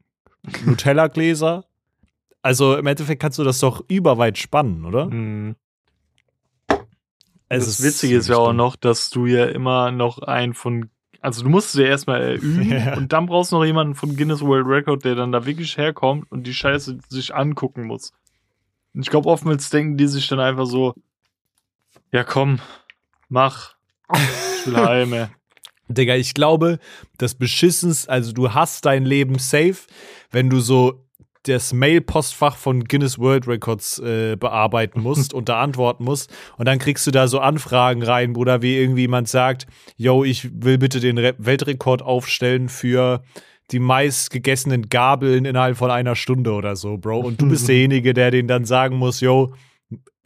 Nutella-Gläser. 0.66 1.66
Also 2.48 2.78
im 2.78 2.88
Endeffekt 2.88 3.22
kannst 3.22 3.38
du 3.40 3.44
das 3.44 3.60
doch 3.60 3.84
überweit 3.90 4.38
spannen, 4.38 4.86
oder? 4.86 5.08
Mhm. 5.08 5.58
Es 7.50 7.66
das 7.66 7.84
Witzige 7.84 8.16
ist 8.16 8.30
ja 8.30 8.38
auch 8.38 8.54
noch, 8.54 8.78
dass 8.78 9.10
du 9.10 9.26
ja 9.26 9.48
immer 9.48 9.92
noch 9.92 10.20
einen 10.20 10.54
von, 10.54 10.90
also 11.20 11.44
du 11.44 11.50
musst 11.50 11.76
es 11.76 11.82
ja 11.82 11.88
erstmal 11.88 12.36
üben 12.42 12.72
Ja. 12.72 12.96
und 12.96 13.12
dann 13.12 13.26
brauchst 13.26 13.52
du 13.52 13.58
noch 13.58 13.66
jemanden 13.66 13.96
von 13.96 14.16
Guinness 14.16 14.40
World 14.42 14.66
Record, 14.66 15.04
der 15.04 15.16
dann 15.16 15.34
da 15.34 15.46
wirklich 15.46 15.76
herkommt 15.78 16.32
und 16.32 16.48
die 16.48 16.54
Scheiße 16.54 17.00
sich 17.10 17.36
angucken 17.36 17.84
muss. 17.86 18.14
Und 18.94 19.02
ich 19.02 19.10
glaube, 19.10 19.28
oftmals 19.28 19.70
denken 19.70 19.98
die 19.98 20.08
sich 20.08 20.30
dann 20.30 20.40
einfach 20.40 20.68
so, 20.68 20.94
ja 22.14 22.24
komm, 22.24 22.60
mach, 23.28 23.76
ich 24.14 24.68
will 24.68 24.78
heim, 24.86 25.12
ey. 25.12 25.28
Digga, 25.90 26.16
ich 26.16 26.34
glaube, 26.34 26.80
das 27.18 27.36
Beschissens, 27.36 28.08
also 28.08 28.32
du 28.32 28.54
hast 28.54 28.86
dein 28.86 29.04
Leben 29.06 29.38
safe, 29.38 29.80
wenn 30.32 30.50
du 30.50 30.62
so 30.62 31.04
das 31.48 31.74
Mail-Postfach 31.74 32.58
von 32.58 32.84
Guinness 32.84 33.20
World 33.20 33.48
Records 33.48 34.00
äh, 34.00 34.36
bearbeiten 34.36 35.02
musst 35.02 35.34
und 35.34 35.50
da 35.50 35.62
antworten 35.62 36.04
musst. 36.04 36.32
Und 36.58 36.66
dann 36.66 36.80
kriegst 36.80 37.06
du 37.08 37.12
da 37.12 37.28
so 37.28 37.40
Anfragen 37.40 38.04
rein, 38.04 38.34
Bruder, 38.34 38.62
wie 38.62 38.78
irgendwie 38.78 39.02
jemand 39.02 39.28
sagt, 39.28 39.68
yo, 39.96 40.24
ich 40.24 40.50
will 40.64 40.78
bitte 40.78 41.00
den 41.00 41.18
Re 41.18 41.36
Weltrekord 41.38 42.02
aufstellen 42.02 42.70
für 42.70 43.24
die 43.72 43.80
meist 43.80 44.32
gegessenen 44.32 44.90
Gabeln 44.90 45.46
innerhalb 45.46 45.78
von 45.78 45.92
einer 45.92 46.16
Stunde 46.16 46.52
oder 46.54 46.76
so, 46.76 46.98
Bro. 46.98 47.20
Und 47.20 47.42
du 47.42 47.50
bist 47.50 47.68
derjenige, 47.68 48.14
der 48.14 48.32
den 48.32 48.48
dann 48.48 48.66
sagen 48.66 48.96
muss, 48.96 49.20
yo, 49.20 49.54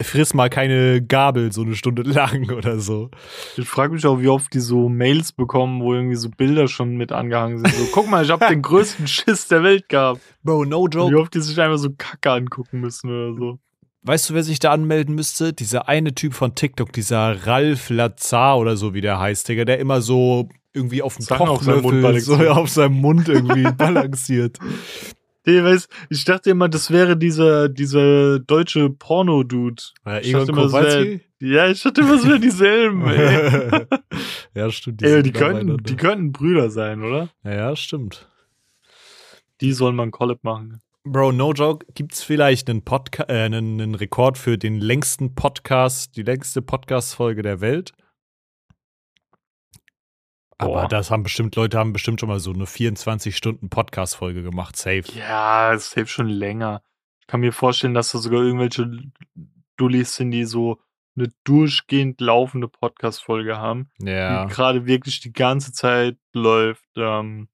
friss 0.04 0.34
mal 0.34 0.50
keine 0.50 1.02
Gabel 1.02 1.52
so 1.52 1.62
eine 1.62 1.74
Stunde 1.74 2.02
lang 2.10 2.50
oder 2.50 2.78
so. 2.78 3.10
Ich 3.56 3.68
frage 3.68 3.94
mich 3.94 4.06
auch, 4.06 4.20
wie 4.20 4.28
oft 4.28 4.52
die 4.54 4.60
so 4.60 4.88
Mails 4.88 5.32
bekommen, 5.32 5.82
wo 5.82 5.94
irgendwie 5.94 6.16
so 6.16 6.30
Bilder 6.30 6.68
schon 6.68 6.96
mit 6.96 7.12
angehangen 7.12 7.58
sind. 7.58 7.72
So, 7.74 7.88
guck 7.92 8.08
mal, 8.08 8.24
ich 8.24 8.30
habe 8.30 8.46
den 8.48 8.62
größten 8.62 9.06
Schiss 9.06 9.48
der 9.48 9.62
Welt 9.62 9.88
gehabt. 9.88 10.20
Bro, 10.42 10.64
no 10.66 10.86
joke. 10.86 11.12
wie 11.12 11.16
oft 11.16 11.34
die 11.34 11.40
sich 11.40 11.60
einfach 11.60 11.78
so 11.78 11.90
Kacke 11.96 12.30
angucken 12.30 12.80
müssen 12.80 13.10
oder 13.10 13.34
so. 13.36 13.58
Weißt 14.04 14.30
du, 14.30 14.34
wer 14.34 14.42
sich 14.42 14.58
da 14.58 14.72
anmelden 14.72 15.14
müsste? 15.14 15.52
Dieser 15.52 15.88
eine 15.88 16.12
Typ 16.14 16.34
von 16.34 16.56
TikTok, 16.56 16.92
dieser 16.92 17.46
Ralf 17.46 17.88
Lazar 17.88 18.58
oder 18.58 18.76
so, 18.76 18.94
wie 18.94 19.00
der 19.00 19.20
heißt, 19.20 19.48
Digga, 19.48 19.64
der 19.64 19.78
immer 19.78 20.00
so 20.00 20.48
irgendwie 20.72 21.02
auf 21.02 21.16
dem 21.16 21.24
Zange 21.24 21.50
auf 21.50 21.62
seinem 21.62 21.82
Mund 21.82 22.02
Kochlöffel 22.02 22.20
so 22.20 22.36
auf 22.50 22.68
seinem 22.68 23.00
Mund 23.00 23.28
irgendwie 23.28 23.70
balanciert. 23.76 24.58
Nee, 25.44 25.62
weißt, 25.62 25.88
ich 26.08 26.24
dachte 26.24 26.50
immer, 26.50 26.68
das 26.68 26.90
wäre 26.90 27.16
dieser, 27.16 27.68
dieser 27.68 28.38
deutsche 28.38 28.90
Porno-Dude. 28.90 29.82
Ja, 30.06 30.18
Ich 30.18 30.28
Egon 30.28 30.46
dachte 30.46 30.52
immer, 30.52 30.72
wär-? 30.72 31.20
Ja, 31.40 31.68
ich 31.68 31.82
dachte 31.82 32.02
immer, 32.02 32.14
es 32.14 32.26
wären 32.26 32.40
dieselben, 32.40 33.04
ey. 33.08 33.86
ja, 34.54 34.70
stimmt. 34.70 35.02
ey 35.02 35.10
sind 35.10 35.26
die, 35.26 35.32
könnten, 35.32 35.76
die 35.82 35.96
könnten 35.96 36.30
Brüder 36.30 36.70
sein, 36.70 37.02
oder? 37.02 37.30
ja, 37.42 37.52
ja, 37.52 37.76
stimmt. 37.76 38.28
Die 39.60 39.72
sollen 39.72 39.96
mal 39.96 40.04
einen 40.04 40.12
Collab 40.12 40.44
machen. 40.44 40.80
Bro, 41.04 41.32
no 41.32 41.52
joke, 41.52 41.84
gibt's 41.94 42.22
vielleicht 42.22 42.70
einen, 42.70 42.82
Podca 42.82 43.24
äh, 43.28 43.42
einen, 43.42 43.80
einen 43.80 43.96
Rekord 43.96 44.38
für 44.38 44.56
den 44.56 44.78
längsten 44.78 45.34
Podcast, 45.34 46.16
die 46.16 46.22
längste 46.22 46.62
Podcast-Folge 46.62 47.42
der 47.42 47.60
Welt? 47.60 47.92
Aber 50.62 50.82
Boah. 50.82 50.88
das 50.88 51.10
haben 51.10 51.22
bestimmt, 51.22 51.56
Leute 51.56 51.78
haben 51.78 51.92
bestimmt 51.92 52.20
schon 52.20 52.28
mal 52.28 52.40
so 52.40 52.52
eine 52.52 52.64
24-Stunden-Podcast-Folge 52.64 54.42
gemacht, 54.42 54.76
safe. 54.76 55.04
Ja, 55.16 55.72
es 55.72 55.92
hilft 55.92 56.12
schon 56.12 56.28
länger. 56.28 56.82
Ich 57.20 57.26
kann 57.26 57.40
mir 57.40 57.52
vorstellen, 57.52 57.94
dass 57.94 58.12
da 58.12 58.18
sogar 58.18 58.42
irgendwelche 58.42 58.88
Dullis 59.76 60.14
sind, 60.16 60.30
die 60.32 60.44
so 60.44 60.78
eine 61.16 61.28
durchgehend 61.44 62.20
laufende 62.20 62.68
Podcast-Folge 62.68 63.58
haben. 63.58 63.90
Ja. 64.00 64.44
die 64.46 64.52
gerade 64.52 64.86
wirklich 64.86 65.20
die 65.20 65.32
ganze 65.32 65.72
Zeit 65.72 66.16
läuft. 66.32 66.86
Ähm, 66.96 67.48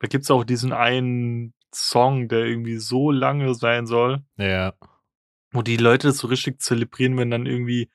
da 0.00 0.08
gibt's 0.08 0.30
auch 0.30 0.44
diesen 0.44 0.72
einen 0.72 1.54
Song, 1.72 2.28
der 2.28 2.40
irgendwie 2.44 2.76
so 2.78 3.10
lange 3.10 3.54
sein 3.54 3.86
soll, 3.86 4.22
Ja. 4.36 4.74
wo 5.52 5.62
die 5.62 5.76
Leute 5.76 6.08
das 6.08 6.18
so 6.18 6.26
richtig 6.28 6.60
zelebrieren, 6.60 7.16
wenn 7.16 7.30
dann 7.30 7.46
irgendwie, 7.46 7.88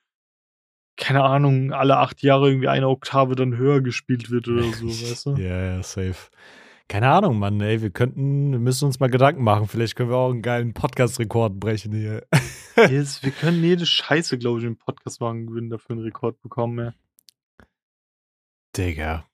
keine 0.99 1.23
Ahnung, 1.23 1.71
alle 1.73 1.97
acht 1.97 2.21
Jahre 2.21 2.49
irgendwie 2.49 2.67
eine 2.67 2.87
Oktave 2.87 3.35
dann 3.35 3.57
höher 3.57 3.81
gespielt 3.81 4.29
wird 4.29 4.47
oder 4.47 4.63
so, 4.63 4.87
weißt 4.87 5.25
du? 5.27 5.35
Ja, 5.35 5.75
ja, 5.75 5.83
safe. 5.83 6.29
Keine 6.87 7.09
Ahnung, 7.09 7.39
Mann, 7.39 7.61
ey, 7.61 7.81
wir 7.81 7.91
könnten, 7.91 8.51
wir 8.51 8.59
müssen 8.59 8.85
uns 8.85 8.99
mal 8.99 9.09
Gedanken 9.09 9.43
machen. 9.43 9.67
Vielleicht 9.67 9.95
können 9.95 10.09
wir 10.09 10.17
auch 10.17 10.31
einen 10.31 10.41
geilen 10.41 10.73
Podcast-Rekord 10.73 11.59
brechen 11.59 11.93
hier. 11.93 12.25
Jetzt, 12.75 13.23
wir 13.23 13.31
können 13.31 13.63
jede 13.63 13.85
Scheiße, 13.85 14.37
glaube 14.37 14.59
ich, 14.59 14.65
im 14.65 14.75
Podcast 14.75 15.21
machen, 15.21 15.49
würden 15.49 15.69
dafür 15.69 15.95
einen 15.95 16.03
Rekord 16.03 16.41
bekommen, 16.41 16.79
ja. 16.79 16.93
Digga. 18.75 19.28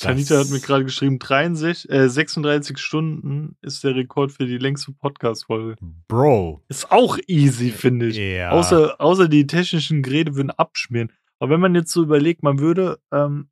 Sanita 0.00 0.38
hat 0.38 0.48
mir 0.48 0.60
gerade 0.60 0.84
geschrieben, 0.84 1.18
63, 1.18 1.90
äh, 1.90 2.08
36 2.08 2.78
Stunden 2.78 3.56
ist 3.60 3.84
der 3.84 3.94
Rekord 3.94 4.32
für 4.32 4.46
die 4.46 4.56
längste 4.56 4.92
Podcast-Folge. 4.92 5.76
Bro. 6.08 6.64
Ist 6.68 6.90
auch 6.90 7.18
easy, 7.26 7.70
finde 7.70 8.06
ich. 8.06 8.16
Ja. 8.16 8.50
Außer, 8.50 8.98
außer 8.98 9.28
die 9.28 9.46
technischen 9.46 10.02
Geräte 10.02 10.36
würden 10.36 10.50
abschmieren. 10.50 11.12
Aber 11.38 11.52
wenn 11.52 11.60
man 11.60 11.74
jetzt 11.74 11.92
so 11.92 12.02
überlegt, 12.02 12.42
man 12.42 12.60
würde 12.60 12.98
ähm, 13.12 13.50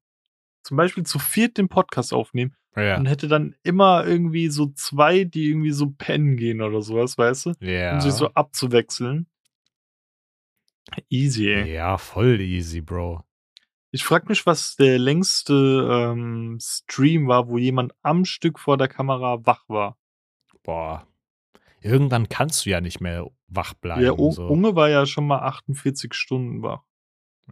zum 0.63 0.79
Beispiel 0.79 1.05
zu 1.05 1.19
viert 1.19 1.59
den 1.59 1.69
Podcast 1.69 2.15
aufnehmen 2.15 2.55
ja. 2.77 2.97
und 2.97 3.05
hätte 3.05 3.29
dann 3.29 3.55
immer 3.63 4.07
irgendwie 4.07 4.49
so 4.49 4.73
zwei, 4.75 5.25
die 5.25 5.51
irgendwie 5.51 5.73
so 5.73 5.91
pennen 5.91 6.37
gehen 6.39 6.63
oder 6.63 6.81
sowas, 6.81 7.19
weißt 7.19 7.47
du? 7.47 7.53
Ja. 7.61 7.95
Um 7.95 8.01
sich 8.01 8.13
so 8.13 8.29
abzuwechseln. 8.29 9.27
Easy, 11.11 11.51
ey. 11.51 11.75
ja, 11.75 11.99
voll 11.99 12.41
easy, 12.41 12.81
Bro. 12.81 13.23
Ich 13.91 14.05
frag 14.05 14.29
mich, 14.29 14.45
was 14.45 14.77
der 14.77 14.99
längste 14.99 15.55
ähm, 15.91 16.59
Stream 16.61 17.27
war, 17.27 17.49
wo 17.49 17.57
jemand 17.59 17.93
am 18.03 18.25
Stück 18.25 18.59
vor 18.59 18.77
der 18.77 18.89
Kamera 18.89 19.45
wach 19.47 19.65
war. 19.69 19.97
Boah. 20.63 21.07
Irgendwann 21.81 22.29
kannst 22.29 22.67
du 22.67 22.71
ja 22.71 22.81
nicht 22.81 23.01
mehr 23.01 23.27
wach 23.47 23.73
bleiben. 23.75 24.03
Der 24.03 24.19
U 24.19 24.33
so. 24.33 24.47
Unge 24.47 24.75
war 24.75 24.91
ja 24.91 25.07
schon 25.07 25.27
mal 25.27 25.39
48 25.41 26.13
Stunden 26.13 26.63
wach. 26.63 26.83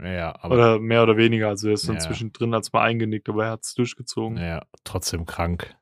Ja, 0.03 0.35
aber 0.43 0.55
Oder 0.55 0.79
mehr 0.79 1.03
oder 1.03 1.17
weniger. 1.17 1.49
Also 1.49 1.69
er 1.69 1.75
ist 1.75 1.89
dann 1.89 1.95
Ja. 1.97 2.01
zwischendrin 2.03 2.53
als 2.53 2.71
mal 2.73 2.83
eingenickt, 2.83 3.29
aber 3.31 3.47
er 3.47 3.51
hat 3.53 3.63
es 3.65 3.73
durchgezogen. 3.75 4.37
ja, 4.37 4.63
trotzdem 4.85 5.25
krank. 5.25 5.75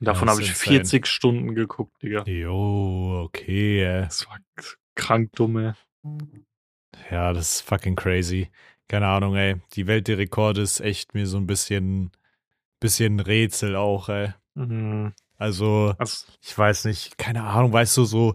Davon 0.00 0.26
Ja, 0.28 0.32
habe 0.34 0.42
ich 0.42 0.48
insane. 0.48 0.78
40 0.78 1.06
Stunden 1.06 1.54
geguckt, 1.54 2.02
Digga. 2.02 2.24
Jo, 2.24 3.22
okay. 3.24 4.02
Das 4.02 4.26
war 4.28 4.38
krank 4.96 5.30
dumme. 5.32 5.76
Ja, 7.10 7.32
das 7.32 7.54
ist 7.54 7.60
fucking 7.62 7.94
crazy. 7.96 8.50
Keine 8.88 9.06
Ahnung, 9.06 9.34
ey. 9.36 9.56
Die 9.74 9.86
Welt 9.86 10.08
der 10.08 10.18
Rekorde 10.18 10.60
ist 10.62 10.80
echt 10.80 11.14
mir 11.14 11.26
so 11.26 11.38
ein 11.38 11.46
bisschen, 11.46 12.10
bisschen 12.80 13.20
Rätsel 13.20 13.76
auch, 13.76 14.08
ey. 14.08 14.34
Mhm. 14.54 15.12
Also, 15.38 15.94
Also, 15.98 16.26
ich 16.42 16.56
weiß 16.56 16.84
nicht, 16.84 17.18
keine 17.18 17.42
Ahnung, 17.42 17.72
weißt 17.72 17.96
du, 17.96 18.04
so, 18.04 18.34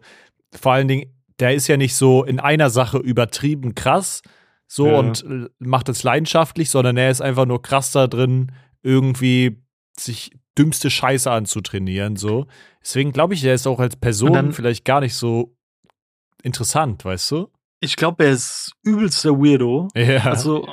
vor 0.53 0.73
allen 0.73 0.87
Dingen, 0.87 1.13
der 1.39 1.53
ist 1.53 1.67
ja 1.67 1.77
nicht 1.77 1.95
so 1.95 2.23
in 2.23 2.39
einer 2.39 2.69
Sache 2.69 2.97
übertrieben 2.97 3.75
krass, 3.75 4.21
so 4.67 4.87
Ja. 4.87 4.99
und 4.99 5.25
macht 5.59 5.87
es 5.89 6.03
leidenschaftlich, 6.03 6.69
sondern 6.69 6.97
er 6.97 7.11
ist 7.11 7.21
einfach 7.21 7.45
nur 7.45 7.61
krass 7.61 7.91
da 7.91 8.07
drin, 8.07 8.51
irgendwie 8.81 9.61
sich 9.97 10.31
dümmste 10.57 10.89
Scheiße 10.89 11.29
anzutrainieren, 11.31 12.15
so. 12.15 12.47
Deswegen 12.81 13.11
glaube 13.11 13.35
ich, 13.35 13.43
er 13.43 13.53
ist 13.53 13.67
auch 13.67 13.79
als 13.79 13.95
Person 13.95 14.33
dann- 14.33 14.53
vielleicht 14.53 14.83
gar 14.85 14.99
nicht 15.01 15.13
so 15.15 15.55
interessant, 16.43 17.05
weißt 17.05 17.31
du? 17.31 17.49
Ich 17.79 17.95
glaube, 17.95 18.25
er 18.25 18.31
ist 18.31 18.73
übelst 18.83 19.23
der 19.25 19.33
Weirdo. 19.33 19.87
Ja. 19.95 20.23
Also, 20.25 20.67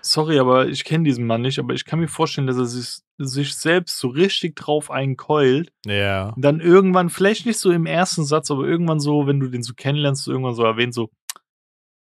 sorry, 0.00 0.38
aber 0.38 0.68
ich 0.68 0.84
kenne 0.84 1.04
diesen 1.04 1.26
Mann 1.26 1.42
nicht, 1.42 1.58
aber 1.58 1.74
ich 1.74 1.84
kann 1.84 1.98
mir 1.98 2.08
vorstellen, 2.08 2.46
dass 2.46 2.56
er 2.58 2.66
sich, 2.66 2.98
sich 3.18 3.54
selbst 3.56 3.98
so 3.98 4.08
richtig 4.08 4.56
drauf 4.56 4.90
einkeult. 4.90 5.72
ja. 5.86 6.30
Und 6.30 6.42
dann 6.44 6.60
irgendwann, 6.60 7.10
vielleicht 7.10 7.46
nicht 7.46 7.58
so 7.58 7.70
im 7.70 7.86
ersten 7.86 8.24
Satz, 8.24 8.50
aber 8.50 8.64
irgendwann 8.64 9.00
so, 9.00 9.26
wenn 9.26 9.40
du 9.40 9.48
den 9.48 9.62
so 9.62 9.74
kennenlernst, 9.74 10.24
so 10.24 10.30
irgendwann 10.30 10.54
so 10.54 10.64
erwähnt, 10.64 10.94
so, 10.94 11.10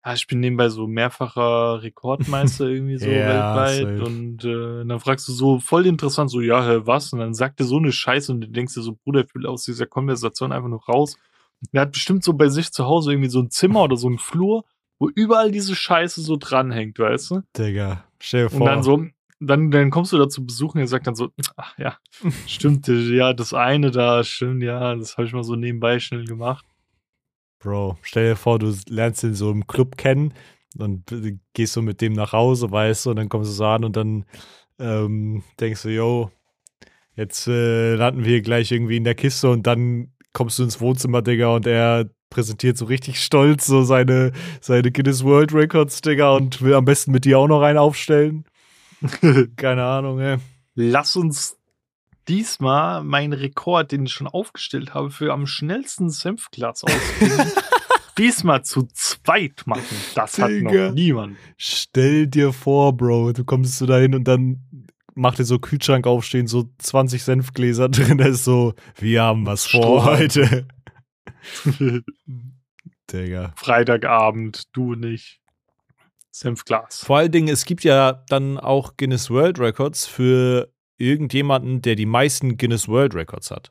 ja, 0.06 0.12
ich 0.12 0.26
bin 0.26 0.40
nebenbei 0.40 0.68
so 0.68 0.86
mehrfacher 0.86 1.82
Rekordmeister 1.82 2.66
irgendwie 2.68 2.98
so 2.98 3.06
Ja, 3.08 3.54
weltweit. 3.54 3.98
safe. 3.98 4.04
Und 4.04 4.44
äh, 4.44 4.84
dann 4.86 5.00
fragst 5.00 5.26
du 5.28 5.32
so 5.32 5.60
voll 5.60 5.86
interessant, 5.86 6.30
so, 6.30 6.42
ja, 6.42 6.86
was? 6.86 7.12
Und 7.14 7.20
dann 7.20 7.32
sagt 7.32 7.60
er 7.60 7.66
so 7.66 7.78
eine 7.78 7.90
Scheiße 7.92 8.30
und 8.30 8.42
du 8.42 8.48
denkst 8.48 8.74
dir 8.74 8.82
so, 8.82 8.98
Bruder, 9.02 9.24
ich 9.24 9.34
will 9.34 9.46
aus 9.46 9.64
dieser 9.64 9.86
Konversation 9.86 10.52
einfach 10.52 10.68
nur 10.68 10.84
raus. 10.84 11.16
Und 11.60 11.70
er 11.72 11.82
hat 11.82 11.92
bestimmt 11.92 12.24
so 12.24 12.32
bei 12.34 12.48
sich 12.48 12.72
zu 12.72 12.86
Hause 12.86 13.12
irgendwie 13.12 13.30
so 13.30 13.40
ein 13.40 13.50
Zimmer 13.50 13.82
oder 13.84 13.96
so 13.96 14.08
ein 14.08 14.18
Flur, 14.18 14.64
wo 14.98 15.08
überall 15.08 15.50
diese 15.50 15.74
Scheiße 15.74 16.20
so 16.20 16.36
dranhängt, 16.36 16.98
weißt 16.98 17.30
du? 17.30 17.42
Digga, 17.56 18.04
stell 18.20 18.44
dir 18.44 18.50
vor. 18.50 18.60
Und 18.60 18.66
dann 18.66 18.82
so, 18.82 19.04
dann, 19.40 19.70
dann 19.70 19.90
kommst 19.90 20.12
du 20.12 20.18
da 20.18 20.28
zu 20.28 20.44
Besuch 20.46 20.74
und 20.74 20.80
er 20.80 20.86
sagt 20.86 21.06
dann 21.06 21.14
so, 21.14 21.30
ach 21.56 21.76
ja, 21.78 21.98
stimmt, 22.46 22.86
ja, 22.88 23.32
das 23.32 23.54
eine 23.54 23.90
da, 23.90 24.24
stimmt, 24.24 24.62
ja, 24.62 24.94
das 24.94 25.16
habe 25.16 25.26
ich 25.26 25.32
mal 25.32 25.44
so 25.44 25.56
nebenbei 25.56 25.98
schnell 25.98 26.24
gemacht. 26.24 26.64
Bro, 27.58 27.98
stell 28.02 28.30
dir 28.30 28.36
vor, 28.36 28.58
du 28.58 28.74
lernst 28.88 29.24
ihn 29.24 29.34
so 29.34 29.50
im 29.50 29.66
Club 29.66 29.96
kennen 29.96 30.34
und 30.76 31.04
gehst 31.54 31.72
so 31.72 31.82
mit 31.82 32.00
dem 32.00 32.12
nach 32.12 32.32
Hause, 32.32 32.70
weißt 32.70 33.06
du, 33.06 33.10
und 33.10 33.16
dann 33.16 33.28
kommst 33.28 33.50
du 33.50 33.54
so 33.54 33.64
an 33.64 33.84
und 33.84 33.96
dann 33.96 34.26
ähm, 34.78 35.42
denkst 35.60 35.82
du, 35.82 35.88
yo, 35.88 36.30
jetzt 37.16 37.46
äh, 37.46 37.94
landen 37.94 38.24
wir 38.24 38.42
gleich 38.42 38.72
irgendwie 38.72 38.96
in 38.96 39.04
der 39.04 39.14
Kiste 39.14 39.50
und 39.50 39.66
dann 39.66 40.13
kommst 40.34 40.58
du 40.58 40.64
ins 40.64 40.80
Wohnzimmer, 40.80 41.22
Digga, 41.22 41.48
und 41.48 41.66
er 41.66 42.10
präsentiert 42.28 42.76
so 42.76 42.84
richtig 42.84 43.22
stolz 43.22 43.64
so 43.64 43.84
seine, 43.84 44.32
seine 44.60 44.90
Guinness 44.92 45.24
World 45.24 45.54
Records, 45.54 46.02
Digga, 46.02 46.32
und 46.32 46.60
will 46.60 46.74
am 46.74 46.84
besten 46.84 47.12
mit 47.12 47.24
dir 47.24 47.38
auch 47.38 47.48
noch 47.48 47.62
einen 47.62 47.78
aufstellen. 47.78 48.44
Keine 49.56 49.84
Ahnung, 49.84 50.18
ey. 50.20 50.36
Lass 50.74 51.16
uns 51.16 51.56
diesmal 52.28 53.04
meinen 53.04 53.32
Rekord, 53.32 53.92
den 53.92 54.06
ich 54.06 54.12
schon 54.12 54.26
aufgestellt 54.26 54.92
habe, 54.92 55.10
für 55.10 55.32
am 55.32 55.46
schnellsten 55.46 56.10
Senfglas 56.10 56.84
ausgeben. 56.84 57.52
diesmal 58.18 58.62
zu 58.62 58.88
zweit 58.92 59.62
machen. 59.66 59.96
Das 60.14 60.38
hat 60.38 60.50
Digga. 60.50 60.88
noch 60.88 60.94
niemand. 60.94 61.36
Stell 61.56 62.26
dir 62.26 62.52
vor, 62.52 62.96
Bro, 62.96 63.32
du 63.32 63.44
kommst 63.44 63.78
so 63.78 63.86
dahin 63.86 64.14
und 64.14 64.24
dann 64.24 64.60
macht 65.14 65.38
er 65.38 65.44
so 65.44 65.58
Kühlschrank 65.58 66.06
aufstehen, 66.06 66.46
so 66.46 66.70
20 66.78 67.22
Senfgläser 67.22 67.88
drin, 67.90 68.18
da 68.18 68.26
ist 68.26 68.44
so, 68.44 68.74
wir 68.96 69.22
haben 69.22 69.46
was 69.46 69.66
vor 69.66 70.04
heute. 70.04 70.66
Digga. 73.12 73.52
Freitagabend, 73.56 74.74
du 74.74 74.94
nicht. 74.94 75.40
Senfglas. 76.30 77.04
Vor 77.04 77.18
allen 77.18 77.30
Dingen, 77.30 77.48
es 77.48 77.64
gibt 77.64 77.84
ja 77.84 78.24
dann 78.28 78.58
auch 78.58 78.96
Guinness 78.96 79.30
World 79.30 79.60
Records 79.60 80.06
für 80.06 80.72
irgendjemanden, 80.96 81.80
der 81.80 81.94
die 81.94 82.06
meisten 82.06 82.56
Guinness 82.56 82.88
World 82.88 83.14
Records 83.14 83.50
hat. 83.50 83.70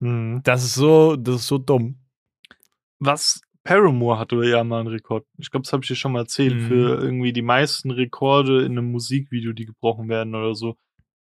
Mhm. 0.00 0.42
Das 0.44 0.64
ist 0.64 0.74
so, 0.74 1.16
das 1.16 1.36
ist 1.36 1.46
so 1.46 1.58
dumm. 1.58 2.00
Was 2.98 3.40
Paramore 3.66 4.18
hatte 4.18 4.36
ja 4.44 4.62
mal 4.64 4.80
einen 4.80 4.88
Rekord. 4.88 5.26
Ich 5.38 5.50
glaube, 5.50 5.64
das 5.64 5.72
habe 5.72 5.82
ich 5.82 5.88
dir 5.88 5.96
schon 5.96 6.12
mal 6.12 6.20
erzählt. 6.20 6.54
Mhm. 6.54 6.60
Für 6.68 7.02
irgendwie 7.02 7.32
die 7.32 7.42
meisten 7.42 7.90
Rekorde 7.90 8.64
in 8.64 8.72
einem 8.78 8.92
Musikvideo, 8.92 9.52
die 9.52 9.66
gebrochen 9.66 10.08
werden 10.08 10.34
oder 10.34 10.54
so. 10.54 10.76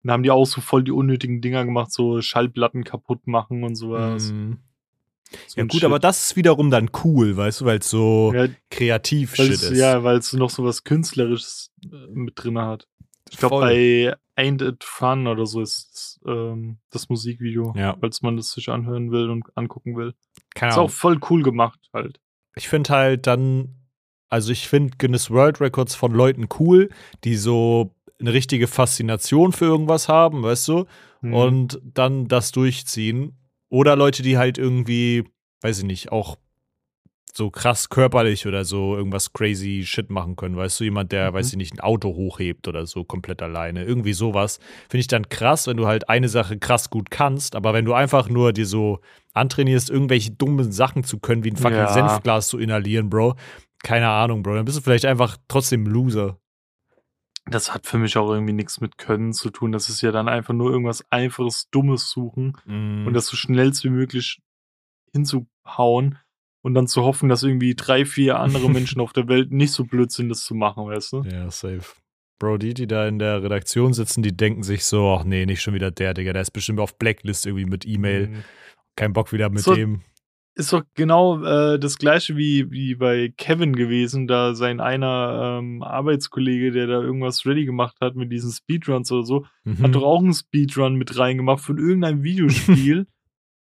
Dann 0.03 0.13
haben 0.13 0.23
die 0.23 0.31
auch 0.31 0.45
so 0.45 0.61
voll 0.61 0.83
die 0.83 0.91
unnötigen 0.91 1.41
Dinger 1.41 1.63
gemacht, 1.65 1.91
so 1.91 2.19
Schallplatten 2.21 2.83
kaputt 2.83 3.27
machen 3.27 3.63
und 3.63 3.75
sowas. 3.75 4.31
Mhm. 4.31 4.57
So 5.47 5.59
Ja 5.59 5.63
gut, 5.63 5.73
Shit. 5.73 5.83
aber 5.85 5.99
das 5.99 6.23
ist 6.25 6.35
wiederum 6.35 6.71
dann 6.71 6.89
cool, 7.03 7.37
weißt 7.37 7.61
du, 7.61 7.65
weil 7.65 7.77
es 7.79 7.89
so 7.89 8.33
ja, 8.35 8.47
kreativ 8.69 9.35
Shit 9.35 9.49
ist. 9.51 9.71
ja, 9.77 10.03
weil 10.03 10.17
es 10.17 10.33
noch 10.33 10.49
so 10.49 10.63
was 10.65 10.83
Künstlerisches 10.83 11.71
äh, 11.85 12.07
mit 12.13 12.33
drin 12.35 12.57
hat. 12.57 12.87
Ich 13.29 13.37
glaube, 13.37 13.61
bei 13.61 14.15
Ain't 14.35 14.61
It 14.67 14.83
Fun 14.83 15.27
oder 15.27 15.45
so 15.45 15.61
ist 15.61 16.19
ähm, 16.27 16.79
das 16.89 17.07
Musikvideo, 17.07 17.73
Ja. 17.77 17.95
falls 17.99 18.21
man 18.23 18.35
das 18.35 18.51
sich 18.51 18.67
anhören 18.69 19.11
will 19.11 19.29
und 19.29 19.45
angucken 19.55 19.95
will. 19.95 20.15
Keine 20.55 20.71
Ist 20.71 20.77
auch 20.77 20.81
Ahnung. 20.81 20.89
voll 20.89 21.19
cool 21.29 21.43
gemacht 21.43 21.79
halt. 21.93 22.19
Ich 22.55 22.67
finde 22.69 22.89
halt 22.89 23.27
dann, 23.27 23.75
also 24.29 24.51
ich 24.51 24.67
finde 24.67 24.97
Guinness 24.97 25.29
World 25.29 25.61
Records 25.61 25.95
von 25.95 26.13
Leuten 26.13 26.47
cool, 26.59 26.89
die 27.23 27.35
so 27.35 27.95
eine 28.19 28.33
richtige 28.33 28.67
Faszination 28.67 29.51
für 29.51 29.65
irgendwas 29.65 30.07
haben, 30.07 30.43
weißt 30.43 30.67
du, 30.67 30.85
Mhm. 31.21 31.33
und 31.33 31.81
dann 31.83 32.27
das 32.27 32.51
durchziehen. 32.51 33.37
Oder 33.69 33.95
Leute, 33.95 34.21
die 34.23 34.37
halt 34.37 34.57
irgendwie, 34.57 35.23
weiß 35.61 35.79
ich 35.79 35.85
nicht, 35.85 36.11
auch 36.11 36.37
so 37.35 37.49
krass 37.49 37.89
körperlich 37.89 38.45
oder 38.47 38.65
so 38.65 38.95
irgendwas 38.95 39.33
crazy 39.33 39.83
Shit 39.85 40.09
machen 40.09 40.35
können, 40.35 40.57
weißt 40.57 40.79
du, 40.79 40.83
jemand, 40.85 41.11
der, 41.11 41.31
Mhm. 41.31 41.35
weiß 41.35 41.49
ich 41.51 41.57
nicht, 41.57 41.73
ein 41.73 41.79
Auto 41.79 42.09
hochhebt 42.15 42.67
oder 42.67 42.85
so 42.85 43.03
komplett 43.03 43.41
alleine, 43.41 43.83
irgendwie 43.85 44.13
sowas, 44.13 44.59
finde 44.89 44.99
ich 45.01 45.07
dann 45.07 45.29
krass, 45.29 45.67
wenn 45.67 45.77
du 45.77 45.87
halt 45.87 46.09
eine 46.09 46.29
Sache 46.29 46.57
krass 46.59 46.89
gut 46.89 47.09
kannst, 47.11 47.55
aber 47.55 47.73
wenn 47.73 47.85
du 47.85 47.93
einfach 47.93 48.29
nur 48.29 48.53
dir 48.53 48.65
so 48.65 48.99
antrainierst, 49.33 49.89
irgendwelche 49.89 50.31
dummen 50.31 50.71
Sachen 50.71 51.03
zu 51.03 51.19
können, 51.19 51.43
wie 51.43 51.51
ein 51.51 51.57
fucking 51.57 51.77
Ja. 51.77 51.87
Senfglas 51.93 52.47
zu 52.49 52.57
inhalieren, 52.59 53.09
Bro, 53.09 53.35
keine 53.83 54.09
Ahnung, 54.09 54.43
Bro, 54.43 54.55
dann 54.55 54.65
bist 54.65 54.77
du 54.77 54.81
vielleicht 54.81 55.05
einfach 55.05 55.37
trotzdem 55.47 55.85
Loser. 55.87 56.37
Das 57.47 57.73
hat 57.73 57.87
für 57.87 57.97
mich 57.97 58.17
auch 58.17 58.29
irgendwie 58.31 58.53
nichts 58.53 58.81
mit 58.81 58.97
Können 58.99 59.33
zu 59.33 59.49
tun. 59.49 59.71
Das 59.71 59.89
ist 59.89 60.01
ja 60.01 60.11
dann 60.11 60.27
einfach 60.29 60.53
nur 60.53 60.69
irgendwas 60.71 61.03
Einfaches, 61.09 61.69
Dummes 61.71 62.09
suchen 62.11 62.55
Mhm. 62.65 63.07
und 63.07 63.13
das 63.13 63.25
so 63.25 63.35
schnellst 63.35 63.83
wie 63.83 63.89
möglich 63.89 64.39
hinzuhauen 65.11 66.17
und 66.61 66.73
dann 66.73 66.87
zu 66.87 67.03
hoffen, 67.03 67.29
dass 67.29 67.43
irgendwie 67.43 67.75
drei, 67.75 68.05
vier 68.05 68.39
andere 68.39 68.69
Menschen 68.71 69.01
auf 69.01 69.13
der 69.13 69.27
Welt 69.27 69.51
nicht 69.51 69.71
so 69.73 69.83
blöd 69.85 70.11
sind, 70.11 70.29
das 70.29 70.43
zu 70.43 70.55
machen, 70.55 70.85
weißt 70.85 71.13
du? 71.13 71.23
Ja, 71.23 71.49
safe. 71.51 71.83
Bro, 72.39 72.57
die, 72.57 72.73
die 72.73 72.87
da 72.87 73.07
in 73.07 73.19
der 73.19 73.43
Redaktion 73.43 73.93
sitzen, 73.93 74.23
die 74.23 74.35
denken 74.35 74.63
sich 74.63 74.83
so, 74.85 75.15
ach 75.19 75.23
nee, 75.23 75.45
nicht 75.45 75.61
schon 75.61 75.75
wieder 75.75 75.91
der, 75.91 76.13
Digga, 76.15 76.33
der 76.33 76.41
ist 76.41 76.51
bestimmt 76.51 76.79
auf 76.79 76.97
Blacklist 76.97 77.45
irgendwie 77.45 77.65
mit 77.65 77.85
E-Mail. 77.85 78.29
Mhm. 78.29 78.43
Kein 78.95 79.13
Bock 79.13 79.31
wieder 79.31 79.49
mit 79.49 79.59
So- 79.61 79.75
dem. 79.75 80.01
Ist 80.53 80.73
doch 80.73 80.83
genau 80.95 81.41
äh, 81.45 81.79
das 81.79 81.97
gleiche 81.97 82.35
wie, 82.35 82.69
wie 82.71 82.95
bei 82.95 83.33
Kevin 83.37 83.73
gewesen, 83.73 84.27
da 84.27 84.53
sein 84.53 84.81
einer 84.81 85.59
ähm, 85.59 85.81
Arbeitskollege, 85.81 86.71
der 86.71 86.87
da 86.87 87.01
irgendwas 87.01 87.45
ready 87.45 87.63
gemacht 87.63 87.95
hat 88.01 88.15
mit 88.17 88.33
diesen 88.33 88.51
Speedruns 88.51 89.09
oder 89.13 89.23
so, 89.23 89.45
Mhm. 89.63 89.81
hat 89.81 89.95
doch 89.95 90.03
auch 90.03 90.19
einen 90.19 90.33
Speedrun 90.33 90.95
mit 90.95 91.17
reingemacht 91.17 91.61
von 91.63 91.77
irgendeinem 91.77 92.23
Videospiel, 92.23 93.07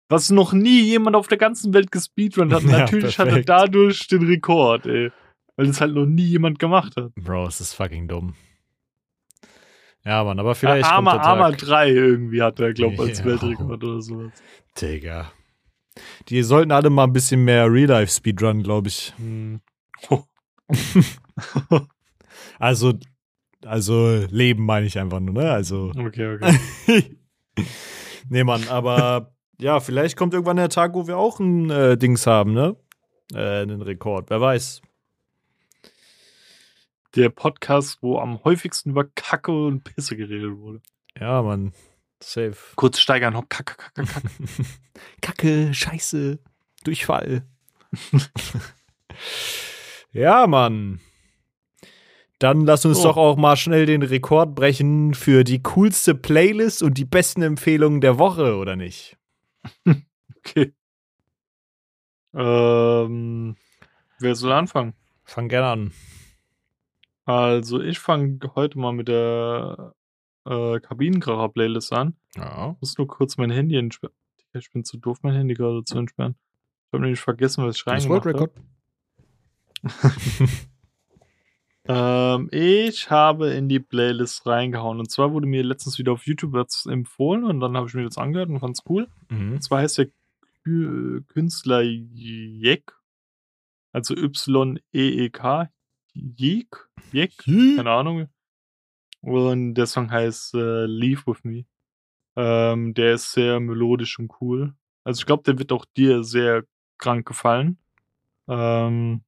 was 0.08 0.30
noch 0.30 0.52
nie 0.52 0.82
jemand 0.82 1.16
auf 1.16 1.28
der 1.28 1.38
ganzen 1.38 1.72
Welt 1.74 1.90
gespeedrunnt 1.92 2.52
hat. 2.52 2.62
Ja, 2.68 2.78
Natürlich 2.80 3.18
hat 3.18 3.26
er 3.26 3.32
perfekt. 3.32 3.48
dadurch 3.48 4.06
den 4.08 4.26
Rekord, 4.26 4.86
ey. 4.86 5.10
Weil 5.56 5.66
es 5.68 5.80
halt 5.80 5.94
noch 5.94 6.06
nie 6.06 6.24
jemand 6.24 6.58
gemacht 6.58 6.96
hat. 6.96 7.14
Bro, 7.16 7.46
es 7.48 7.60
ist 7.60 7.74
fucking 7.74 8.06
dumm. 8.08 8.34
Ja, 10.04 10.22
Mann, 10.24 10.38
aber 10.38 10.54
vielleicht 10.54 10.86
ja, 10.86 10.94
Arma, 10.96 11.12
kommt 11.12 11.24
der 11.24 11.50
Tag. 11.50 11.58
3 11.58 11.90
irgendwie 11.90 12.40
hat 12.42 12.60
er, 12.60 12.72
glaub 12.72 12.98
als 12.98 13.18
Ja. 13.18 13.24
Weltrekord 13.26 13.82
oder 13.84 14.00
sowas. 14.00 14.32
Digga. 14.80 15.32
Die 16.28 16.42
sollten 16.42 16.70
alle 16.70 16.90
mal 16.90 17.04
ein 17.04 17.12
bisschen 17.12 17.44
mehr 17.44 17.70
Real-Life-Speedrun, 17.70 18.62
glaube 18.62 18.88
ich. 18.88 19.12
Hm. 19.16 19.60
Also, 22.58 22.94
also 23.64 24.24
Leben 24.30 24.64
meine 24.64 24.86
ich 24.86 24.98
einfach 24.98 25.20
nur, 25.20 25.34
ne? 25.34 25.50
Also. 25.50 25.92
Okay, 25.96 26.36
okay. 26.36 27.16
nee, 28.28 28.44
Mann, 28.44 28.66
aber 28.68 29.32
ja, 29.60 29.80
vielleicht 29.80 30.16
kommt 30.16 30.34
irgendwann 30.34 30.56
der 30.56 30.68
Tag, 30.68 30.94
wo 30.94 31.06
wir 31.06 31.16
auch 31.18 31.40
ein 31.40 31.70
äh, 31.70 31.96
Dings 31.98 32.26
haben, 32.26 32.52
ne? 32.52 32.76
Äh, 33.34 33.62
einen 33.62 33.82
Rekord, 33.82 34.30
wer 34.30 34.40
weiß. 34.40 34.82
Der 37.16 37.30
Podcast, 37.30 37.98
wo 38.02 38.18
am 38.18 38.42
häufigsten 38.44 38.90
über 38.90 39.04
Kacke 39.04 39.50
und 39.52 39.82
Pisse 39.84 40.16
geredet 40.16 40.58
wurde. 40.58 40.80
Ja, 41.18 41.42
Mann. 41.42 41.72
Safe. 42.20 42.56
Kurz 42.76 42.98
steigern, 43.00 43.36
hopp, 43.36 43.48
Kacke, 43.50 43.76
Kacke, 43.76 44.04
Kacke. 44.06 44.28
Kacke, 45.20 45.74
Scheiße, 45.74 46.38
Durchfall. 46.84 47.42
ja, 50.12 50.46
Mann. 50.46 51.00
Dann 52.38 52.64
lass 52.66 52.84
uns 52.84 52.98
So. 52.98 53.04
doch 53.08 53.16
auch 53.16 53.36
mal 53.36 53.56
schnell 53.56 53.86
den 53.86 54.02
Rekord 54.02 54.54
brechen 54.54 55.14
für 55.14 55.42
die 55.42 55.62
coolste 55.62 56.14
Playlist 56.14 56.82
und 56.82 56.96
die 56.98 57.04
besten 57.04 57.42
Empfehlungen 57.42 58.00
der 58.00 58.18
Woche, 58.18 58.56
oder 58.56 58.76
nicht? 58.76 59.17
Okay. 60.46 60.72
Ähm, 62.32 63.56
wer 64.18 64.34
soll 64.34 64.52
anfangen? 64.52 64.94
Fang 65.24 65.48
gerne 65.48 65.66
an. 65.66 65.92
Also, 67.24 67.80
ich 67.82 67.98
fange 67.98 68.38
heute 68.54 68.78
mal 68.78 68.92
mit 68.92 69.08
der 69.08 69.94
äh, 70.46 70.80
Kabinenkracher-Playlist 70.80 71.92
an. 71.92 72.16
Ja. 72.36 72.76
muss 72.80 72.96
nur 72.96 73.08
kurz 73.08 73.36
mein 73.36 73.50
Handy 73.50 73.76
entsperren. 73.76 74.14
Ich 74.54 74.70
bin 74.70 74.84
zu 74.84 74.96
doof, 74.96 75.18
mein 75.22 75.34
Handy 75.34 75.54
gerade 75.54 75.84
zu 75.84 75.98
entsperren. 75.98 76.36
Ich 76.86 76.92
habe 76.92 77.02
nämlich 77.02 77.20
vergessen, 77.20 77.64
was 77.64 77.76
ich 77.76 77.86
reingemacht 77.86 78.24
habe. 78.24 78.52
Ähm, 81.90 82.48
ich 82.52 83.10
habe 83.10 83.50
in 83.54 83.68
die 83.68 83.80
Playlist 83.80 84.46
reingehauen. 84.46 84.98
Und 85.00 85.10
zwar 85.10 85.32
wurde 85.32 85.46
mir 85.46 85.62
letztens 85.64 85.98
wieder 85.98 86.12
auf 86.12 86.26
YouTube 86.26 86.52
was 86.52 86.84
empfohlen 86.86 87.44
und 87.44 87.60
dann 87.60 87.76
habe 87.76 87.88
ich 87.88 87.94
mir 87.94 88.04
das 88.04 88.18
angehört 88.18 88.50
und 88.50 88.60
fand's 88.60 88.82
cool. 88.88 89.08
Mhm. 89.30 89.52
Und 89.52 89.62
zwar 89.62 89.80
heißt 89.80 89.98
der 89.98 90.08
Kü- 90.66 91.24
Künstler 91.28 91.80
Jek. 91.82 92.92
Also 93.92 94.14
Y-E-E-K. 94.14 95.70
Jek? 96.12 96.88
Jek? 97.12 97.32
keine 97.38 97.90
Ahnung. 97.90 98.28
Und 99.22 99.74
der 99.74 99.86
Song 99.86 100.10
heißt 100.10 100.54
äh, 100.54 100.84
Leave 100.84 101.22
With 101.26 101.42
Me. 101.44 101.64
Ähm, 102.36 102.92
der 102.94 103.14
ist 103.14 103.32
sehr 103.32 103.60
melodisch 103.60 104.18
und 104.18 104.30
cool. 104.40 104.74
Also 105.04 105.20
ich 105.20 105.26
glaube, 105.26 105.42
der 105.44 105.58
wird 105.58 105.72
auch 105.72 105.86
dir 105.96 106.22
sehr 106.22 106.64
krank 106.98 107.26
gefallen. 107.26 107.78
Ähm. 108.46 109.22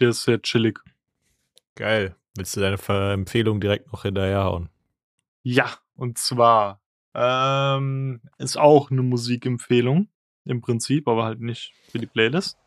Der 0.00 0.10
ist 0.10 0.22
sehr 0.22 0.40
chillig. 0.40 0.80
Geil. 1.74 2.16
Willst 2.36 2.56
du 2.56 2.60
deine 2.60 2.78
Ver- 2.78 3.12
Empfehlung 3.12 3.60
direkt 3.60 3.92
noch 3.92 4.02
hinterherhauen? 4.02 4.68
Ja, 5.42 5.70
und 5.96 6.18
zwar 6.18 6.80
ähm, 7.14 8.20
ist 8.38 8.58
auch 8.58 8.90
eine 8.90 9.02
Musikempfehlung 9.02 10.08
im 10.44 10.60
Prinzip, 10.60 11.08
aber 11.08 11.24
halt 11.24 11.40
nicht 11.40 11.72
für 11.90 11.98
die 11.98 12.06
Playlist. 12.06 12.58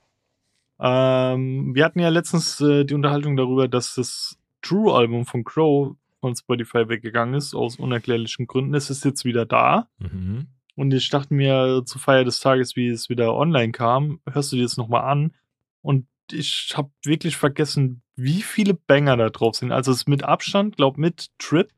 Ähm, 0.80 1.74
wir 1.76 1.86
hatten 1.86 2.00
ja 2.00 2.10
letztens 2.10 2.60
äh, 2.60 2.86
die 2.86 2.96
Unterhaltung 2.96 3.38
darüber, 3.38 3.68
dass 3.68 3.96
das 3.96 4.38
True-Album 4.62 5.26
von 5.26 5.44
Crow 5.44 5.96
von 6.20 6.36
Spotify 6.36 6.90
weggegangen 6.90 7.36
ist, 7.36 7.54
aus 7.54 7.78
unerklärlichen 7.78 8.48
Gründen. 8.48 8.74
Es 8.76 8.90
ist 8.90 9.06
jetzt 9.06 9.26
wieder 9.26 9.46
da. 9.46 9.88
Mhm. 10.00 10.48
Und 10.76 10.94
ich 10.94 11.10
dachte 11.10 11.34
mir 11.34 11.84
zur 11.86 12.02
Feier 12.02 12.24
des 12.24 12.40
Tages, 12.40 12.76
wie 12.76 12.88
es 12.88 13.10
wieder 13.10 13.36
online 13.36 13.72
kam, 13.72 14.20
hörst 14.30 14.52
du 14.52 14.56
dir 14.56 14.64
das 14.64 14.78
nochmal 14.78 15.04
an. 15.04 15.34
Und 15.82 16.08
ich 16.34 16.74
habe 16.76 16.92
wirklich 17.04 17.38
vergessen, 17.38 18.02
wie 18.16 18.42
viele 18.42 18.74
Banger 18.74 19.18
da 19.18 19.30
drauf 19.30 19.56
sind. 19.56 19.72
Also 19.72 19.92
es 19.92 20.00
ist 20.00 20.08
mit 20.08 20.24
Abstand, 20.24 20.78
glaub 20.78 20.98
mit 20.98 21.30
Trip, 21.38 21.72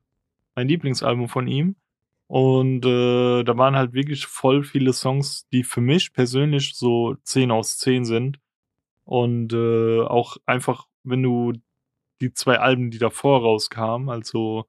mein 0.55 0.67
Lieblingsalbum 0.67 1.29
von 1.29 1.47
ihm. 1.47 1.75
Und 2.27 2.85
äh, 2.85 3.43
da 3.43 3.57
waren 3.57 3.75
halt 3.75 3.93
wirklich 3.93 4.25
voll 4.25 4.63
viele 4.63 4.93
Songs, 4.93 5.47
die 5.51 5.63
für 5.63 5.81
mich 5.81 6.13
persönlich 6.13 6.73
so 6.75 7.15
10 7.23 7.51
aus 7.51 7.77
10 7.77 8.05
sind. 8.05 8.39
Und 9.05 9.53
äh, 9.53 10.01
auch 10.01 10.37
einfach, 10.45 10.87
wenn 11.03 11.21
du 11.21 11.53
die 12.21 12.33
zwei 12.33 12.59
Alben, 12.59 12.89
die 12.89 12.99
davor 12.99 13.41
rauskamen, 13.41 14.09
also 14.09 14.65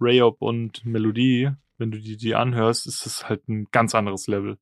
Rayop 0.00 0.42
und 0.42 0.84
Melodie, 0.84 1.50
wenn 1.78 1.90
du 1.90 1.98
die, 1.98 2.16
die 2.16 2.34
anhörst, 2.34 2.86
ist 2.86 3.06
es 3.06 3.28
halt 3.28 3.48
ein 3.48 3.66
ganz 3.70 3.94
anderes 3.94 4.26
Level. 4.26 4.58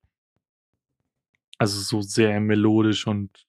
Also 1.59 1.81
so 1.81 2.03
sehr 2.03 2.39
melodisch 2.41 3.07
und 3.07 3.47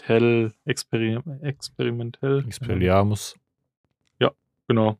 experimentell, 0.00 0.52
experim 0.64 1.22
experimentell. 1.42 2.44
Expelliarmus. 2.46 3.36
Ja, 4.18 4.32
genau. 4.68 4.98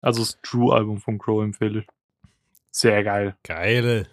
Also 0.00 0.20
das 0.20 0.38
True-Album 0.42 0.98
von 0.98 1.18
Crow 1.18 1.42
empfehle 1.42 1.80
ich. 1.80 1.86
Sehr 2.70 3.02
geil. 3.04 3.36
Geil. 3.42 4.08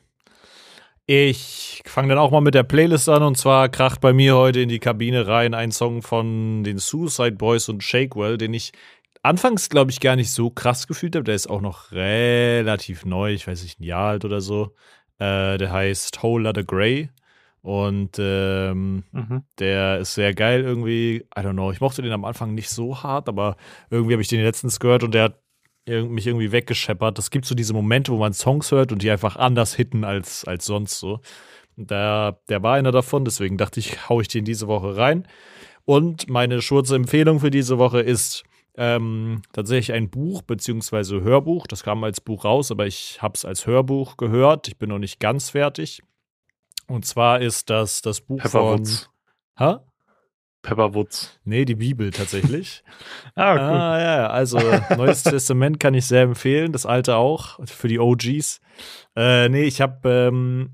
Ich 1.06 1.84
fange 1.86 2.10
dann 2.10 2.18
auch 2.18 2.32
mal 2.32 2.42
mit 2.42 2.54
der 2.54 2.64
Playlist 2.64 3.08
an 3.08 3.24
und 3.24 3.38
zwar 3.38 3.70
kracht 3.70 4.02
bei 4.02 4.12
mir 4.12 4.36
heute 4.36 4.60
in 4.60 4.68
die 4.68 4.80
Kabine 4.80 5.26
rein 5.26 5.54
ein 5.54 5.72
Song 5.72 6.02
von 6.02 6.66
den 6.66 6.80
Suicide 6.80 7.38
Boys 7.38 7.70
und 7.70 7.82
Shakewell, 7.82 8.38
den 8.38 8.54
ich 8.54 8.74
anfangs, 9.24 9.70
glaube 9.70 9.92
ich, 9.92 10.02
gar 10.02 10.18
nicht 10.18 10.32
so 10.32 10.50
krass 10.50 10.88
gefühlt 10.88 11.16
habe. 11.16 11.24
Der 11.24 11.36
ist 11.36 11.50
auch 11.50 11.62
noch 11.62 11.92
relativ 11.92 13.06
neu, 13.06 13.32
ich 13.32 13.48
weiß 13.48 13.64
nicht, 13.64 13.80
ein 13.80 13.84
Jahr 13.84 14.10
alt 14.10 14.26
oder 14.26 14.42
so. 14.42 14.76
Äh, 15.20 15.58
der 15.58 15.72
heißt 15.72 16.22
Whole 16.24 16.44
Lotta 16.44 16.64
Grey. 16.64 17.10
Und 17.68 18.16
ähm, 18.18 19.04
mhm. 19.12 19.44
der 19.60 19.98
ist 19.98 20.14
sehr 20.14 20.34
geil 20.34 20.62
irgendwie. 20.62 21.26
I 21.38 21.42
don't 21.42 21.52
know. 21.52 21.70
Ich 21.70 21.82
mochte 21.82 22.02
den 22.02 22.14
am 22.14 22.24
Anfang 22.24 22.54
nicht 22.54 22.70
so 22.70 23.04
hart, 23.04 23.28
aber 23.28 23.58
irgendwie 23.90 24.14
habe 24.14 24.22
ich 24.22 24.30
den 24.30 24.42
letztens 24.42 24.80
gehört 24.80 25.04
und 25.04 25.14
der 25.14 25.24
hat 25.26 25.42
mich 25.86 26.26
irgendwie 26.28 26.54
weggescheppert. 26.54 27.20
Es 27.20 27.30
gibt 27.30 27.44
so 27.44 27.56
diese 27.56 27.74
Momente, 27.74 28.14
wo 28.14 28.18
man 28.20 28.32
Songs 28.32 28.72
hört 28.72 28.94
und 28.94 29.02
die 29.02 29.12
einfach 29.12 29.36
anders 29.36 29.76
hitten 29.76 30.06
als, 30.06 30.46
als 30.46 30.66
sonst 30.66 30.98
so. 30.98 31.20
Der, 31.76 32.40
der 32.48 32.64
war 32.64 32.76
einer 32.76 32.94
davon, 32.94 33.26
deswegen 33.26 33.58
dachte 33.58 33.82
ich, 33.82 34.08
hau 34.08 34.22
ich 34.22 34.30
den 34.30 34.46
diese 34.46 34.70
Woche 34.70 34.96
rein. 34.96 35.28
Und 35.84 36.30
meine 36.30 36.60
kurze 36.60 36.96
Empfehlung 36.96 37.42
für 37.42 37.52
diese 37.52 37.78
Woche 37.78 38.00
ist 38.00 38.46
ähm, 38.78 39.42
tatsächlich 39.52 39.92
ein 39.92 40.10
Buch 40.10 40.42
beziehungsweise 40.42 41.20
Hörbuch. 41.20 41.68
Das 41.68 41.84
kam 41.84 42.02
als 42.06 42.22
Buch 42.22 42.46
raus, 42.46 42.72
aber 42.72 42.88
ich 42.88 43.22
habe 43.22 43.34
es 43.36 43.44
als 43.44 43.68
Hörbuch 43.68 44.16
gehört. 44.16 44.70
Ich 44.70 44.78
bin 44.78 44.88
noch 44.88 45.00
nicht 45.00 45.20
ganz 45.20 45.50
fertig. 45.50 46.02
Und 46.88 47.06
zwar 47.06 47.42
ist 47.42 47.70
das 47.70 48.02
das 48.02 48.22
Buch 48.22 48.42
Pepperwoods. 48.42 49.10
von. 49.56 49.68
Hä? 49.68 49.78
Pepperwoods. 50.62 51.40
Nee, 51.44 51.66
die 51.66 51.76
Bibel 51.76 52.12
tatsächlich. 52.12 52.84
ah, 53.36 53.54
cool. 53.54 53.60
Ah, 53.60 54.02
ja, 54.02 54.28
also 54.28 54.58
Neues 54.98 55.24
Testament 55.24 55.80
kann 55.80 55.94
ich 55.94 56.06
sehr 56.06 56.24
empfehlen, 56.24 56.72
das 56.72 56.86
alte 56.86 57.16
auch, 57.16 57.60
für 57.66 57.88
die 57.88 58.00
OGs. 58.00 58.60
Äh, 59.16 59.50
nee, 59.50 59.64
ich 59.64 59.82
habe 59.82 60.10
ähm, 60.10 60.72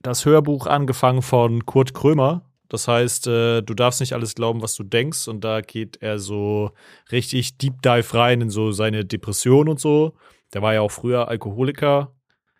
das 0.00 0.24
Hörbuch 0.24 0.66
angefangen 0.66 1.22
von 1.22 1.66
Kurt 1.66 1.94
Krömer. 1.94 2.42
Das 2.68 2.86
heißt, 2.86 3.26
äh, 3.28 3.62
du 3.62 3.74
darfst 3.74 4.00
nicht 4.00 4.12
alles 4.12 4.34
glauben, 4.34 4.62
was 4.62 4.74
du 4.74 4.82
denkst. 4.82 5.28
Und 5.28 5.42
da 5.42 5.60
geht 5.60 6.02
er 6.02 6.18
so 6.18 6.72
richtig 7.10 7.56
Deep 7.58 7.80
Dive 7.82 8.14
rein 8.14 8.40
in 8.40 8.50
so 8.50 8.72
seine 8.72 9.04
Depression 9.04 9.68
und 9.68 9.80
so. 9.80 10.14
Der 10.52 10.62
war 10.62 10.74
ja 10.74 10.80
auch 10.80 10.90
früher 10.90 11.28
Alkoholiker 11.28 12.12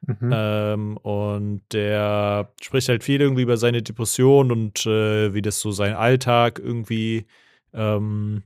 Mhm. 0.06 0.30
Ähm, 0.32 0.96
und 0.98 1.62
der 1.72 2.52
spricht 2.60 2.88
halt 2.88 3.04
viel 3.04 3.20
irgendwie 3.20 3.42
über 3.42 3.56
seine 3.56 3.82
Depression 3.82 4.52
und 4.52 4.86
äh, 4.86 5.34
wie 5.34 5.42
das 5.42 5.60
so 5.60 5.72
sein 5.72 5.94
Alltag 5.94 6.60
irgendwie 6.62 7.26
ähm, 7.74 8.42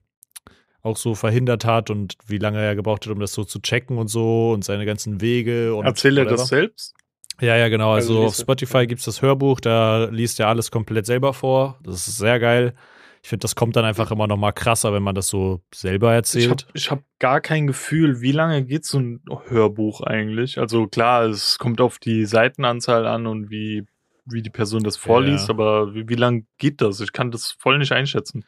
auch 0.82 0.96
so 0.96 1.14
verhindert 1.14 1.64
hat 1.64 1.90
und 1.90 2.16
wie 2.26 2.38
lange 2.38 2.61
er 2.61 2.74
gebraucht 2.74 3.07
hat, 3.07 3.12
um 3.12 3.20
das 3.20 3.32
so 3.32 3.44
zu 3.44 3.61
checken 3.61 3.98
und 3.98 4.09
so 4.09 4.53
und 4.53 4.64
seine 4.64 4.86
ganzen 4.86 5.20
Wege. 5.20 5.74
Und 5.74 5.84
Erzählt 5.84 6.18
er 6.18 6.24
das 6.24 6.48
selbst? 6.48 6.94
Ja, 7.40 7.57
ja, 7.57 7.68
genau. 7.68 7.92
Also, 7.92 8.14
also 8.14 8.26
auf 8.26 8.34
Spotify 8.36 8.86
gibt 8.86 9.00
es 9.00 9.05
das 9.05 9.22
Hörbuch, 9.22 9.61
da 9.61 10.05
liest 10.05 10.40
er 10.40 10.48
alles 10.48 10.70
komplett 10.70 11.07
selber 11.07 11.32
vor. 11.34 11.78
Das 11.82 12.09
ist 12.09 12.18
sehr 12.18 12.38
geil 12.40 12.74
ich 13.22 13.28
finde, 13.28 13.42
das 13.42 13.54
kommt 13.54 13.76
dann 13.76 13.84
einfach 13.84 14.10
immer 14.10 14.26
noch 14.26 14.36
mal 14.36 14.50
krasser, 14.50 14.92
wenn 14.92 15.02
man 15.02 15.14
das 15.14 15.28
so 15.28 15.60
selber 15.72 16.12
erzählt. 16.12 16.66
Ich 16.74 16.90
habe 16.90 17.02
hab 17.02 17.18
gar 17.20 17.40
kein 17.40 17.68
Gefühl, 17.68 18.20
wie 18.20 18.32
lange 18.32 18.64
geht 18.64 18.84
so 18.84 18.98
ein 18.98 19.22
Hörbuch 19.46 20.00
eigentlich? 20.00 20.58
Also 20.58 20.88
klar, 20.88 21.26
es 21.26 21.58
kommt 21.58 21.80
auf 21.80 22.00
die 22.00 22.24
Seitenanzahl 22.24 23.06
an 23.06 23.28
und 23.28 23.48
wie, 23.48 23.84
wie 24.24 24.42
die 24.42 24.50
Person 24.50 24.82
das 24.82 24.96
vorliest, 24.96 25.48
ja. 25.48 25.54
aber 25.54 25.94
wie, 25.94 26.08
wie 26.08 26.16
lange 26.16 26.46
geht 26.58 26.80
das? 26.80 27.00
Ich 27.00 27.12
kann 27.12 27.30
das 27.30 27.52
voll 27.52 27.78
nicht 27.78 27.92
einschätzen. 27.92 28.44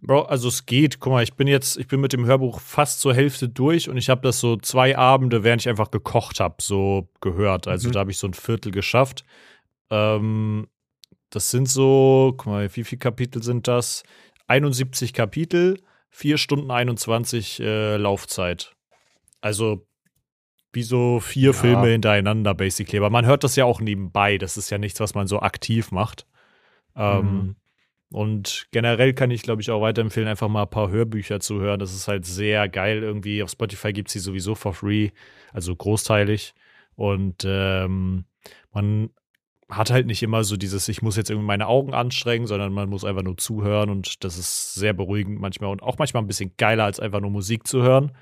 Bro, 0.00 0.22
also 0.22 0.48
es 0.48 0.64
geht. 0.64 1.00
Guck 1.00 1.12
mal, 1.12 1.22
ich 1.22 1.34
bin 1.34 1.46
jetzt, 1.46 1.76
ich 1.76 1.86
bin 1.86 2.00
mit 2.00 2.14
dem 2.14 2.24
Hörbuch 2.24 2.60
fast 2.60 3.00
zur 3.00 3.14
Hälfte 3.14 3.50
durch 3.50 3.90
und 3.90 3.98
ich 3.98 4.08
habe 4.08 4.22
das 4.22 4.40
so 4.40 4.56
zwei 4.56 4.96
Abende, 4.96 5.44
während 5.44 5.62
ich 5.62 5.68
einfach 5.68 5.90
gekocht 5.90 6.40
habe, 6.40 6.56
so 6.60 7.10
gehört. 7.20 7.68
Also 7.68 7.88
mhm. 7.88 7.92
da 7.92 8.00
habe 8.00 8.10
ich 8.10 8.18
so 8.18 8.26
ein 8.26 8.34
Viertel 8.34 8.72
geschafft. 8.72 9.24
Ähm, 9.90 10.66
das 11.34 11.50
sind 11.50 11.68
so, 11.68 12.34
guck 12.36 12.46
mal, 12.46 12.76
wie 12.76 12.84
viele 12.84 12.98
Kapitel 12.98 13.42
sind 13.42 13.68
das? 13.68 14.02
71 14.46 15.12
Kapitel, 15.12 15.80
4 16.10 16.38
Stunden 16.38 16.70
21 16.70 17.60
äh, 17.60 17.96
Laufzeit. 17.96 18.74
Also 19.40 19.86
wie 20.72 20.82
so 20.82 21.20
vier 21.20 21.50
ja. 21.50 21.52
Filme 21.52 21.88
hintereinander, 21.88 22.54
basically. 22.54 22.98
Aber 22.98 23.10
man 23.10 23.26
hört 23.26 23.44
das 23.44 23.56
ja 23.56 23.64
auch 23.64 23.80
nebenbei. 23.80 24.38
Das 24.38 24.56
ist 24.56 24.70
ja 24.70 24.78
nichts, 24.78 25.00
was 25.00 25.14
man 25.14 25.26
so 25.26 25.40
aktiv 25.40 25.92
macht. 25.92 26.26
Ähm, 26.96 27.26
mhm. 27.26 27.56
Und 28.10 28.68
generell 28.70 29.12
kann 29.14 29.30
ich, 29.30 29.42
glaube 29.42 29.62
ich, 29.62 29.70
auch 29.70 29.80
weiterempfehlen, 29.80 30.28
einfach 30.28 30.48
mal 30.48 30.62
ein 30.62 30.70
paar 30.70 30.90
Hörbücher 30.90 31.40
zu 31.40 31.60
hören. 31.60 31.80
Das 31.80 31.92
ist 31.92 32.06
halt 32.06 32.24
sehr 32.24 32.68
geil 32.68 33.02
irgendwie. 33.02 33.42
Auf 33.42 33.50
Spotify 33.50 33.92
gibt 33.92 34.08
es 34.08 34.12
sie 34.12 34.20
sowieso 34.20 34.54
for 34.54 34.74
free, 34.74 35.10
also 35.52 35.74
großteilig. 35.74 36.54
Und 36.96 37.44
ähm, 37.44 38.24
man 38.72 39.10
hat 39.76 39.90
halt 39.90 40.06
nicht 40.06 40.22
immer 40.22 40.44
so 40.44 40.56
dieses, 40.56 40.88
ich 40.88 41.02
muss 41.02 41.16
jetzt 41.16 41.30
irgendwie 41.30 41.46
meine 41.46 41.66
Augen 41.66 41.94
anstrengen, 41.94 42.46
sondern 42.46 42.72
man 42.72 42.88
muss 42.88 43.04
einfach 43.04 43.22
nur 43.22 43.36
zuhören 43.36 43.90
und 43.90 44.24
das 44.24 44.38
ist 44.38 44.74
sehr 44.74 44.92
beruhigend 44.92 45.40
manchmal 45.40 45.70
und 45.70 45.82
auch 45.82 45.98
manchmal 45.98 46.22
ein 46.22 46.26
bisschen 46.26 46.52
geiler, 46.56 46.84
als 46.84 47.00
einfach 47.00 47.20
nur 47.20 47.30
Musik 47.30 47.66
zu 47.66 47.82
hören. 47.82 48.12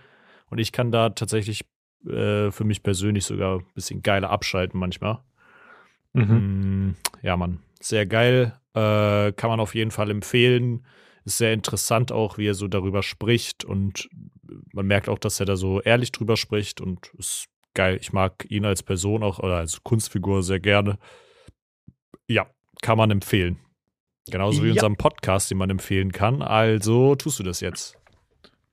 Und 0.50 0.58
ich 0.58 0.72
kann 0.72 0.92
da 0.92 1.10
tatsächlich 1.10 1.64
äh, 2.06 2.50
für 2.50 2.64
mich 2.64 2.82
persönlich 2.82 3.24
sogar 3.24 3.58
ein 3.58 3.66
bisschen 3.74 4.02
geiler 4.02 4.30
abschalten 4.30 4.78
manchmal. 4.78 5.20
Mhm. 6.12 6.88
Mm, 6.90 6.96
ja, 7.22 7.36
Mann, 7.36 7.60
sehr 7.80 8.06
geil. 8.06 8.58
Äh, 8.74 9.32
kann 9.32 9.50
man 9.50 9.60
auf 9.60 9.74
jeden 9.74 9.90
Fall 9.90 10.10
empfehlen. 10.10 10.84
Ist 11.24 11.38
sehr 11.38 11.52
interessant 11.52 12.10
auch, 12.12 12.38
wie 12.38 12.48
er 12.48 12.54
so 12.54 12.68
darüber 12.68 13.02
spricht 13.02 13.64
und 13.64 14.08
man 14.72 14.86
merkt 14.86 15.08
auch, 15.08 15.18
dass 15.18 15.40
er 15.40 15.46
da 15.46 15.56
so 15.56 15.80
ehrlich 15.80 16.12
drüber 16.12 16.36
spricht 16.36 16.80
und 16.80 17.12
ist 17.18 17.46
geil. 17.74 17.98
Ich 18.00 18.12
mag 18.12 18.44
ihn 18.48 18.64
als 18.64 18.82
Person 18.82 19.22
auch 19.22 19.38
oder 19.38 19.56
als 19.56 19.82
Kunstfigur 19.82 20.42
sehr 20.42 20.60
gerne. 20.60 20.98
Kann 22.82 22.98
man 22.98 23.10
empfehlen. 23.10 23.58
Genauso 24.30 24.62
wie 24.62 24.68
ja. 24.68 24.72
unserem 24.74 24.96
Podcast, 24.96 25.50
den 25.50 25.58
man 25.58 25.70
empfehlen 25.70 26.12
kann. 26.12 26.42
Also 26.42 27.14
tust 27.14 27.38
du 27.38 27.42
das 27.42 27.60
jetzt. 27.60 27.96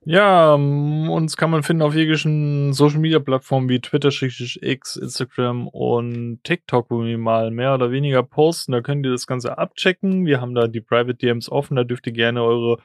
Ja, 0.06 0.56
ähm, 0.56 1.10
uns 1.10 1.36
kann 1.36 1.52
man 1.52 1.64
finden 1.64 1.82
auf 1.82 1.94
jeglichen 1.94 2.74
Social 2.74 3.00
Media 3.00 3.20
Plattformen 3.20 3.68
wie 3.68 3.82
Twitter, 3.82 4.10
X, 4.10 4.96
Instagram 4.96 5.68
und 5.68 6.40
TikTok, 6.44 6.90
wo 6.90 7.04
wir 7.04 7.18
mal 7.18 7.52
mehr 7.52 7.74
oder 7.74 7.92
weniger 7.92 8.24
posten. 8.24 8.72
Da 8.72 8.82
könnt 8.82 9.06
ihr 9.06 9.12
das 9.12 9.28
Ganze 9.28 9.58
abchecken. 9.58 10.26
Wir 10.26 10.40
haben 10.40 10.56
da 10.56 10.68
die 10.68 10.82
Private 10.82 11.16
DMs 11.16 11.52
offen. 11.52 11.76
Da 11.76 11.84
dürft 11.84 12.08
ihr 12.08 12.14
gerne 12.14 12.44
eure 12.44 12.78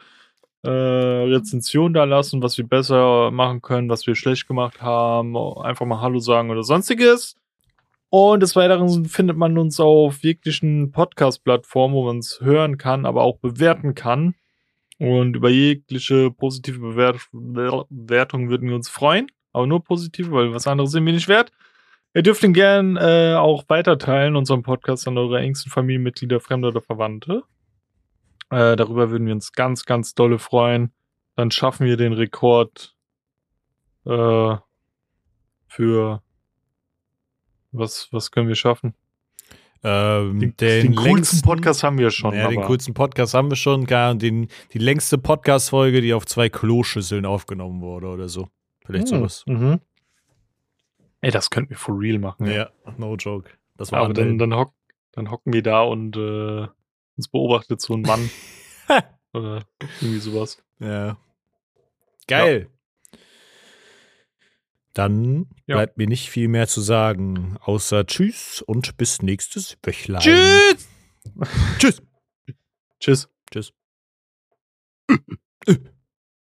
äh, 0.62 0.70
Rezension 0.70 1.94
da 1.94 2.04
lassen, 2.04 2.42
was 2.42 2.58
wir 2.58 2.66
besser 2.66 3.30
machen 3.30 3.62
können, 3.62 3.88
was 3.88 4.06
wir 4.06 4.16
schlecht 4.16 4.48
gemacht 4.48 4.82
haben. 4.82 5.36
Einfach 5.36 5.86
mal 5.86 6.00
Hallo 6.00 6.18
sagen 6.18 6.50
oder 6.50 6.62
sonstiges. 6.62 7.36
Und 8.16 8.44
des 8.44 8.54
Weiteren 8.54 9.06
findet 9.06 9.36
man 9.36 9.58
uns 9.58 9.80
auf 9.80 10.22
jeglichen 10.22 10.92
Podcast-Plattformen, 10.92 11.96
wo 11.96 12.04
man 12.04 12.18
es 12.18 12.40
hören 12.40 12.78
kann, 12.78 13.06
aber 13.06 13.22
auch 13.22 13.38
bewerten 13.38 13.96
kann. 13.96 14.36
Und 15.00 15.34
über 15.34 15.50
jegliche 15.50 16.30
positive 16.30 16.78
Bewert 16.78 17.26
Bewertung 17.32 18.50
würden 18.50 18.68
wir 18.68 18.76
uns 18.76 18.88
freuen. 18.88 19.26
Aber 19.52 19.66
nur 19.66 19.82
positive, 19.82 20.30
weil 20.30 20.52
was 20.54 20.68
anderes 20.68 20.92
sind 20.92 21.04
wir 21.04 21.12
nicht 21.12 21.26
wert. 21.26 21.50
Ihr 22.14 22.22
dürft 22.22 22.44
ihn 22.44 22.52
gern 22.52 22.96
äh, 22.96 23.34
auch 23.36 23.64
weiterteilen, 23.66 24.36
unseren 24.36 24.62
Podcast 24.62 25.08
an 25.08 25.18
eure 25.18 25.40
engsten 25.40 25.72
Familienmitglieder, 25.72 26.38
Fremde 26.38 26.68
oder 26.68 26.82
Verwandte. 26.82 27.42
Äh, 28.48 28.76
darüber 28.76 29.10
würden 29.10 29.26
wir 29.26 29.34
uns 29.34 29.50
ganz, 29.50 29.86
ganz 29.86 30.14
dolle 30.14 30.38
freuen. 30.38 30.92
Dann 31.34 31.50
schaffen 31.50 31.84
wir 31.84 31.96
den 31.96 32.12
Rekord 32.12 32.94
äh, 34.06 34.56
für 35.66 36.23
was, 37.74 38.08
was 38.12 38.30
können 38.30 38.48
wir 38.48 38.54
schaffen? 38.54 38.94
Ähm, 39.82 40.40
den, 40.40 40.56
den, 40.56 40.92
den 40.92 40.96
coolsten 40.96 41.42
Podcast 41.42 41.82
haben 41.82 41.98
wir 41.98 42.10
schon. 42.10 42.34
Ja, 42.34 42.48
den 42.48 42.62
coolsten 42.62 42.94
Podcast 42.94 43.34
haben 43.34 43.50
wir 43.50 43.56
schon. 43.56 43.84
Gar 43.84 44.14
den, 44.14 44.48
die 44.72 44.78
längste 44.78 45.18
Podcast-Folge, 45.18 46.00
die 46.00 46.14
auf 46.14 46.24
zwei 46.24 46.48
Kloschüsseln 46.48 47.26
aufgenommen 47.26 47.82
wurde 47.82 48.06
oder 48.08 48.28
so. 48.30 48.48
Vielleicht 48.86 49.10
hm. 49.10 49.18
sowas. 49.18 49.44
Mhm. 49.46 49.80
Ey, 51.20 51.30
das 51.30 51.50
könnten 51.50 51.70
wir 51.70 51.76
for 51.76 51.98
real 51.98 52.18
machen. 52.18 52.46
Ja, 52.46 52.52
ja 52.52 52.70
no 52.96 53.14
joke. 53.16 53.50
Das 53.76 53.92
war 53.92 54.00
Aber 54.00 54.14
dann, 54.14 54.38
dann, 54.38 54.54
hock, 54.54 54.72
dann 55.12 55.30
hocken 55.30 55.52
wir 55.52 55.62
da 55.62 55.82
und 55.82 56.16
äh, 56.16 56.66
uns 57.16 57.28
beobachtet 57.28 57.80
so 57.80 57.94
ein 57.94 58.02
Mann. 58.02 58.30
oder 59.34 59.64
irgendwie 60.00 60.20
sowas. 60.20 60.62
Ja. 60.78 61.18
Geil. 62.26 62.68
Dann 64.94 65.46
ja. 65.66 65.76
bleibt 65.76 65.98
mir 65.98 66.06
nicht 66.06 66.30
viel 66.30 66.48
mehr 66.48 66.68
zu 66.68 66.80
sagen, 66.80 67.56
außer 67.60 68.06
Tschüss 68.06 68.62
und 68.62 68.96
bis 68.96 69.22
nächstes 69.22 69.76
Wöchlein. 69.82 70.20
Tschüss! 70.20 70.88
Tschüss! 71.78 72.02
Tschüss. 73.00 73.28
Tschüss. 73.50 73.72